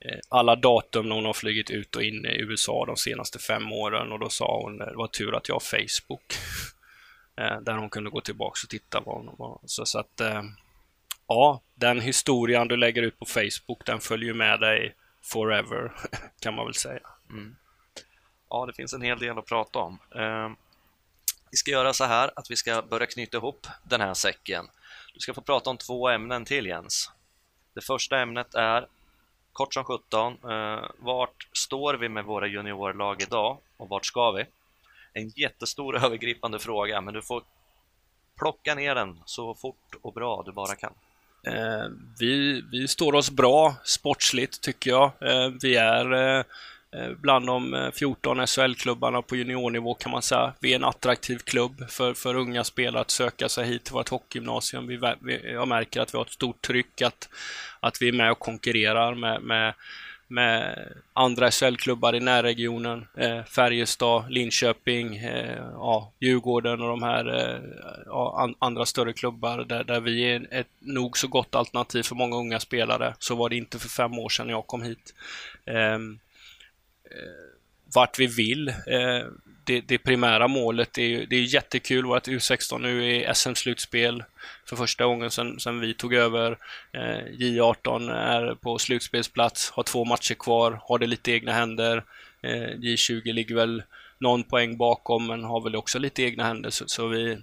Eh, 0.00 0.18
alla 0.28 0.56
datum 0.56 1.08
när 1.08 1.14
hon 1.14 1.24
har 1.24 1.32
flugit 1.32 1.70
ut 1.70 1.96
och 1.96 2.02
in 2.02 2.24
i 2.24 2.40
USA 2.40 2.84
de 2.86 2.96
senaste 2.96 3.38
fem 3.38 3.72
åren 3.72 4.12
och 4.12 4.18
då 4.18 4.28
sa 4.28 4.60
hon 4.62 4.80
eh, 4.80 4.86
det 4.86 4.96
var 4.96 5.06
tur 5.06 5.34
att 5.34 5.48
jag 5.48 5.54
har 5.54 5.60
Facebook. 5.60 6.34
Eh, 7.40 7.60
där 7.60 7.76
hon 7.76 7.90
kunde 7.90 8.10
gå 8.10 8.20
tillbaka 8.20 8.58
och 8.64 8.70
titta 8.70 9.00
vad 9.00 9.16
hon 9.16 9.36
var. 9.38 9.60
Så, 9.64 9.86
så 9.86 9.98
att 9.98 10.20
ja, 11.26 11.60
den 11.74 12.00
historien 12.00 12.68
du 12.68 12.76
lägger 12.76 13.02
ut 13.02 13.18
på 13.18 13.24
Facebook 13.24 13.86
den 13.86 14.00
följer 14.00 14.34
med 14.34 14.60
dig 14.60 14.94
forever 15.22 15.92
kan 16.40 16.54
man 16.54 16.64
väl 16.64 16.74
säga. 16.74 17.00
Mm. 17.30 17.56
Ja, 18.50 18.66
det 18.66 18.72
finns 18.72 18.92
en 18.92 19.02
hel 19.02 19.18
del 19.18 19.38
att 19.38 19.46
prata 19.46 19.78
om. 19.78 19.98
Ehm, 20.14 20.56
vi 21.50 21.56
ska 21.56 21.70
göra 21.70 21.92
så 21.92 22.04
här 22.04 22.30
att 22.36 22.50
vi 22.50 22.56
ska 22.56 22.82
börja 22.82 23.06
knyta 23.06 23.36
ihop 23.36 23.66
den 23.84 24.00
här 24.00 24.14
säcken. 24.14 24.68
Du 25.14 25.20
ska 25.20 25.34
få 25.34 25.40
prata 25.40 25.70
om 25.70 25.76
två 25.76 26.08
ämnen 26.08 26.44
till 26.44 26.66
Jens. 26.66 27.10
Det 27.74 27.80
första 27.80 28.18
ämnet 28.18 28.54
är 28.54 28.86
kort 29.58 29.74
som 29.74 29.84
17. 29.84 30.32
Eh, 30.50 30.90
vart 30.98 31.48
står 31.52 31.94
vi 31.94 32.08
med 32.08 32.24
våra 32.24 32.46
juniorlag 32.46 33.22
idag 33.22 33.58
och 33.76 33.88
vart 33.88 34.06
ska 34.06 34.30
vi? 34.30 34.44
En 35.12 35.28
jättestor 35.28 35.96
övergripande 36.04 36.58
fråga, 36.58 37.00
men 37.00 37.14
du 37.14 37.22
får 37.22 37.42
plocka 38.38 38.74
ner 38.74 38.94
den 38.94 39.20
så 39.24 39.54
fort 39.54 39.94
och 40.02 40.12
bra 40.12 40.42
du 40.46 40.52
bara 40.52 40.74
kan. 40.74 40.92
Eh, 41.46 41.88
vi, 42.18 42.62
vi 42.72 42.88
står 42.88 43.14
oss 43.14 43.30
bra 43.30 43.76
sportsligt 43.84 44.60
tycker 44.60 44.90
jag. 44.90 45.12
Eh, 45.20 45.52
vi 45.62 45.76
är 45.76 46.12
eh, 46.12 46.38
Eh, 46.38 46.44
Eh, 46.98 47.10
bland 47.20 47.46
de 47.46 47.74
eh, 47.74 47.90
14 47.90 48.46
SHL-klubbarna 48.46 49.22
på 49.22 49.36
juniornivå 49.36 49.94
kan 49.94 50.12
man 50.12 50.22
säga. 50.22 50.52
Vi 50.60 50.72
är 50.72 50.76
en 50.76 50.84
attraktiv 50.84 51.38
klubb 51.38 51.90
för, 51.90 52.14
för 52.14 52.34
unga 52.34 52.64
spelare 52.64 53.00
att 53.00 53.10
söka 53.10 53.48
sig 53.48 53.66
hit 53.66 53.84
till 53.84 53.94
vårt 53.94 54.08
hockeygymnasium. 54.08 54.86
Vi, 54.86 55.00
vi, 55.20 55.52
jag 55.52 55.68
märker 55.68 56.00
att 56.00 56.14
vi 56.14 56.18
har 56.18 56.24
ett 56.24 56.32
stort 56.32 56.62
tryck, 56.62 57.02
att, 57.02 57.28
att 57.80 58.02
vi 58.02 58.08
är 58.08 58.12
med 58.12 58.30
och 58.30 58.38
konkurrerar 58.38 59.14
med, 59.14 59.42
med, 59.42 59.74
med 60.28 60.78
andra 61.12 61.50
SHL-klubbar 61.50 62.14
i 62.14 62.20
närregionen. 62.20 63.06
Eh, 63.16 63.44
Färjestad, 63.44 64.30
Linköping, 64.30 65.16
eh, 65.16 65.64
ja, 65.72 66.12
Djurgården 66.20 66.82
och 66.82 66.88
de 66.88 67.02
här 67.02 67.38
eh, 67.38 67.60
ja, 68.06 68.40
an, 68.42 68.54
andra 68.58 68.86
större 68.86 69.12
klubbar 69.12 69.58
där, 69.58 69.84
där 69.84 70.00
vi 70.00 70.32
är 70.32 70.46
ett 70.50 70.70
nog 70.78 71.18
så 71.18 71.28
gott 71.28 71.54
alternativ 71.54 72.02
för 72.02 72.14
många 72.14 72.36
unga 72.36 72.60
spelare. 72.60 73.14
Så 73.18 73.34
var 73.34 73.48
det 73.48 73.56
inte 73.56 73.78
för 73.78 73.88
fem 73.88 74.18
år 74.18 74.28
sedan 74.28 74.48
jag 74.48 74.66
kom 74.66 74.82
hit. 74.82 75.14
Eh, 75.66 75.98
Eh, 77.10 77.48
vart 77.94 78.18
vi 78.18 78.26
vill. 78.26 78.68
Eh, 78.68 79.26
det, 79.64 79.80
det 79.80 79.98
primära 79.98 80.48
målet 80.48 80.98
är 80.98 81.02
ju, 81.02 81.26
det 81.26 81.36
är 81.36 81.54
jättekul. 81.54 82.06
Vårt 82.06 82.28
U16 82.28 82.78
nu 82.78 83.16
är 83.16 83.34
SM-slutspel 83.34 84.24
för 84.66 84.76
första 84.76 85.04
gången 85.04 85.30
sedan, 85.30 85.60
sedan 85.60 85.80
vi 85.80 85.94
tog 85.94 86.14
över. 86.14 86.58
Eh, 86.92 87.24
J18 87.38 88.12
är 88.12 88.54
på 88.54 88.78
slutspelsplats, 88.78 89.70
har 89.70 89.82
två 89.82 90.04
matcher 90.04 90.34
kvar, 90.34 90.80
har 90.82 90.98
det 90.98 91.06
lite 91.06 91.32
egna 91.32 91.52
händer. 91.52 92.04
Eh, 92.42 92.68
J20 92.76 93.32
ligger 93.32 93.54
väl 93.54 93.82
någon 94.20 94.44
poäng 94.44 94.76
bakom 94.76 95.26
men 95.26 95.44
har 95.44 95.60
väl 95.60 95.76
också 95.76 95.98
lite 95.98 96.22
egna 96.22 96.44
händer 96.44 96.70
så, 96.70 96.84
så 96.88 97.08
vi 97.08 97.38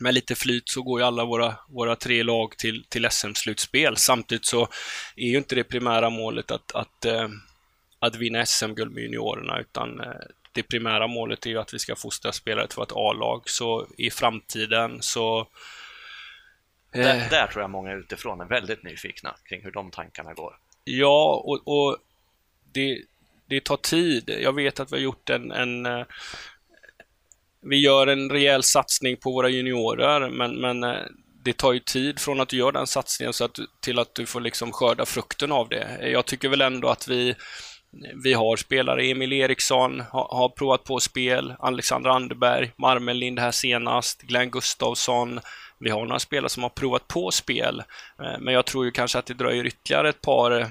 med 0.00 0.14
lite 0.14 0.34
flyt 0.34 0.68
så 0.68 0.82
går 0.82 1.00
ju 1.00 1.06
alla 1.06 1.24
våra, 1.24 1.54
våra 1.68 1.96
tre 1.96 2.22
lag 2.22 2.58
till, 2.58 2.84
till 2.88 3.10
SM-slutspel. 3.10 3.96
Samtidigt 3.96 4.46
så 4.46 4.68
är 5.16 5.28
ju 5.28 5.36
inte 5.36 5.54
det 5.54 5.64
primära 5.64 6.10
målet 6.10 6.50
att, 6.50 6.72
att, 6.72 7.04
att 7.98 8.16
vinna 8.16 8.46
SM-guld 8.46 8.92
med 8.92 9.02
juniorerna, 9.02 9.60
utan 9.60 10.00
eh, 10.00 10.06
det 10.52 10.62
primära 10.62 11.06
målet 11.06 11.46
är 11.46 11.50
ju 11.50 11.58
att 11.58 11.74
vi 11.74 11.78
ska 11.78 11.96
fostra 11.96 12.32
spelare 12.32 12.68
till 12.68 12.76
vårt 12.76 12.92
A-lag. 12.92 13.42
Så 13.46 13.86
i 13.96 14.10
framtiden 14.10 15.02
så... 15.02 15.48
Där, 16.92 17.14
eh, 17.14 17.30
där, 17.30 17.46
tror 17.46 17.62
jag 17.62 17.70
många 17.70 17.92
utifrån 17.94 18.40
är 18.40 18.44
väldigt 18.44 18.82
nyfikna 18.82 19.36
kring 19.44 19.62
hur 19.62 19.70
de 19.70 19.90
tankarna 19.90 20.34
går. 20.34 20.56
Ja, 20.84 21.42
och, 21.44 21.68
och 21.68 21.96
det, 22.72 23.02
det 23.46 23.64
tar 23.64 23.76
tid. 23.76 24.36
Jag 24.42 24.52
vet 24.52 24.80
att 24.80 24.92
vi 24.92 24.96
har 24.96 25.02
gjort 25.02 25.30
en, 25.30 25.52
en 25.52 25.86
eh, 25.86 26.04
vi 27.60 27.76
gör 27.76 28.06
en 28.06 28.30
rejäl 28.30 28.62
satsning 28.62 29.16
på 29.16 29.30
våra 29.30 29.48
juniorer, 29.48 30.30
men, 30.30 30.60
men 30.60 30.96
det 31.42 31.56
tar 31.56 31.72
ju 31.72 31.80
tid 31.80 32.20
från 32.20 32.40
att 32.40 32.48
du 32.48 32.56
gör 32.56 32.72
den 32.72 32.86
satsningen 32.86 33.32
så 33.32 33.44
att, 33.44 33.58
till 33.80 33.98
att 33.98 34.14
du 34.14 34.26
får 34.26 34.40
liksom 34.40 34.72
skörda 34.72 35.06
frukten 35.06 35.52
av 35.52 35.68
det. 35.68 36.10
Jag 36.10 36.26
tycker 36.26 36.48
väl 36.48 36.60
ändå 36.60 36.88
att 36.88 37.08
vi, 37.08 37.34
vi 38.24 38.32
har 38.32 38.56
spelare, 38.56 39.06
Emil 39.06 39.32
Eriksson 39.32 40.00
har, 40.00 40.28
har 40.30 40.48
provat 40.48 40.84
på 40.84 41.00
spel, 41.00 41.54
Alexander 41.58 42.10
Anderberg, 42.10 42.72
Marmelind 42.76 43.38
här 43.38 43.50
senast, 43.50 44.22
Glenn 44.22 44.50
Gustavsson. 44.50 45.40
Vi 45.78 45.90
har 45.90 46.06
några 46.06 46.18
spelare 46.18 46.48
som 46.48 46.62
har 46.62 46.70
provat 46.70 47.08
på 47.08 47.30
spel, 47.30 47.82
eh, 48.22 48.38
men 48.38 48.54
jag 48.54 48.64
tror 48.64 48.84
ju 48.84 48.90
kanske 48.90 49.18
att 49.18 49.26
det 49.26 49.34
dröjer 49.34 49.66
ytterligare 49.66 50.08
ett 50.08 50.20
par 50.20 50.60
eh, 50.60 50.66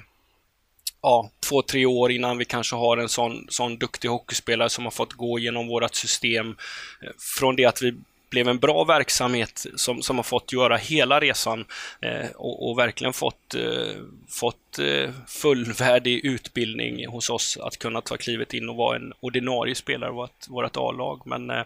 ja, 1.02 1.30
två, 1.50 1.62
tre 1.62 1.86
år 1.86 2.12
innan 2.12 2.38
vi 2.38 2.46
kanske 2.46 2.76
har 2.76 2.98
en 2.98 3.10
sån, 3.10 3.46
sån 3.50 3.78
duktig 3.78 4.10
hockeyspelare 4.10 4.70
som 4.70 4.84
har 4.84 4.92
fått 4.92 5.14
gå 5.14 5.40
genom 5.40 5.68
vårt 5.68 5.96
system. 5.96 6.56
Eh, 7.02 7.10
från 7.40 7.56
det 7.56 7.66
att 7.66 7.82
vi 7.82 7.96
blev 8.36 8.48
en 8.48 8.60
bra 8.60 8.84
verksamhet 8.84 9.66
som, 9.76 10.02
som 10.02 10.16
har 10.16 10.24
fått 10.24 10.54
göra 10.54 10.78
hela 10.78 11.20
resan 11.20 11.66
eh, 12.02 12.30
och, 12.36 12.70
och, 12.70 12.80
verkligen 12.80 13.14
fått, 13.14 13.56
eh, 13.56 14.02
fått 14.30 14.80
eh, 14.80 15.10
fullvärdig 15.28 16.26
utbildning 16.26 17.08
hos 17.08 17.30
oss 17.30 17.58
att 17.62 17.78
kunna 17.78 18.02
ta 18.02 18.18
klivet 18.18 18.54
in 18.54 18.70
och 18.70 18.76
vara 18.76 18.96
en 18.96 19.14
ordinarie 19.20 19.76
spelare 19.76 20.10
i 20.10 20.14
vårt, 20.14 20.48
vårt 20.48 20.78
A-lag. 20.78 21.22
Men 21.26 21.50
eh, 21.50 21.64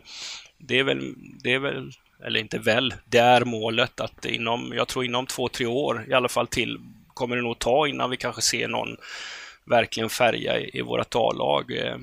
det 0.58 0.80
är 0.80 0.84
väl, 0.84 1.14
det 1.44 1.54
är 1.54 1.60
väl, 1.60 1.92
eller 2.26 2.40
inte 2.40 2.60
väl, 2.60 2.94
det 3.06 3.18
är 3.18 3.46
målet 3.46 4.00
att 4.00 4.26
inom, 4.26 4.74
jag 4.76 4.88
tror 4.88 5.06
inom 5.06 5.26
två, 5.26 5.48
tre 5.48 5.66
år 5.66 6.06
i 6.10 6.14
alla 6.14 6.30
fall 6.30 6.48
till 6.48 6.80
kommer 7.14 7.36
det 7.36 7.42
nog 7.42 7.60
ta 7.60 7.88
innan 7.88 8.10
vi 8.10 8.18
kanske 8.18 8.42
ser 8.42 8.68
någon 8.68 8.98
verkligen 9.66 10.10
färga 10.10 10.60
i, 10.60 10.70
i 10.74 10.82
vårt 10.82 11.16
A-lag. 11.16 11.72
Eh, 11.72 11.98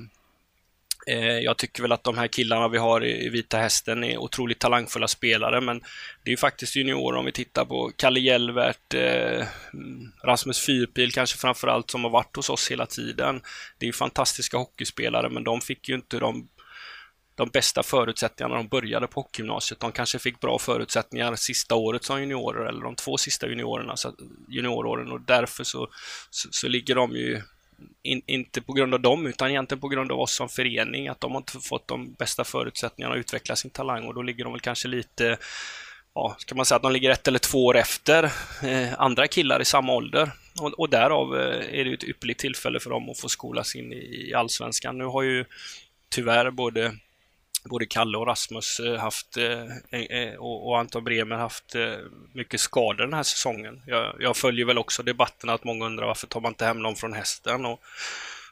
Eh, 1.06 1.38
jag 1.38 1.56
tycker 1.58 1.82
väl 1.82 1.92
att 1.92 2.04
de 2.04 2.18
här 2.18 2.26
killarna 2.26 2.68
vi 2.68 2.78
har 2.78 3.04
i 3.04 3.28
Vita 3.28 3.58
Hästen 3.58 4.04
är 4.04 4.18
otroligt 4.18 4.58
talangfulla 4.58 5.08
spelare, 5.08 5.60
men 5.60 5.80
det 6.22 6.28
är 6.28 6.30
ju 6.30 6.36
faktiskt 6.36 6.76
juniorer 6.76 7.18
om 7.18 7.24
vi 7.24 7.32
tittar 7.32 7.64
på 7.64 7.92
Kalle 7.96 8.20
Hjelvert, 8.20 8.94
eh, 8.94 9.46
Rasmus 10.24 10.66
Fyrpil 10.66 11.12
kanske 11.12 11.38
framförallt, 11.38 11.90
som 11.90 12.04
har 12.04 12.10
varit 12.10 12.36
hos 12.36 12.50
oss 12.50 12.70
hela 12.70 12.86
tiden. 12.86 13.40
Det 13.78 13.84
är 13.84 13.88
ju 13.88 13.92
fantastiska 13.92 14.58
hockeyspelare, 14.58 15.28
men 15.28 15.44
de 15.44 15.60
fick 15.60 15.88
ju 15.88 15.94
inte 15.94 16.18
de 16.18 16.48
de 17.36 17.48
bästa 17.48 17.82
förutsättningarna 17.82 18.54
när 18.54 18.62
de 18.62 18.68
började 18.68 19.06
på 19.06 19.20
hockeygymnasiet. 19.20 19.80
De 19.80 19.92
kanske 19.92 20.18
fick 20.18 20.40
bra 20.40 20.58
förutsättningar 20.58 21.36
sista 21.36 21.74
året 21.74 22.04
som 22.04 22.20
juniorer 22.20 22.66
eller 22.66 22.80
de 22.80 22.94
två 22.94 23.16
sista 23.16 23.46
juniorerna, 23.46 23.96
så, 23.96 24.14
junioråren 24.48 25.12
och 25.12 25.20
därför 25.20 25.64
så, 25.64 25.88
så, 26.30 26.48
så 26.50 26.68
ligger 26.68 26.94
de 26.94 27.12
ju 27.12 27.42
in, 28.06 28.22
inte 28.26 28.62
på 28.62 28.72
grund 28.72 28.94
av 28.94 29.00
dem, 29.00 29.26
utan 29.26 29.50
egentligen 29.50 29.80
på 29.80 29.88
grund 29.88 30.12
av 30.12 30.20
oss 30.20 30.34
som 30.34 30.48
förening, 30.48 31.08
att 31.08 31.20
de 31.20 31.32
har 31.32 31.38
inte 31.38 31.60
fått 31.60 31.88
de 31.88 32.12
bästa 32.12 32.44
förutsättningarna 32.44 33.14
att 33.14 33.18
utveckla 33.18 33.56
sin 33.56 33.70
talang 33.70 34.04
och 34.04 34.14
då 34.14 34.22
ligger 34.22 34.44
de 34.44 34.52
väl 34.52 34.60
kanske 34.60 34.88
lite, 34.88 35.38
ja, 36.14 36.36
ska 36.38 36.54
man 36.54 36.64
säga 36.64 36.76
att 36.76 36.82
de 36.82 36.92
ligger 36.92 37.10
ett 37.10 37.28
eller 37.28 37.38
två 37.38 37.66
år 37.66 37.76
efter 37.76 38.24
eh, 38.62 39.00
andra 39.00 39.26
killar 39.26 39.60
i 39.60 39.64
samma 39.64 39.92
ålder. 39.92 40.30
Och, 40.60 40.72
och 40.80 40.90
därav 40.90 41.36
eh, 41.36 41.80
är 41.80 41.84
det 41.84 41.92
ett 41.92 42.04
ypperligt 42.04 42.40
tillfälle 42.40 42.80
för 42.80 42.90
dem 42.90 43.10
att 43.10 43.20
få 43.20 43.28
skolas 43.28 43.76
in 43.76 43.92
i, 43.92 44.28
i 44.30 44.34
allsvenskan. 44.34 44.98
Nu 44.98 45.04
har 45.04 45.22
ju 45.22 45.44
tyvärr 46.10 46.50
både 46.50 46.94
både 47.68 47.86
Kalle 47.86 48.18
och 48.18 48.26
Rasmus 48.26 48.80
eh, 48.80 48.96
haft 48.96 49.36
eh, 49.36 50.00
eh, 50.00 50.34
och 50.34 50.78
Anton 50.78 51.04
Bremer 51.04 51.36
haft 51.36 51.74
mycket 52.32 52.60
skador 52.60 53.04
den 53.04 53.14
här 53.14 53.22
säsongen. 53.22 53.82
Jag, 53.86 54.16
jag, 54.20 54.36
följer 54.36 54.66
väl 54.66 54.78
också 54.78 55.02
debatten 55.02 55.50
att 55.50 55.64
många 55.64 55.86
undrar 55.86 56.06
varför 56.06 56.26
tar 56.26 56.40
man 56.40 56.50
inte 56.50 56.64
hem 56.64 56.82
någon 56.82 56.96
från 56.96 57.12
hästen? 57.12 57.66
Och 57.66 57.80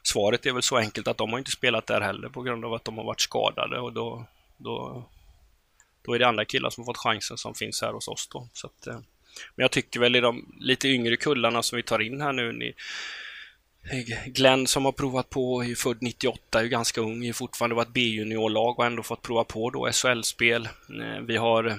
svaret 0.03 0.45
är 0.45 0.51
väl 0.51 0.61
så 0.61 0.77
enkelt 0.77 1.07
att 1.07 1.17
de 1.17 1.31
har 1.31 1.39
inte 1.39 1.51
spelat 1.51 1.87
där 1.87 2.01
heller 2.01 2.29
på 2.29 2.41
grund 2.41 2.65
av 2.65 2.73
att 2.73 2.85
de 2.85 2.97
har 2.97 3.05
varit 3.05 3.21
skadade 3.21 3.79
och 3.79 3.93
då, 3.93 4.25
då, 4.57 5.05
då 6.05 6.13
är 6.13 6.19
det 6.19 6.27
andra 6.27 6.45
killar 6.45 6.69
som 6.69 6.81
har 6.81 6.85
fått 6.85 7.03
chansen 7.03 7.37
som 7.37 7.55
finns 7.55 7.81
här 7.81 7.93
hos 7.93 8.07
oss 8.07 8.27
då. 8.31 8.49
Så 8.53 8.67
att, 8.67 8.85
men 9.55 9.63
jag 9.63 9.71
tycker 9.71 9.99
väl 9.99 10.15
i 10.15 10.19
de 10.19 10.55
lite 10.59 10.87
yngre 10.87 11.17
kullarna 11.17 11.63
som 11.63 11.75
vi 11.75 11.83
tar 11.83 11.99
in 11.99 12.21
här 12.21 12.33
nu, 12.33 12.51
ni, 12.51 12.73
Glenn 14.25 14.67
som 14.67 14.85
har 14.85 14.91
provat 14.91 15.29
på, 15.29 15.63
är 15.63 15.75
född 15.75 15.97
98, 16.01 16.61
är 16.61 16.65
ganska 16.65 17.01
ung, 17.01 17.25
är 17.25 17.33
fortfarande 17.33 17.75
varit 17.75 17.93
B-juniorlag 17.93 18.79
och 18.79 18.85
ändå 18.85 19.03
fått 19.03 19.21
prova 19.21 19.43
på 19.43 19.69
då 19.69 19.91
SHL-spel. 19.91 20.65
Eh, 20.65 21.21
vi 21.27 21.37
har 21.37 21.63
eh, 21.67 21.75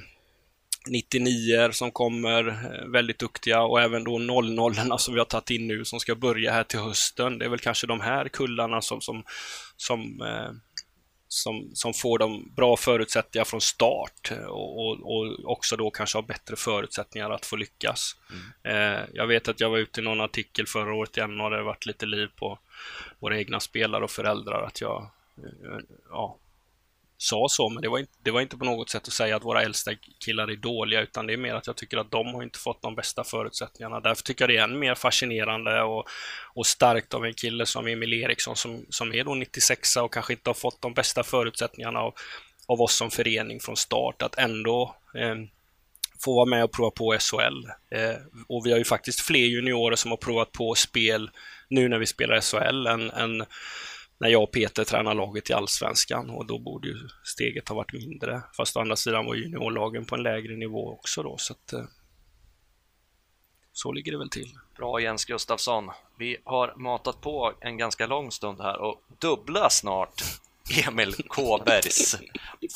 99 0.89 1.73
som 1.73 1.91
kommer, 1.91 2.49
eh, 2.49 2.89
väldigt 2.93 3.19
duktiga 3.19 3.63
och 3.63 3.81
även 3.81 4.05
då 4.05 4.19
00 4.19 4.99
som 4.99 5.15
vi 5.15 5.21
har 5.21 5.25
tagit 5.25 5.51
in 5.51 5.67
nu 5.67 5.85
som 5.85 6.01
ska 6.01 6.15
börja 6.15 6.53
här 6.53 6.65
till 6.65 6.79
hösten. 6.79 7.39
Det 7.39 7.45
är 7.45 7.49
väl 7.49 7.59
kanske 7.59 7.87
de 7.87 8.01
här 8.01 8.29
kullarna 8.29 8.81
som, 8.81 9.01
som, 9.01 9.25
som 9.77 10.23
eh, 10.23 10.51
som, 11.29 11.71
som 11.75 11.95
får 11.95 12.19
de 12.19 12.53
bra 12.57 12.77
förutsättningar 12.77 13.45
från 13.45 13.61
start 13.61 14.33
och, 14.49 14.87
och, 14.87 15.17
och, 15.17 15.51
också 15.53 15.77
då 15.77 15.91
kanske 15.91 16.19
har 16.19 16.23
bättre 16.23 16.57
förutsättningar 16.57 17.31
att 17.31 17.47
få 17.47 17.57
lyckas. 17.57 18.17
Mm. 18.31 18.95
Eh, 18.95 19.05
jag 19.13 19.27
vet 19.27 19.49
att 19.49 19.61
jag 19.61 19.71
var 19.71 19.79
ute 19.79 20.01
i 20.01 20.05
någon 20.05 20.21
artikel 20.21 20.67
förra 20.67 20.95
året 20.95 21.17
igen 21.17 21.41
och 21.41 21.51
det 21.51 21.57
har 21.57 21.65
varit 21.65 21.87
lite 21.87 22.07
liv 22.07 22.29
på 22.37 22.59
våra 23.19 23.39
egna 23.39 23.61
spelare 23.61 24.05
och 24.05 24.11
föräldrar 24.11 24.63
att 24.63 24.81
jag 24.81 25.11
eh, 25.39 25.79
ja, 26.11 26.39
sa 27.19 27.47
så, 27.51 27.69
men 27.69 27.83
det 27.83 27.89
var, 27.89 27.99
inte, 27.99 28.13
det 28.23 28.31
var 28.31 28.41
inte 28.41 28.57
på 28.57 28.65
något 28.65 28.91
sätt 28.91 29.09
att 29.09 29.13
säga 29.13 29.37
att 29.37 29.45
våra 29.45 29.63
äldsta 29.63 29.91
killar 30.25 30.51
är 30.51 30.57
dåliga, 30.57 31.01
utan 31.01 31.27
det 31.27 31.33
är 31.33 31.37
mer 31.37 31.55
att 31.55 31.67
jag 31.67 31.77
tycker 31.77 31.99
att 31.99 32.11
de 32.11 32.35
har 32.35 32.43
inte 32.43 32.59
fått 32.59 32.83
de 32.83 32.95
bästa 32.95 33.25
förutsättningarna. 33.25 34.01
Därför 34.01 34.23
tycker 34.23 34.43
jag 34.43 34.51
det 34.51 34.57
är 34.57 34.65
än 34.65 34.79
mer 34.79 34.95
fascinerande 34.95 35.83
och, 35.83 36.05
och 36.55 36.67
starkt 36.67 37.15
av 37.15 37.25
en 37.25 37.35
kille 37.35 37.67
som 37.67 37.87
Emil 37.87 38.13
Eriksson 38.13 38.57
som, 38.57 38.87
som 38.91 39.15
är 39.15 39.25
då 39.25 39.35
96 39.35 39.97
och 39.97 40.13
kanske 40.13 40.33
inte 40.33 40.51
har 40.51 40.55
fått 40.55 40.83
de 40.83 40.95
bästa 40.95 41.23
förutsättningarna 41.23 41.99
av, 41.99 42.15
av 42.67 42.81
oss 42.81 42.95
som 42.95 43.11
förening 43.11 43.61
från 43.61 43.77
start, 43.77 44.23
att 44.23 44.39
ändå 44.39 44.97
eh, 45.15 45.35
få 46.25 46.35
vara 46.35 46.47
med 46.47 46.65
och 46.65 46.73
prova 46.73 46.91
på 46.91 47.17
SHL. 47.19 47.67
Eh, 47.91 48.17
och 48.49 48.67
vi 48.67 48.71
har 48.71 48.79
ju 48.79 48.85
faktiskt 48.85 49.21
fler 49.21 49.47
juniorer 49.47 49.97
som 49.97 50.11
har 50.11 50.19
provat 50.19 50.53
på 50.53 50.75
spel 50.75 51.31
nu 51.69 51.89
när 51.89 51.99
vi 51.99 52.07
spelar 52.07 52.41
SHL 52.41 52.87
än, 52.87 53.11
än 53.11 53.47
när 54.19 54.29
jag 54.29 54.43
och 54.43 54.53
Peter 54.53 54.85
tränar 54.85 55.15
laget 55.15 55.51
i 55.51 55.53
Allsvenskan 55.53 56.31
och 56.31 56.47
då 56.47 56.59
borde 56.59 56.89
ju 56.89 57.09
steget 57.25 57.69
ha 57.69 57.77
varit 57.77 57.93
mindre. 57.93 58.43
Fast 58.57 58.77
å 58.77 58.81
andra 58.81 58.97
sidan 58.97 59.27
var 59.27 59.35
juniorlagen 59.35 60.05
på 60.05 60.15
en 60.15 60.23
lägre 60.23 60.57
nivå 60.57 60.93
också 60.93 61.23
då, 61.23 61.37
så 61.39 61.53
att, 61.53 61.73
eh, 61.73 61.85
så 63.73 63.93
ligger 63.93 64.13
det 64.13 64.19
väl 64.19 64.31
till. 64.31 64.59
Bra 64.77 65.01
Jens 65.01 65.25
Gustafsson. 65.25 65.91
Vi 66.19 66.37
har 66.45 66.75
matat 66.77 67.21
på 67.21 67.53
en 67.61 67.77
ganska 67.77 68.07
lång 68.07 68.31
stund 68.31 68.61
här 68.61 68.77
och 68.81 69.03
dubbla 69.21 69.71
snart 69.71 70.23
Emil 70.87 71.15
Kåbergs 71.29 72.17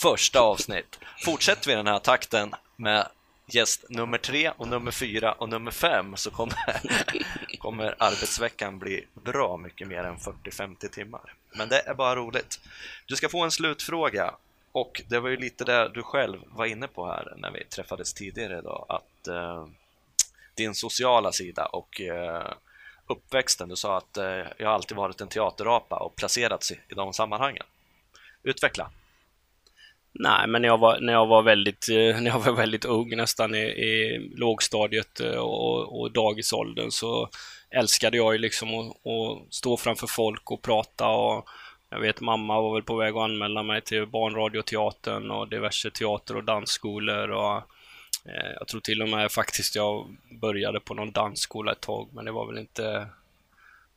första 0.02 0.40
avsnitt. 0.40 0.98
Fortsätter 1.24 1.70
vi 1.70 1.76
den 1.76 1.86
här 1.86 1.98
takten 1.98 2.54
med 2.76 3.06
gäst 3.54 3.84
nummer 3.88 4.18
tre 4.18 4.50
och 4.56 4.68
nummer 4.68 4.90
fyra 4.90 5.32
och 5.32 5.48
nummer 5.48 5.70
fem 5.70 6.16
så 6.16 6.30
kommer, 6.30 6.56
kommer 7.58 7.94
arbetsveckan 7.98 8.78
bli 8.78 9.06
bra 9.14 9.56
mycket 9.56 9.88
mer 9.88 10.04
än 10.04 10.16
40-50 10.16 10.88
timmar. 10.88 11.34
Men 11.54 11.68
det 11.68 11.80
är 11.80 11.94
bara 11.94 12.16
roligt. 12.16 12.60
Du 13.06 13.16
ska 13.16 13.28
få 13.28 13.44
en 13.44 13.50
slutfråga 13.50 14.34
och 14.72 15.02
det 15.08 15.20
var 15.20 15.28
ju 15.28 15.36
lite 15.36 15.64
det 15.64 15.88
du 15.88 16.02
själv 16.02 16.38
var 16.46 16.66
inne 16.66 16.88
på 16.88 17.06
här 17.06 17.34
när 17.36 17.50
vi 17.50 17.64
träffades 17.64 18.14
tidigare 18.14 18.58
idag, 18.58 18.86
att 18.88 19.28
eh, 19.28 19.66
din 20.54 20.74
sociala 20.74 21.32
sida 21.32 21.66
och 21.66 22.00
eh, 22.00 22.52
uppväxten, 23.06 23.68
du 23.68 23.76
sa 23.76 23.96
att 23.96 24.16
eh, 24.16 24.46
jag 24.56 24.72
alltid 24.72 24.96
varit 24.96 25.20
en 25.20 25.28
teaterapa 25.28 25.96
och 25.96 26.16
placerats 26.16 26.72
i, 26.72 26.80
i 26.88 26.94
de 26.94 27.12
sammanhangen. 27.12 27.64
Utveckla! 28.42 28.90
Nej, 30.12 30.46
men 30.48 30.62
när 30.62 30.68
jag 30.68 30.78
var, 30.78 31.00
när 31.00 31.12
jag 31.12 31.26
var, 31.26 31.42
väldigt, 31.42 31.88
eh, 31.88 32.20
när 32.20 32.26
jag 32.26 32.38
var 32.38 32.52
väldigt 32.52 32.84
ung, 32.84 33.16
nästan 33.16 33.54
i, 33.54 33.62
i 33.62 34.18
lågstadiet 34.36 35.20
eh, 35.20 35.38
och, 35.38 36.00
och 36.00 36.12
dagisåldern, 36.12 36.90
så 36.90 37.28
älskade 37.70 38.16
jag 38.16 38.32
ju 38.32 38.38
liksom 38.38 38.74
att, 38.74 38.86
att, 38.86 39.54
stå 39.54 39.76
framför 39.76 40.06
folk 40.06 40.50
och 40.50 40.62
prata. 40.62 41.08
Och 41.08 41.48
jag 41.90 42.00
vet 42.00 42.20
mamma 42.20 42.60
var 42.60 42.74
väl 42.74 42.82
på 42.82 42.96
väg 42.96 43.16
att 43.16 43.22
anmäla 43.22 43.62
mig 43.62 43.80
till 43.80 44.06
Barnradioteatern 44.06 45.30
och 45.30 45.48
diverse 45.48 45.90
teater 45.90 46.36
och 46.36 46.44
dansskolor. 46.44 47.30
Och, 47.30 47.56
eh, 48.24 48.50
jag 48.58 48.68
tror 48.68 48.80
till 48.80 49.02
och 49.02 49.08
med 49.08 49.32
faktiskt 49.32 49.76
jag 49.76 50.16
började 50.40 50.80
på 50.80 50.94
någon 50.94 51.12
dansskola 51.12 51.72
ett 51.72 51.80
tag, 51.80 52.08
men 52.12 52.24
det 52.24 52.32
var 52.32 52.46
väl 52.46 52.58
inte... 52.58 53.08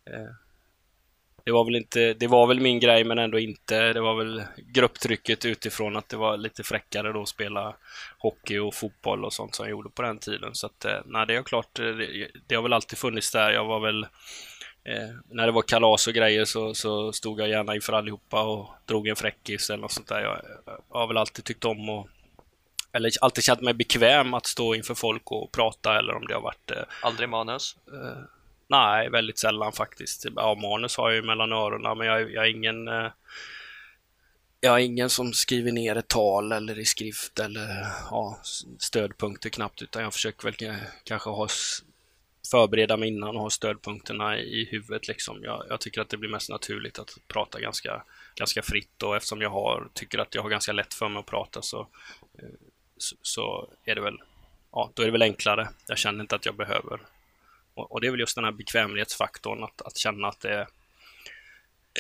Eh, 0.06 0.43
det 1.46 1.52
var 1.52 1.66
väl 1.66 1.76
inte, 1.76 2.14
det 2.14 2.28
var 2.28 2.48
väl 2.48 2.60
min 2.60 2.80
grej 2.80 3.04
men 3.04 3.18
ändå 3.20 3.40
inte. 3.40 3.94
Det 3.94 4.02
var 4.02 4.16
väl 4.16 4.44
grupptrycket 4.58 5.46
utifrån 5.46 5.98
att 5.98 6.10
det 6.10 6.18
var 6.18 6.38
lite 6.38 6.64
fräckare 6.64 7.14
då 7.14 7.22
att 7.22 7.28
spela 7.28 7.76
hockey 8.18 8.60
och 8.60 8.76
fotboll 8.76 9.26
och 9.26 9.34
sånt 9.34 9.56
som 9.56 9.66
jag 9.66 9.72
gjorde 9.72 9.90
på 9.90 10.02
den 10.02 10.18
tiden. 10.18 10.50
Så 10.54 10.66
att, 10.66 10.86
eh, 10.86 11.00
nej, 11.06 11.28
det 11.28 11.36
är 11.36 11.44
klart, 11.44 11.80
eh, 11.80 11.86
det, 11.86 12.28
det 12.48 12.56
har 12.56 12.64
väl 12.64 12.74
alltid 12.74 12.98
funnits 12.98 13.32
där. 13.32 13.52
Jag 13.52 13.66
var 13.66 13.80
väl 13.80 14.06
Eh, 14.86 15.16
när 15.30 15.46
det 15.46 15.52
var 15.52 15.62
kalas 15.62 16.08
och 16.08 16.14
grejer 16.14 16.46
så, 16.46 16.74
så, 16.74 17.12
stod 17.12 17.40
jag 17.40 17.50
gärna 17.50 17.76
inför 17.76 17.94
allihopa 17.94 18.44
och 18.44 18.70
drog 18.86 19.08
en 19.08 19.16
fräckis 19.16 19.70
eller 19.70 19.82
något 19.82 19.92
sånt 19.92 20.08
där. 20.08 20.22
Jag, 20.22 20.42
jag 20.66 21.00
har 21.00 21.08
väl 21.08 21.18
alltid 21.18 21.46
tyckt 21.46 21.66
om 21.66 21.90
och 21.90 22.08
eller 22.92 23.12
alltid 23.22 23.44
känt 23.44 23.62
mig 23.62 23.74
bekväm 23.74 24.34
att 24.34 24.46
stå 24.46 24.76
inför 24.76 24.96
folk 24.96 25.32
och 25.32 25.52
prata 25.52 26.00
eller 26.00 26.16
om 26.16 26.28
det 26.28 26.34
har 26.34 26.42
varit... 26.42 26.72
Eh, 26.72 26.84
Aldrig 27.02 27.30
manus? 27.30 27.78
Eh, 27.88 28.24
nej, 28.68 29.10
väldigt 29.10 29.40
sällan 29.40 29.74
faktiskt. 29.74 30.26
Ja, 30.36 30.56
manus 30.56 30.98
har 30.98 31.10
jag 31.10 31.16
ju 31.16 31.28
mellan 31.28 31.54
öronen 31.54 31.98
men 31.98 32.08
jag, 32.08 32.32
jag 32.32 32.46
är 32.46 32.50
ingen... 32.50 32.88
Eh, 32.88 33.12
jag 34.60 34.76
är 34.76 34.86
ingen 34.86 35.10
som 35.10 35.34
skriver 35.34 35.72
ner 35.72 35.96
ett 35.96 36.08
tal 36.08 36.52
eller 36.52 36.80
i 36.80 36.86
skrift 36.86 37.40
eller 37.40 37.86
ja, 38.10 38.40
stödpunkter 38.80 39.50
knappt 39.50 39.82
utan 39.82 40.04
jag 40.04 40.14
försöker 40.14 40.44
väl 40.44 40.76
kanske 41.04 41.30
ha 41.30 41.48
förbereda 42.52 42.98
mig 42.98 43.10
innan 43.10 43.36
och 43.36 43.42
ha 43.42 43.50
stödpunkterna 43.50 44.38
i 44.38 44.68
huvudet. 44.72 45.08
Liksom. 45.08 45.44
Jag, 45.44 45.66
jag, 45.70 45.82
tycker 45.82 46.02
att 46.02 46.10
det 46.10 46.18
blir 46.18 46.30
mest 46.30 46.50
naturligt 46.50 47.00
att 47.00 47.18
prata 47.28 47.60
ganska, 47.60 48.04
ganska 48.36 48.62
fritt 48.62 49.04
och 49.04 49.16
eftersom 49.16 49.42
jag 49.42 49.50
har, 49.50 49.88
tycker 49.94 50.20
att 50.20 50.36
jag 50.36 50.42
har 50.42 50.50
ganska 50.50 50.72
lätt 50.72 50.94
för 50.94 51.10
mig 51.10 51.20
att 51.20 51.26
prata 51.26 51.62
så, 51.62 51.88
eh, 52.40 52.50
så, 52.98 53.16
så 53.22 53.70
är 53.86 53.96
det 53.96 54.02
väl 54.02 54.18
ja, 54.72 54.92
då 54.94 55.02
är 55.02 55.06
det 55.06 55.12
väl 55.12 55.22
enklare. 55.22 55.70
Jag 55.88 55.98
känner 55.98 56.22
inte 56.22 56.36
att 56.36 56.46
jag 56.46 56.56
behöver. 56.56 57.00
Och, 57.74 57.92
och 57.92 58.02
det 58.02 58.08
är 58.08 58.12
väl 58.12 58.20
just 58.20 58.36
den 58.36 58.44
här 58.44 58.52
bekvämlighetsfaktorn, 58.52 59.64
att, 59.64 59.82
att 59.82 59.98
känna 59.98 60.28
att 60.28 60.40
det 60.40 60.50
är 60.50 60.68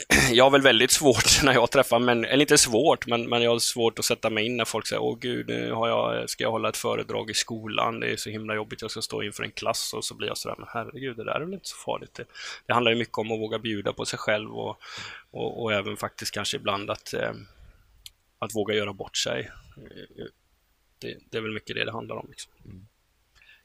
jag 0.31 0.43
har 0.43 0.51
väl 0.51 0.61
väldigt 0.61 0.91
svårt 0.91 1.25
när 1.43 1.53
jag 1.53 1.71
träffar 1.71 1.99
människor, 1.99 2.33
eller 2.33 2.41
inte 2.41 2.57
svårt, 2.57 3.07
men, 3.07 3.29
men 3.29 3.41
jag 3.41 3.51
har 3.51 3.59
svårt 3.59 3.99
att 3.99 4.05
sätta 4.05 4.29
mig 4.29 4.45
in 4.45 4.57
när 4.57 4.65
folk 4.65 4.87
säger 4.87 5.01
Åh 5.01 5.17
gud, 5.19 5.47
nu 5.47 5.71
har 5.71 5.87
jag, 5.87 6.29
ska 6.29 6.43
jag 6.43 6.51
hålla 6.51 6.69
ett 6.69 6.77
föredrag 6.77 7.29
i 7.29 7.33
skolan, 7.33 7.99
det 7.99 8.07
är 8.07 8.17
så 8.17 8.29
himla 8.29 8.55
jobbigt, 8.55 8.81
jag 8.81 8.91
ska 8.91 9.01
stå 9.01 9.23
inför 9.23 9.43
en 9.43 9.51
klass 9.51 9.93
och 9.93 10.05
så 10.05 10.15
blir 10.15 10.27
jag 10.27 10.37
sådär, 10.37 10.55
men 10.57 10.67
herregud, 10.71 11.17
det 11.17 11.23
där 11.23 11.35
är 11.35 11.45
väl 11.45 11.53
inte 11.53 11.69
så 11.69 11.77
farligt. 11.77 12.13
Det, 12.13 12.25
det 12.65 12.73
handlar 12.73 12.91
ju 12.91 12.97
mycket 12.97 13.17
om 13.17 13.31
att 13.31 13.39
våga 13.39 13.59
bjuda 13.59 13.93
på 13.93 14.05
sig 14.05 14.19
själv 14.19 14.53
och, 14.53 14.77
och, 15.31 15.63
och 15.63 15.73
även 15.73 15.97
faktiskt 15.97 16.33
kanske 16.33 16.57
ibland 16.57 16.89
att, 16.89 17.13
eh, 17.13 17.31
att 18.39 18.55
våga 18.55 18.73
göra 18.75 18.93
bort 18.93 19.17
sig. 19.17 19.51
Det, 20.99 21.17
det, 21.29 21.37
är 21.37 21.41
väl 21.41 21.53
mycket 21.53 21.75
det 21.75 21.85
det 21.85 21.91
handlar 21.91 22.15
om. 22.15 22.27
Liksom. 22.29 22.51
Mm. 22.65 22.87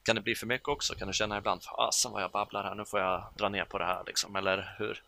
Kan 0.09 0.17
det 0.17 0.23
bli 0.23 0.35
för 0.35 0.47
mycket 0.47 0.69
också? 0.69 0.95
Kan 0.95 1.09
du 1.09 1.15
känna 1.15 1.39
ibland, 1.39 1.63
fasen 1.63 2.13
vad 2.13 2.23
jag 2.23 2.31
babblar 2.31 2.63
här, 2.63 2.75
nu 2.75 2.85
får 2.85 3.01
jag 3.01 3.25
dra 3.39 3.49
ner 3.49 3.65
på 3.65 3.79
det 3.79 3.85
här 3.85 4.03
liksom, 4.07 4.37
eller 4.37 4.75
hur? 4.79 5.03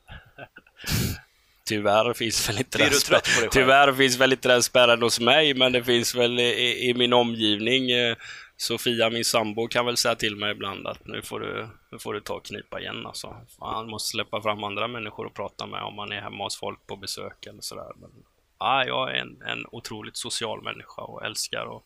Tyvärr 1.64 2.14
finns 2.14 2.48
väl 2.48 2.59
inte 2.59 2.78
den 2.78 2.92
spärren. 2.92 3.51
Tyvärr 3.51 3.92
finns 3.92 4.16
väl 4.16 4.32
inte 4.32 4.48
den 4.48 4.62
spärren 4.62 5.03
hos 5.03 5.20
mig, 5.20 5.55
men 5.55 5.72
det 5.72 5.84
finns 5.84 6.14
väl 6.14 6.40
i, 6.40 6.88
i 6.88 6.94
min 6.94 7.12
omgivning. 7.12 7.90
Eh, 7.90 8.16
Sofia, 8.57 9.11
min 9.11 9.24
sambo, 9.24 9.68
kan 9.68 9.86
väl 9.86 9.96
säga 9.96 10.14
till 10.14 10.36
mig 10.36 10.53
ibland 10.53 10.86
att 10.86 11.07
nu 11.07 11.22
får 11.22 11.40
du, 11.40 11.68
nu 11.90 11.98
får 11.98 12.14
du 12.14 12.20
ta 12.20 12.34
och 12.34 12.44
knipa 12.44 12.80
igen 12.80 13.07
alltså. 13.07 13.36
Man 13.61 13.90
måste 13.90 14.09
släppa 14.09 14.42
fram 14.42 14.64
andra 14.64 14.88
människor 14.88 15.26
och 15.26 15.34
prata 15.34 15.66
med 15.66 15.82
om 15.82 15.94
man 15.94 16.12
är 16.12 16.20
hemma 16.20 16.44
hos 16.44 16.57
folk 16.57 16.86
på 16.86 16.96
besök 16.96 17.46
eller 17.46 17.61
sådär. 17.61 17.92
Men, 18.01 18.11
ja, 18.59 18.84
jag 18.84 19.11
är 19.11 19.14
en, 19.14 19.42
en 19.42 19.66
otroligt 19.72 20.16
social 20.16 20.62
människa 20.62 21.03
och 21.03 21.24
älskar 21.24 21.76
att 21.76 21.82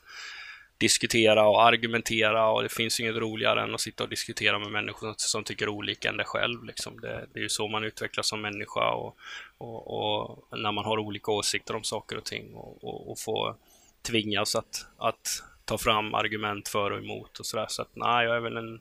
diskutera 0.78 1.48
och 1.48 1.62
argumentera 1.62 2.48
och 2.48 2.62
det 2.62 2.68
finns 2.68 3.00
inget 3.00 3.16
roligare 3.16 3.62
än 3.62 3.74
att 3.74 3.80
sitta 3.80 4.04
och 4.04 4.10
diskutera 4.10 4.58
med 4.58 4.70
människor 4.70 5.14
som 5.16 5.44
tycker 5.44 5.68
olika 5.68 6.08
än 6.08 6.16
dig 6.16 6.26
själv. 6.26 6.64
Liksom. 6.64 7.00
Det, 7.00 7.26
det, 7.32 7.38
är 7.38 7.42
ju 7.42 7.48
så 7.48 7.68
man 7.68 7.84
utvecklas 7.84 8.28
som 8.28 8.40
människa 8.40 8.90
och, 8.90 9.16
och, 9.58 9.86
och, 9.86 10.58
när 10.58 10.72
man 10.72 10.84
har 10.84 10.98
olika 10.98 11.32
åsikter 11.32 11.76
om 11.76 11.84
saker 11.84 12.16
och 12.16 12.24
ting 12.24 12.54
och, 12.54 12.84
och, 12.84 13.10
och 13.10 13.18
få 13.18 13.56
tvingas 14.02 14.54
att, 14.54 14.86
att 14.98 15.42
ta 15.64 15.78
fram 15.78 16.14
argument 16.14 16.68
för 16.68 16.90
och 16.90 16.98
emot 16.98 17.38
och 17.38 17.46
sådär. 17.46 17.66
Så 17.68 17.82
att 17.82 17.90
nej, 17.94 18.26
jag 18.26 18.36
är 18.36 18.40
väl 18.40 18.56
en 18.56 18.80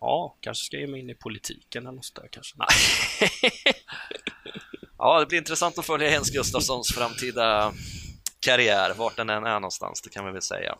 Ja, 0.00 0.36
kanske 0.40 0.64
ska 0.64 0.76
jag 0.76 0.80
ge 0.80 0.90
mig 0.90 1.00
in 1.00 1.10
i 1.10 1.14
politiken 1.14 1.86
eller 1.86 1.96
något 1.96 2.04
sådär 2.04 2.28
kanske. 2.30 2.56
Nej. 2.58 2.68
ja, 4.98 5.20
det 5.20 5.26
blir 5.26 5.38
intressant 5.38 5.78
att 5.78 5.86
följa 5.86 6.10
Jens 6.10 6.30
Gustafssons 6.30 6.94
framtida 6.94 7.72
karriär, 8.40 8.94
vart 8.96 9.16
den 9.16 9.30
än 9.30 9.46
är 9.46 9.60
någonstans, 9.60 10.02
det 10.02 10.10
kan 10.10 10.26
vi 10.26 10.32
väl 10.32 10.42
säga. 10.42 10.76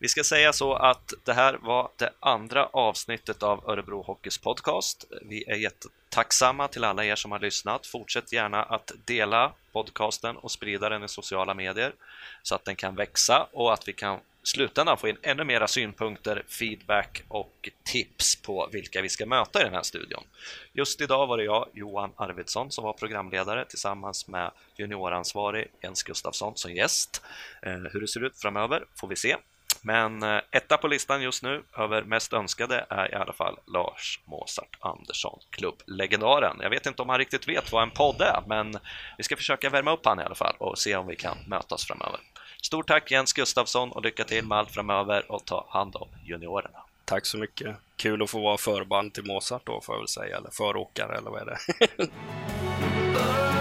Vi 0.00 0.08
ska 0.08 0.24
säga 0.24 0.52
så 0.52 0.74
att 0.74 1.12
det 1.24 1.32
här 1.32 1.58
var 1.62 1.90
det 1.96 2.10
andra 2.20 2.66
avsnittet 2.66 3.42
av 3.42 3.70
Örebro 3.70 4.02
Hockeys 4.02 4.38
podcast. 4.38 5.04
Vi 5.22 5.44
är 5.46 5.56
jättetacksamma 5.56 6.68
till 6.68 6.84
alla 6.84 7.04
er 7.04 7.16
som 7.16 7.32
har 7.32 7.38
lyssnat. 7.38 7.86
Fortsätt 7.86 8.32
gärna 8.32 8.62
att 8.62 8.92
dela 9.04 9.52
podcasten 9.72 10.36
och 10.36 10.50
sprida 10.50 10.88
den 10.88 11.04
i 11.04 11.08
sociala 11.08 11.54
medier 11.54 11.92
så 12.42 12.54
att 12.54 12.64
den 12.64 12.76
kan 12.76 12.94
växa 12.94 13.48
och 13.52 13.72
att 13.72 13.88
vi 13.88 13.92
kan 13.92 14.20
slutändan 14.42 14.98
få 14.98 15.08
in 15.08 15.16
ännu 15.22 15.44
mera 15.44 15.68
synpunkter, 15.68 16.42
feedback 16.48 17.22
och 17.28 17.68
tips 17.84 18.42
på 18.42 18.68
vilka 18.72 19.02
vi 19.02 19.08
ska 19.08 19.26
möta 19.26 19.60
i 19.60 19.64
den 19.64 19.74
här 19.74 19.82
studion. 19.82 20.24
Just 20.72 21.00
idag 21.00 21.26
var 21.26 21.36
det 21.36 21.44
jag, 21.44 21.68
Johan 21.74 22.10
Arvidsson, 22.16 22.70
som 22.70 22.84
var 22.84 22.92
programledare 22.92 23.64
tillsammans 23.64 24.28
med 24.28 24.50
junioransvarig 24.76 25.70
Jens 25.82 26.02
Gustafsson 26.02 26.56
som 26.56 26.72
gäst. 26.74 27.22
Eh, 27.62 27.72
hur 27.72 28.00
det 28.00 28.08
ser 28.08 28.24
ut 28.24 28.40
framöver 28.40 28.84
får 28.94 29.08
vi 29.08 29.16
se. 29.16 29.36
Men 29.82 30.22
eh, 30.22 30.40
etta 30.50 30.76
på 30.76 30.88
listan 30.88 31.22
just 31.22 31.42
nu 31.42 31.62
över 31.76 32.02
mest 32.02 32.32
önskade 32.32 32.86
är 32.90 33.12
i 33.12 33.14
alla 33.14 33.32
fall 33.32 33.58
Lars 33.66 34.20
Mozart 34.24 34.76
Andersson, 34.80 35.40
klubblegendaren. 35.50 36.56
Jag 36.60 36.70
vet 36.70 36.86
inte 36.86 37.02
om 37.02 37.08
han 37.08 37.18
riktigt 37.18 37.48
vet 37.48 37.72
vad 37.72 37.82
en 37.82 37.90
podd 37.90 38.20
är, 38.20 38.42
men 38.46 38.78
vi 39.18 39.24
ska 39.24 39.36
försöka 39.36 39.70
värma 39.70 39.92
upp 39.92 40.06
han 40.06 40.20
i 40.20 40.22
alla 40.22 40.34
fall 40.34 40.54
och 40.58 40.78
se 40.78 40.96
om 40.96 41.06
vi 41.06 41.16
kan 41.16 41.36
mötas 41.46 41.86
framöver. 41.86 42.20
Stort 42.62 42.86
tack 42.86 43.10
Jens 43.10 43.32
Gustafsson 43.32 43.92
och 43.92 44.04
lycka 44.04 44.24
till 44.24 44.44
med 44.44 44.58
allt 44.58 44.70
framöver 44.70 45.32
och 45.32 45.44
ta 45.44 45.66
hand 45.70 45.96
om 45.96 46.08
juniorerna. 46.24 46.78
Tack 47.04 47.26
så 47.26 47.38
mycket. 47.38 47.76
Kul 47.96 48.22
att 48.22 48.30
få 48.30 48.40
vara 48.40 48.58
förband 48.58 49.14
till 49.14 49.24
Mozart 49.24 49.66
då 49.66 49.80
får 49.80 49.94
jag 49.94 50.00
väl 50.00 50.08
säga, 50.08 50.36
eller 50.36 50.50
föråkare 50.50 51.16
eller 51.16 51.30
vad 51.30 51.40
är 51.40 51.46
det? 51.46 52.08